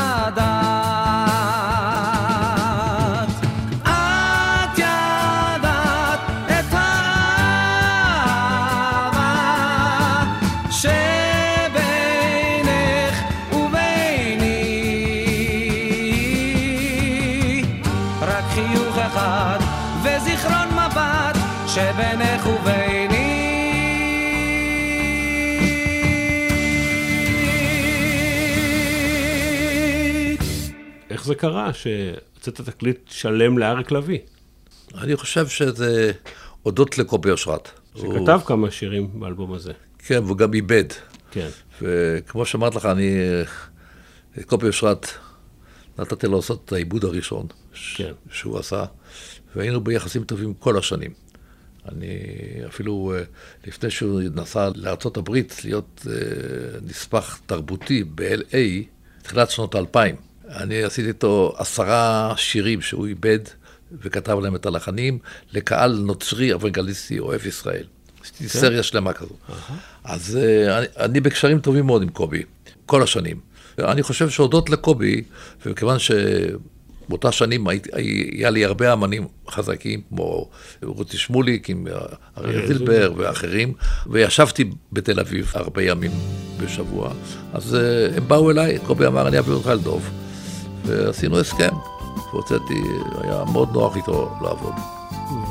זה 31.26 31.34
קרה 31.34 31.72
שהוצאת 31.72 32.60
תקליט 32.60 32.98
שלם 33.08 33.58
לאריק 33.58 33.90
לביא? 33.90 34.18
אני 34.94 35.16
חושב 35.16 35.46
שזה 35.48 36.12
הודות 36.62 36.98
לקובי 36.98 37.30
אושרת. 37.30 37.68
שכתב 37.96 38.40
כמה 38.46 38.70
שירים 38.70 39.20
באלבום 39.20 39.52
הזה. 39.52 39.72
כן, 39.98 40.24
והוא 40.24 40.36
גם 40.36 40.54
איבד. 40.54 40.84
כן. 41.30 41.48
וכמו 41.82 42.46
שאמרתי 42.46 42.76
לך, 42.76 42.86
אני, 42.86 43.16
אה, 44.38 44.42
קובי 44.44 44.66
אושרת, 44.66 45.06
נתתי 45.98 46.26
לו 46.26 46.36
לעשות 46.36 46.62
את 46.64 46.72
העיבוד 46.72 47.04
הראשון 47.04 47.46
ש- 47.74 47.96
כן. 47.96 48.12
שהוא 48.30 48.58
עשה, 48.58 48.84
והיינו 49.56 49.80
ביחסים 49.80 50.24
טובים 50.24 50.54
כל 50.54 50.78
השנים. 50.78 51.10
אני 51.88 52.08
אפילו 52.66 53.12
אה, 53.16 53.22
לפני 53.66 53.90
שהוא 53.90 54.20
נסע 54.34 54.68
לארה"ב 54.74 55.30
להיות 55.64 56.06
אה, 56.10 56.12
נספח 56.82 57.38
תרבותי 57.46 58.04
ב-LA, 58.14 58.56
תחילת 59.22 59.50
שנות 59.50 59.74
האלפיים, 59.74 60.16
אני 60.50 60.82
עשיתי 60.82 61.08
איתו 61.08 61.54
עשרה 61.56 62.32
שירים 62.36 62.80
שהוא 62.80 63.06
איבד 63.06 63.38
וכתב 63.92 64.38
להם 64.38 64.56
את 64.56 64.66
הלחנים 64.66 65.18
לקהל 65.52 65.98
נוצרי 66.04 66.52
אוונגליסטי 66.52 67.18
אוהב 67.18 67.46
ישראל. 67.46 67.84
עשיתי 68.22 68.48
כן. 68.48 68.58
סריה 68.58 68.82
שלמה 68.82 69.12
כזו. 69.12 69.34
אז 70.04 70.38
אה, 70.42 70.78
אני, 70.78 70.86
אני 70.98 71.20
בקשרים 71.20 71.60
טובים 71.60 71.86
מאוד 71.86 72.02
עם 72.02 72.08
קובי, 72.08 72.42
כל 72.86 73.02
השנים. 73.02 73.40
אני 73.78 74.02
חושב 74.02 74.30
שהודות 74.30 74.70
לקובי, 74.70 75.22
ומכיוון 75.66 75.98
שבאותה 75.98 77.32
שנים 77.32 77.68
הייתי, 77.68 77.90
היה 78.32 78.50
לי 78.50 78.64
הרבה 78.64 78.92
אמנים 78.92 79.28
חזקים, 79.50 80.00
כמו 80.08 80.50
רותי 80.82 81.16
שמוליק, 81.16 81.70
עם 81.70 81.86
אריה 81.86 82.06
אריה 82.38 82.66
זילבר 82.66 82.92
זילבר. 82.92 83.12
ואחרים, 83.16 83.72
וישבתי 84.06 84.70
בתל 84.92 85.20
אביב 85.20 85.52
הרבה 85.54 85.82
ימים 85.82 86.10
בשבוע. 86.60 87.12
אז 87.52 87.74
אה, 87.74 88.16
הם 88.16 88.28
באו 88.28 88.50
אליי, 88.50 88.78
קובי 88.86 89.06
אמר, 89.06 89.28
אני 89.28 89.38
אביא 89.38 89.52
אותך 89.52 89.66
לדוב. 89.66 90.10
ועשינו 90.86 91.40
הסכם, 91.40 91.74
והוצאתי, 92.32 92.82
היה 93.20 93.44
מאוד 93.52 93.68
נוח 93.72 93.96
איתו 93.96 94.30
לעבוד. 94.42 94.72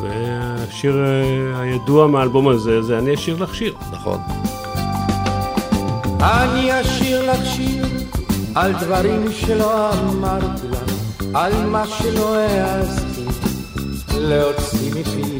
והשיר 0.02 1.06
אה, 1.06 1.62
הידוע 1.62 2.08
מהאלבום 2.08 2.48
הזה 2.48 2.82
זה 2.82 2.98
אני 3.00 3.14
אשיר 3.14 3.44
לך 3.44 3.56
שיר. 3.56 3.76
נכון. 3.92 4.20
אני 6.22 6.82
אשיר 6.82 7.32
לך 7.32 7.46
שיר 7.46 7.86
על 8.56 8.74
דברים 8.74 9.32
שלא 9.32 9.94
אמרתי 9.94 10.68
לך, 10.68 10.94
על 11.34 11.66
מה 11.66 11.88
שלא 11.88 12.38
העזתי 12.38 13.26
להוציא 14.20 14.92
מפי. 14.96 15.38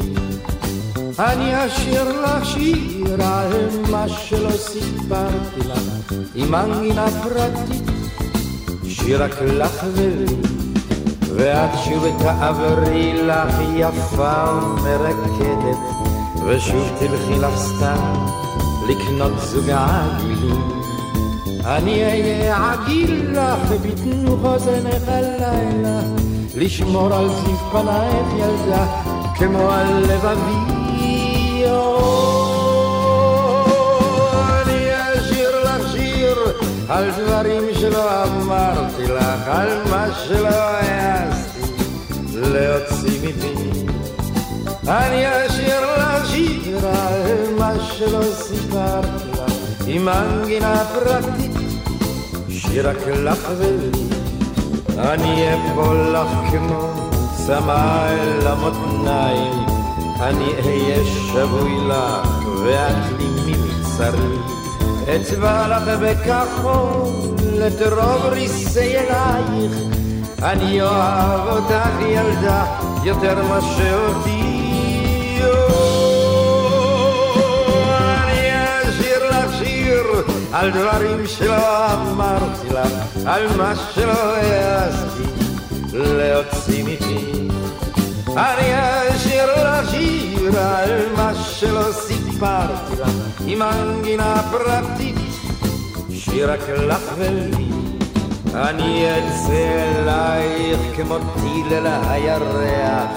אני 1.18 1.66
אשיר 1.66 2.20
לך 2.20 2.46
שיר 2.46 3.22
על 3.22 3.68
מה 3.90 4.08
שלא 4.08 4.50
סיפרתי 4.50 5.60
לך, 5.68 6.12
עם 6.34 6.50
מנגינה 6.50 7.06
פרטית, 7.22 7.95
שיר 9.06 9.24
רק 9.24 9.42
לך 9.42 9.84
ולי, 9.94 10.36
ואת 11.36 11.70
שוב 11.84 12.04
תעברי 12.18 13.12
לך 13.22 13.54
יפה 13.76 14.52
ומרקדת, 14.52 15.78
ושוב 16.46 16.90
תלכי 16.98 17.38
לך 17.38 17.56
סתם 17.56 18.14
לקנות 18.88 19.32
זוג 19.40 19.70
עגילים. 19.70 20.80
אני 21.64 22.04
אהיה 22.04 22.72
עגיל 22.72 23.38
לך 23.38 23.72
בתנוך 23.82 24.44
אוזנך 24.44 25.08
הלילה, 25.08 26.00
לשמור 26.56 27.14
על 27.14 27.28
זיו 27.28 27.56
פנייך 27.72 28.26
ילדה, 28.36 28.86
כמו 29.38 29.70
על 29.70 30.02
לבבי. 30.02 30.86
על 36.88 37.10
דברים 37.10 37.62
שלא 37.74 38.24
אמרתי 38.24 39.04
לך, 39.04 39.48
על 39.48 39.68
מה 39.90 40.06
שלא 40.26 40.48
העזתי 40.48 41.60
להוציא 42.34 43.20
מפי. 43.28 43.86
אני 44.88 45.46
אשיר 45.46 45.80
לך 45.80 46.26
שיר 46.26 46.86
על 46.86 47.54
מה 47.58 47.72
שלא 47.80 48.22
סיפרתי 48.22 49.30
לך, 49.32 49.52
עם 49.86 50.04
מנגינה 50.04 50.84
פרטית, 50.84 51.52
שיר 52.50 52.88
רק 52.88 53.06
לך 53.06 53.48
ולי. 53.58 54.06
אני 54.98 55.54
אפול 55.54 56.16
לך 56.16 56.50
כמו 56.50 56.90
צמא 57.46 58.08
אל 58.08 58.46
המותניים, 58.46 59.66
אני 60.20 60.52
אהיה 60.64 61.04
שבוי 61.04 61.88
לך 61.88 62.28
ואת 62.64 63.18
לי 63.18 63.26
מבצרי. 63.46 64.65
אצבע 65.08 65.68
לך 65.68 65.88
בכחול 66.00 67.62
את 67.66 67.82
רוב 67.92 68.26
ריסי 68.26 68.98
אלייך, 68.98 69.72
אני 70.42 70.82
אוהב 70.82 71.48
אותך 71.48 72.00
ילדה 72.00 72.64
יותר 73.04 73.42
מאשר 73.48 73.98
אותי. 74.08 74.42
אני 78.24 78.50
אשיר 78.88 79.30
לך 79.30 79.58
שיר 79.58 80.02
על 80.52 80.70
דברים 80.70 81.26
שלא 81.26 81.92
אמרתי 81.94 82.68
לך, 82.70 83.26
על 83.26 83.56
מה 83.56 83.72
שלא 83.94 84.36
העזתי 84.36 85.22
להוציא 85.92 86.84
מפי. 86.84 87.48
אני 88.36 88.72
אשיר 89.14 89.44
לך 89.44 89.90
שיר 89.90 90.58
על 90.58 91.00
מה 91.16 91.32
שלא 91.34 91.92
סיפרתי 92.36 93.02
לך, 93.02 93.10
עם 93.46 93.58
מנגינה 93.58 94.42
פרטית, 94.50 95.16
שיר 96.10 96.52
רק 96.52 96.60
לך 96.68 97.12
ולי. 97.18 97.68
אני 98.54 99.06
אצא 99.10 99.52
אלייך 99.52 100.80
כמו 100.96 101.16
טיל 101.18 101.74
אל 101.74 101.86
הירח, 101.86 103.10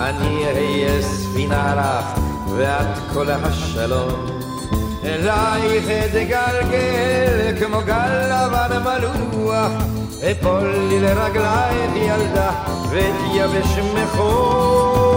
אני 0.00 0.44
אהיה 0.44 1.02
ספינה 1.02 1.74
לך, 1.74 2.20
ואת 2.56 2.98
כל 3.12 3.26
השלום. 3.30 4.26
אלייך 5.04 5.84
אתגלגל 5.88 7.56
כמו 7.58 7.78
גל 7.86 8.30
לבן 8.30 8.82
מלוח, 8.82 9.72
אפול 10.30 10.74
לי 10.88 11.00
לרגלייך 11.00 11.96
ילדה, 11.96 12.50
ואתייבש 12.90 13.78
מחום. 13.94 15.12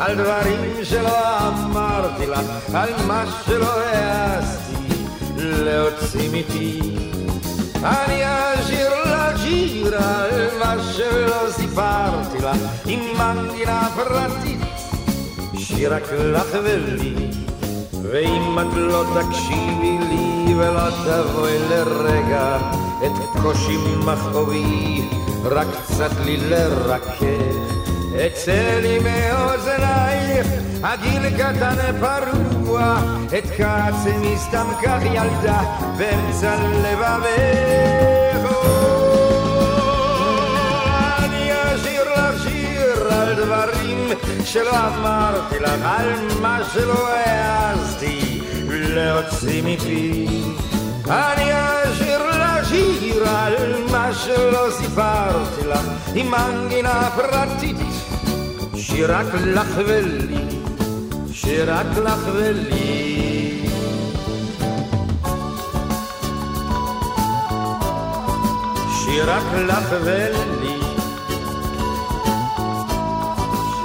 על 0.00 0.14
דברים 0.14 0.84
שלא 0.84 1.38
אמרתי 1.48 2.26
לך, 2.26 2.40
על 2.74 2.88
מה 3.06 3.24
שלא 3.46 3.80
העזתי 3.80 4.94
להוציא 5.38 6.28
מפי. 6.32 6.80
אני 7.84 8.22
אשיר 8.24 8.90
לך 9.04 9.40
שיר 9.40 9.96
על 9.96 10.48
מה 10.58 10.74
שלא 10.92 11.50
סיפרתי 11.50 12.38
לך, 12.38 12.56
עם 12.86 13.00
מנגינה 13.18 13.88
פרטית, 13.94 14.60
שיר 15.58 15.94
רק 15.94 16.12
לך 16.12 16.56
ולי. 16.64 17.30
ואם 18.02 18.58
את 18.58 18.74
לא 18.76 19.04
תקשיבי 19.14 19.98
לי 20.08 20.54
ולא 20.54 20.90
תבואי 20.90 21.58
לרגע 21.70 22.56
את 23.06 23.40
קושי 23.42 23.76
מכאובי, 24.04 25.08
רק 25.44 25.66
קצת 25.82 26.10
לי 26.24 26.36
לרכך. 26.36 27.75
אצא 28.26 28.78
לי 28.82 28.98
מאוזנייך, 28.98 30.46
הגיל 30.82 31.30
קטן 31.30 31.76
פרוע, 32.00 32.96
את 33.38 33.44
כעצמי 33.56 34.34
סתם 34.36 34.66
כך 34.82 34.98
ילדה, 35.04 35.60
באמצע 35.98 36.56
לבבך. 36.84 38.56
אני 41.18 41.50
אשיר 41.52 42.02
לך 42.12 42.42
שיר 42.42 43.08
על 43.12 43.34
דברים 43.34 44.08
שלא 44.44 44.70
אמרתי 44.70 45.58
לך, 45.58 45.80
על 45.84 46.12
מה 46.40 46.58
שלא 46.72 47.08
העזתי 47.08 48.40
להוציא 48.68 49.62
מפי. 49.64 50.42
אני 51.08 51.50
אשיר 51.52 52.30
לך 52.30 52.68
שיר 52.68 53.28
על 53.28 53.74
מה 53.92 54.14
שלא 54.14 54.70
סיפרתי 54.70 55.66
לך, 55.66 55.80
עם 56.14 56.30
מנגינה 56.30 57.10
פרטית, 57.16 57.76
שיר 58.96 59.16
רק 59.16 59.26
לך 59.34 59.80
ולי, 59.86 60.44
שיר 61.32 61.74
רק 61.74 61.86
לך 62.04 62.20
ולי. 62.34 63.68
שיר 68.98 69.30
רק 69.30 69.42
לך 69.68 69.94
ולי, 70.04 70.80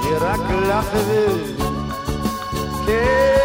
שיר 0.02 0.18
רק 0.20 0.40
לך 0.68 0.86
ולי, 1.08 1.54
כן, 2.86 3.41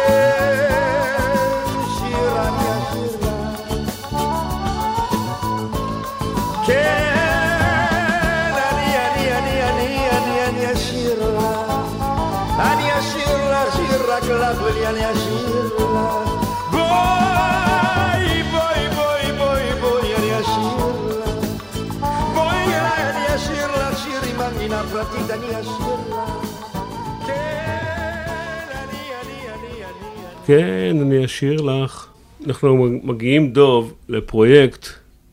כן, 30.48 30.96
אני 31.00 31.24
אשיר 31.24 31.60
לך. 31.60 32.06
אנחנו 32.46 32.86
מגיעים, 33.02 33.52
דוב, 33.52 33.94
לפרויקט 34.08 34.86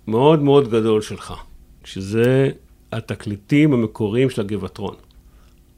מאוד 0.08 0.42
מאוד 0.42 0.72
גדול 0.72 1.02
שלך, 1.02 1.34
שזה 1.84 2.50
התקליטים 2.92 3.74
המקוריים 3.74 4.30
של 4.30 4.42
הגבעטרון. 4.42 4.96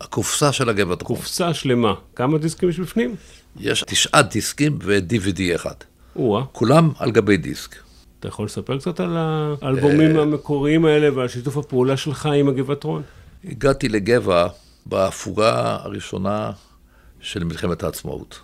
הקופסה 0.02 0.52
של 0.52 0.70
הגבעטרון. 0.70 1.16
קופסה 1.16 1.54
שלמה. 1.54 1.94
כמה 2.16 2.38
דיסקים 2.38 2.70
יש 2.70 2.80
בפנים? 2.80 3.16
יש 3.60 3.84
תשעה 3.88 4.22
דיסקים 4.22 4.80
ו-DVD 4.84 5.56
אחד. 5.56 5.76
או-אה. 6.16 6.44
כולם 6.52 6.92
על 7.00 7.12
גבי 7.12 7.38
דיסק. 7.38 7.76
אתה 8.20 8.28
יכול 8.28 8.46
לספר 8.46 8.78
קצת 8.78 9.00
על 9.00 9.18
האלבומים 9.18 10.20
המקוריים 10.20 10.86
האלה 10.86 11.16
ועל 11.18 11.28
שיתוף 11.28 11.58
הפעולה 11.58 11.98
שלך 11.98 12.26
עם 12.26 12.48
הגבעטרון? 12.48 13.02
הגעתי 13.46 13.90
לגבע 13.90 14.48
בהפוגה 14.86 15.78
הראשונה 15.82 16.52
של 17.20 17.44
מלחמת 17.44 17.84
העצמאות. 17.84 18.40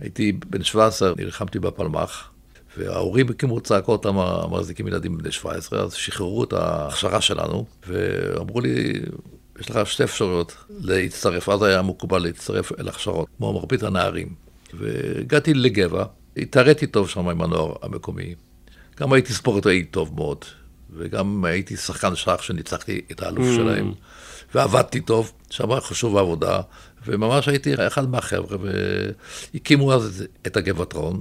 הייתי 0.00 0.32
בן 0.32 0.62
17, 0.62 1.12
נלחמתי 1.18 1.58
בפלמ"ח, 1.58 2.30
וההורים 2.78 3.28
הקימו 3.28 3.60
צעקות 3.60 4.06
המחזיקים 4.06 4.88
ילדים 4.88 5.18
בני 5.18 5.32
17, 5.32 5.82
אז 5.82 5.92
שחררו 5.92 6.44
את 6.44 6.52
ההכשרה 6.52 7.20
שלנו, 7.20 7.66
ואמרו 7.88 8.60
לי, 8.60 8.92
יש 9.60 9.70
לך 9.70 9.86
שתי 9.86 10.04
אפשרויות 10.04 10.56
להצטרף, 10.80 11.48
אז 11.48 11.62
היה 11.62 11.82
מקובל 11.82 12.18
להצטרף 12.22 12.72
אל 12.80 12.88
הכשרות, 12.88 13.28
כמו 13.38 13.52
מרבית 13.52 13.82
הנערים. 13.82 14.28
והגעתי 14.74 15.54
לגבע, 15.54 16.04
התעריתי 16.36 16.86
טוב 16.86 17.08
שם 17.08 17.28
עם 17.28 17.42
הנוער 17.42 17.72
המקומי. 17.82 18.34
גם 19.00 19.12
הייתי 19.12 19.32
ספורטאי 19.32 19.84
טוב 19.84 20.14
מאוד, 20.14 20.44
וגם 20.96 21.44
הייתי 21.44 21.76
שחקן 21.76 22.16
שח 22.16 22.42
שניצחתי 22.42 23.00
את 23.12 23.22
האלוף 23.22 23.46
Mm. 23.46 23.56
שלהם, 23.56 23.92
ועבדתי 24.54 25.00
טוב, 25.00 25.32
שם 25.50 25.80
חשוב 25.80 26.16
העבודה, 26.16 26.60
וממש 27.06 27.48
הייתי 27.48 27.74
אחד 27.86 28.08
מהחבר'ה, 28.08 28.56
והקימו 29.54 29.94
אז 29.94 30.24
את 30.46 30.56
הגבעטרון, 30.56 31.20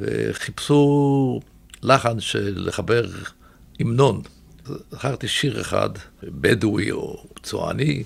וחיפשו 0.00 1.40
לחן 1.82 2.20
של 2.20 2.54
לחבר 2.56 3.04
המנון 3.80 4.22
זכרתי 4.90 5.28
שיר 5.28 5.60
אחד, 5.60 5.90
בדואי 6.22 6.90
או 6.90 7.24
צועני, 7.42 8.02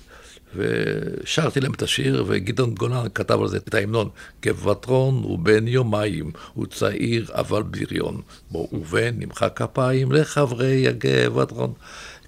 ושרתי 0.55 1.59
להם 1.59 1.73
את 1.73 1.81
השיר, 1.81 2.23
וגדעון 2.27 2.75
גולן 2.75 3.05
כתב 3.15 3.41
על 3.41 3.47
זה 3.47 3.57
את 3.57 3.73
ההמנון. 3.73 4.09
גבעתרון 4.41 5.23
הוא 5.23 5.39
בן 5.39 5.67
יומיים, 5.67 6.31
הוא 6.53 6.65
צעיר 6.65 7.27
אבל 7.33 7.63
בריון. 7.63 8.21
בואו 8.51 8.69
ובן 8.71 9.15
נמחא 9.17 9.49
כפיים 9.55 10.11
לחברי 10.11 10.87
הגבעתרון. 10.87 11.73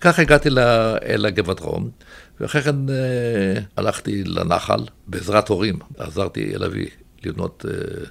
כך 0.01 0.19
הגעתי 0.19 0.49
אל 1.05 1.25
הגבעתרון, 1.25 1.89
ואחרי 2.39 2.61
כן 2.61 2.89
אה, 2.89 3.61
הלכתי 3.77 4.23
לנחל 4.23 4.79
בעזרת 5.07 5.49
הורים. 5.49 5.79
עזרתי 5.97 6.55
אל 6.55 6.63
אבי 6.63 6.89
לבנות 7.23 7.65
אה, 7.69 8.05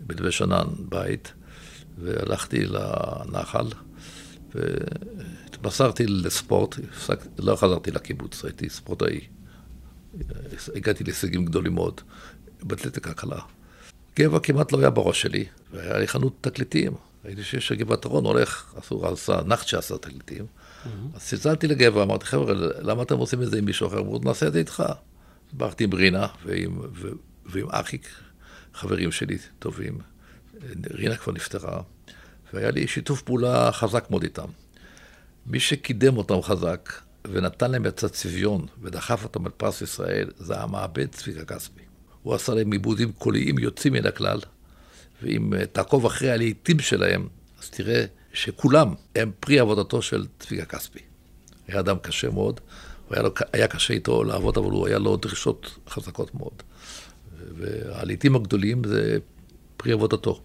בנווה 0.00 0.32
שנן 0.32 0.66
בית, 0.78 1.32
והלכתי 1.98 2.64
לנחל, 2.66 3.66
והתמסרתי 4.54 6.06
לספורט, 6.06 6.76
הפסק, 6.92 7.26
לא 7.38 7.56
חזרתי 7.56 7.90
לקיבוץ, 7.90 8.44
הייתי 8.44 8.68
ספורטאי. 8.68 9.20
הגעתי 10.74 11.04
להישגים 11.04 11.44
גדולים 11.44 11.74
מאוד 11.74 12.00
באתלטיקה 12.62 13.12
קלה. 13.12 13.40
גבע 14.18 14.38
כמעט 14.40 14.72
לא 14.72 14.78
היה 14.78 14.90
בראש 14.90 15.22
שלי, 15.22 15.44
והיה 15.72 15.98
לי 15.98 16.08
חנות 16.08 16.36
תקליטים. 16.40 16.92
ראיתי 17.24 17.44
שיש 17.44 17.72
גבעת 17.72 18.04
רון 18.04 18.24
הולך, 18.24 18.74
אסור, 18.78 19.06
עשה, 19.06 19.40
נחט 19.46 19.66
שעשה 19.66 19.98
תקליטים. 19.98 20.46
אז 21.14 21.24
צלצלתי 21.28 21.66
לגבע, 21.66 22.02
אמרתי, 22.02 22.26
חבר'ה, 22.26 22.54
למה 22.78 23.02
אתם 23.02 23.18
עושים 23.18 23.42
את 23.42 23.50
זה 23.50 23.58
עם 23.58 23.64
מישהו 23.64 23.86
אחר? 23.88 23.98
אמרו, 23.98 24.18
נעשה 24.24 24.46
את 24.46 24.52
זה 24.52 24.58
איתך. 24.58 24.82
דיברתי 25.50 25.84
עם 25.84 25.94
רינה 25.94 26.26
ועם, 26.44 26.78
ו, 26.94 27.08
ועם 27.46 27.66
אחיק, 27.70 28.08
חברים 28.74 29.12
שלי 29.12 29.38
טובים. 29.58 29.98
רינה 30.90 31.16
כבר 31.16 31.32
נפטרה, 31.32 31.82
והיה 32.52 32.70
לי 32.70 32.86
שיתוף 32.86 33.22
פעולה 33.22 33.72
חזק 33.72 34.10
מאוד 34.10 34.22
איתם. 34.22 34.48
מי 35.46 35.60
שקידם 35.60 36.16
אותם 36.16 36.42
חזק 36.42 36.92
ונתן 37.24 37.70
להם 37.70 37.86
את 37.86 38.04
הצביון 38.04 38.66
ודחף 38.82 39.24
אותם 39.24 39.46
על 39.46 39.52
פרס 39.56 39.82
ישראל, 39.82 40.30
זה 40.36 40.60
המעבד 40.60 41.06
צביקה 41.06 41.44
כספי. 41.44 41.82
הוא 42.22 42.34
עשה 42.34 42.54
להם 42.54 42.72
עיבודים 42.72 43.12
קוליים 43.12 43.58
יוצאים 43.58 43.92
מן 43.92 44.06
הכלל, 44.06 44.40
ואם 45.22 45.54
אה, 45.54 45.66
תעקוב 45.66 46.06
אחרי 46.06 46.30
הלעיתים 46.30 46.78
שלהם, 46.78 47.28
אז 47.62 47.70
תראה 47.70 48.04
שכולם 48.32 48.94
הם 49.16 49.30
פרי 49.40 49.58
עבודתו 49.58 50.02
של 50.02 50.26
צביקה 50.38 50.64
כספי. 50.64 50.98
היה 51.68 51.80
אדם 51.80 51.96
קשה 52.02 52.30
מאוד, 52.30 52.60
היה, 53.10 53.22
לו, 53.22 53.30
היה 53.52 53.68
קשה 53.68 53.94
איתו 53.94 54.24
לעבוד, 54.24 54.58
אבל 54.58 54.70
הוא 54.70 54.86
היה 54.86 54.98
לו 54.98 55.16
דרישות 55.16 55.78
חזקות 55.88 56.34
מאוד. 56.34 56.62
והלעיתים 57.56 58.36
הגדולים 58.36 58.84
זה 58.84 59.18
פרי 59.76 59.92
עבודתו. 59.92 60.40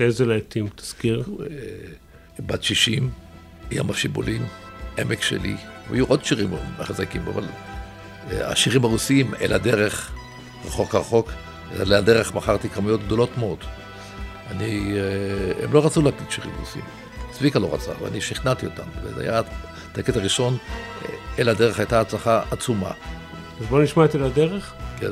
איזה 0.00 0.26
להיטים, 0.26 0.68
תזכיר? 0.76 1.24
בת 2.46 2.62
60, 2.62 3.10
ים 3.70 3.90
השיבולים, 3.90 4.46
עמק 4.98 5.22
שלי, 5.22 5.56
והיו 5.90 6.06
עוד 6.06 6.24
שירים 6.24 6.50
חזקים, 6.78 7.22
אבל 7.22 7.44
אה, 8.30 8.50
השירים 8.50 8.84
הרוסיים, 8.84 9.34
אל 9.34 9.52
הדרך, 9.52 10.12
רחוק 10.64 10.94
רחוק, 10.94 11.30
אל 11.72 11.92
הדרך 11.92 12.34
מכרתי 12.34 12.68
כמויות 12.68 13.00
גדולות 13.00 13.38
מאוד. 13.38 13.58
אני, 14.50 14.92
אה, 14.96 15.64
הם 15.64 15.72
לא 15.72 15.86
רצו 15.86 16.02
להקליט 16.02 16.30
שירים 16.30 16.50
רוסיים. 16.60 16.84
צביקה 17.30 17.58
לא 17.58 17.74
רצה, 17.74 17.92
ואני 18.02 18.20
שכנעתי 18.20 18.66
אותם. 18.66 18.82
וזה 19.02 19.22
היה 19.22 19.42
התקליט 19.90 20.16
הראשון, 20.16 20.56
אה, 21.04 21.10
אל 21.38 21.48
הדרך 21.48 21.78
הייתה 21.78 22.00
הצלחה 22.00 22.42
עצומה. 22.50 22.90
אז 23.60 23.66
בוא 23.66 23.82
נשמע 23.82 24.04
את 24.04 24.14
אל 24.14 24.22
הדרך. 24.22 24.74
כן. 25.00 25.10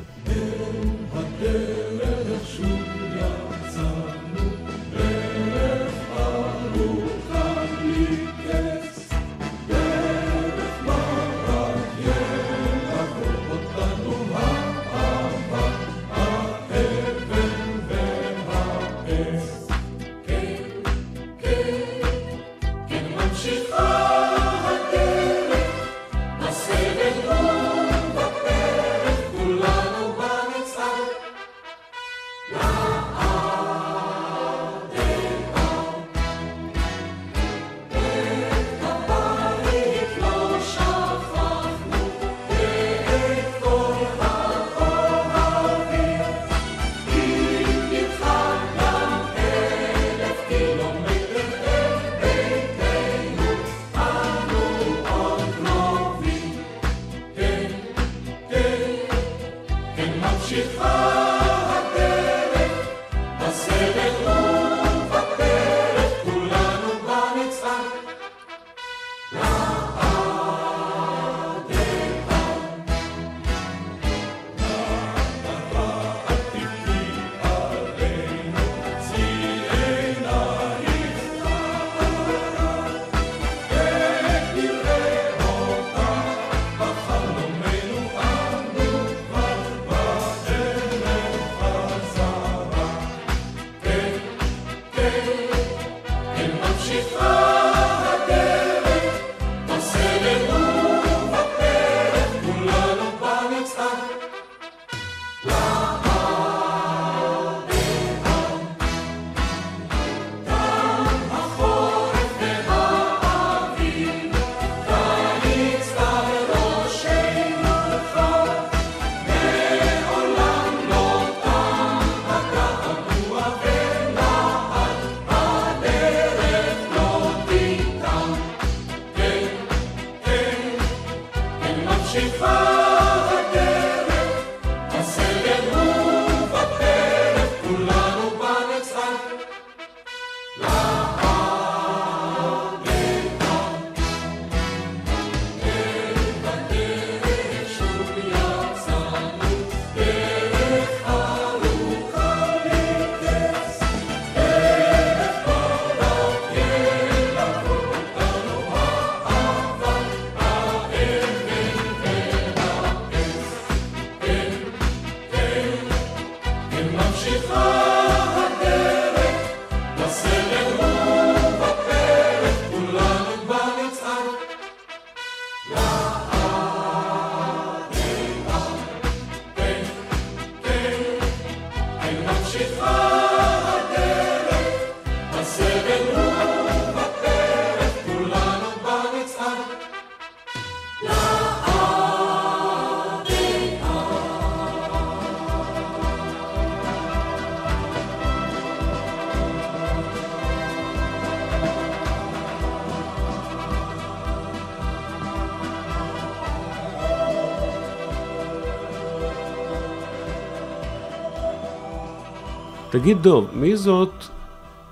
תגיד, 213.07 213.23
דוב, 213.23 213.51
מי 213.55 213.77
זאת 213.77 214.25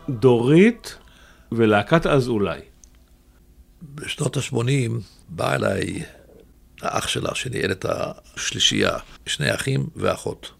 דורית 0.08 0.98
ולהקת 1.52 2.06
אז 2.06 2.28
אולי? 2.28 2.60
בשנות 3.94 4.36
ה-80 4.36 4.90
בא 5.28 5.54
אליי 5.54 6.02
האח 6.80 7.08
שלה, 7.08 7.34
שניהל 7.34 7.72
את 7.72 7.86
השלישייה, 7.88 8.98
שני 9.26 9.54
אחים 9.54 9.86
ואחות. 9.96 10.50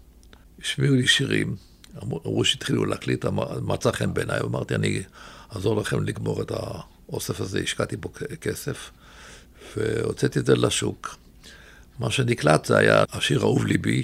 השמיעו 0.61 0.95
לי 0.95 1.07
שירים, 1.07 1.55
אמרו, 2.03 2.21
אמרו 2.25 2.45
שהתחילו 2.45 2.85
להקליט, 2.85 3.25
מצא 3.61 3.91
חן 3.91 4.13
בעיניי, 4.13 4.39
אמרתי, 4.39 4.75
אני 4.75 5.03
אעזור 5.55 5.81
לכם 5.81 6.03
לגמור 6.03 6.41
את 6.41 6.51
האוסף 6.51 7.41
הזה, 7.41 7.59
השקעתי 7.59 7.97
בו 7.97 8.11
כסף, 8.41 8.91
והוצאתי 9.77 10.39
את 10.39 10.45
זה 10.45 10.55
לשוק. 10.55 11.15
מה 11.99 12.11
שנקלט 12.11 12.65
זה 12.65 12.77
היה 12.77 13.03
השיר 13.11 13.41
אהוב 13.41 13.65
ליבי, 13.65 14.03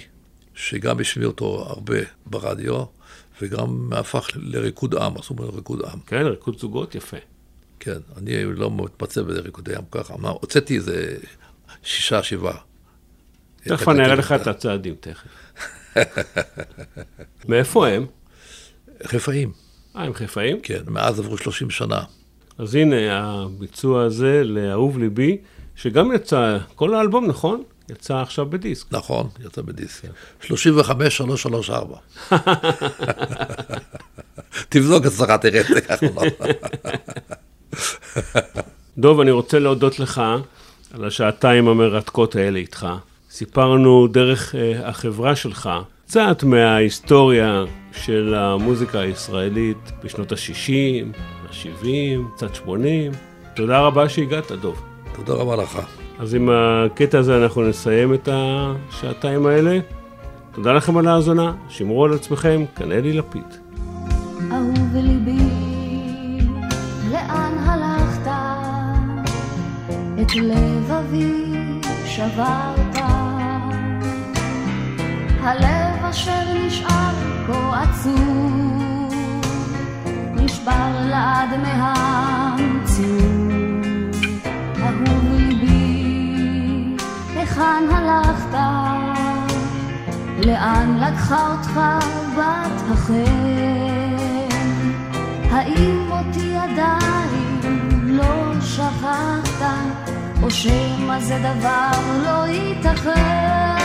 שגם 0.56 1.00
השמיע 1.00 1.28
אותו 1.28 1.66
הרבה 1.68 1.98
ברדיו, 2.26 2.84
וגם 3.42 3.90
הפך 3.94 4.28
לריקוד 4.36 4.96
עם, 4.96 5.18
עשו 5.18 5.34
ממנו 5.34 5.54
ריקוד 5.54 5.82
עם. 5.86 6.00
כן, 6.06 6.26
ריקוד 6.26 6.60
זוגות, 6.60 6.96
יפה. 6.96 7.18
כן, 7.80 7.98
אני 8.18 8.44
לא 8.44 8.72
מתמצא 8.72 9.22
בריקודי 9.22 9.76
עם 9.76 9.84
ככה, 9.92 10.14
אמר, 10.14 10.30
הוצאתי 10.30 10.76
איזה 10.76 11.18
שישה, 11.84 12.24
שבעה. 12.24 12.58
תכף 13.64 13.88
אני 13.88 14.06
אראה 14.06 14.16
לך 14.16 14.32
את 14.32 14.48
הצעדים, 14.48 14.96
תכף. 15.00 15.28
מאיפה 17.50 17.88
הם? 17.88 18.06
חיפאים. 19.04 19.52
אה, 19.96 20.04
הם 20.04 20.14
חיפאים? 20.14 20.60
כן, 20.60 20.82
מאז 20.88 21.20
עברו 21.20 21.38
30 21.38 21.70
שנה. 21.70 22.04
אז 22.58 22.76
הנה 22.76 22.96
הביצוע 23.20 24.04
הזה 24.04 24.44
לאהוב 24.44 24.98
ליבי, 24.98 25.38
שגם 25.76 26.12
יצא, 26.16 26.58
כל 26.76 26.94
האלבום, 26.96 27.26
נכון? 27.28 27.64
יצא 27.90 28.18
עכשיו 28.18 28.46
בדיסק. 28.50 28.86
נכון, 28.92 29.30
יצא 29.46 29.62
בדיסק. 29.62 30.08
35, 30.42 31.18
334. 31.18 31.98
תבדוק 34.70 35.06
אצלך, 35.06 35.32
תראה 35.32 35.62
את 35.62 35.66
זה 35.68 35.82
ככה. 35.82 36.06
דוב, 38.98 39.20
אני 39.20 39.32
רוצה 39.32 39.60
להודות 39.60 40.00
לך 40.00 40.22
על 40.94 41.06
השעתיים 41.06 41.68
המרתקות 41.68 42.36
האלה 42.36 42.60
איתך. 42.60 42.88
סיפרנו 43.32 44.08
דרך 44.08 44.56
אה, 44.56 44.90
החברה 44.90 45.36
שלך 45.36 45.70
קצת 46.06 46.44
מההיסטוריה 46.44 47.64
של 47.92 48.34
המוזיקה 48.38 49.00
הישראלית 49.00 49.92
בשנות 50.04 50.32
ה-60, 50.32 51.18
ה-70, 51.50 52.36
קצת 52.36 52.56
80. 52.56 53.12
תודה 53.56 53.80
רבה 53.80 54.10
שהגעת, 54.10 54.52
דוב. 54.52 54.82
תודה 55.16 55.34
רבה 55.34 55.56
לך. 55.56 56.01
אז 56.22 56.34
עם 56.34 56.50
הקטע 56.50 57.20
הזה 57.20 57.38
אנחנו 57.44 57.62
נסיים 57.62 58.14
את 58.14 58.30
השעתיים 58.32 59.46
האלה. 59.46 59.80
תודה 60.52 60.74
לכם 60.74 60.98
על 60.98 61.08
ההאזנה, 61.08 61.54
שמרו 61.70 62.06
על 62.06 62.14
עצמכם, 62.14 62.64
כאן 62.76 62.92
אלי 62.92 63.14
לפיד. 63.14 63.44
אהוב 64.52 64.96
ליבי, 64.96 65.38
לאן 67.12 67.58
הלכת? 67.58 68.32
את 70.22 70.36
לבבי 70.36 71.82
שברת. 72.06 72.98
הלב 75.40 76.06
אשר 76.10 76.66
נשאר 76.66 77.14
כה 77.48 77.84
עצוב, 77.84 79.14
נשבר 80.36 80.92
לעד 81.10 81.50
מהמציאות. 81.62 82.71
היכן 87.62 87.96
הלכת? 87.96 88.58
לאן 90.46 90.98
לקחה 91.00 91.52
אותך 91.52 91.80
בת 92.38 92.82
החן? 92.92 94.48
האם 95.52 96.12
אותי 96.12 96.56
עדיין 96.58 97.60
לא 98.04 98.62
שכחת, 98.62 100.12
או 100.44 100.52
שמא 100.52 101.20
זה 101.20 101.38
דבר 101.40 101.92
לא 102.24 102.48
ייתכן? 102.48 103.81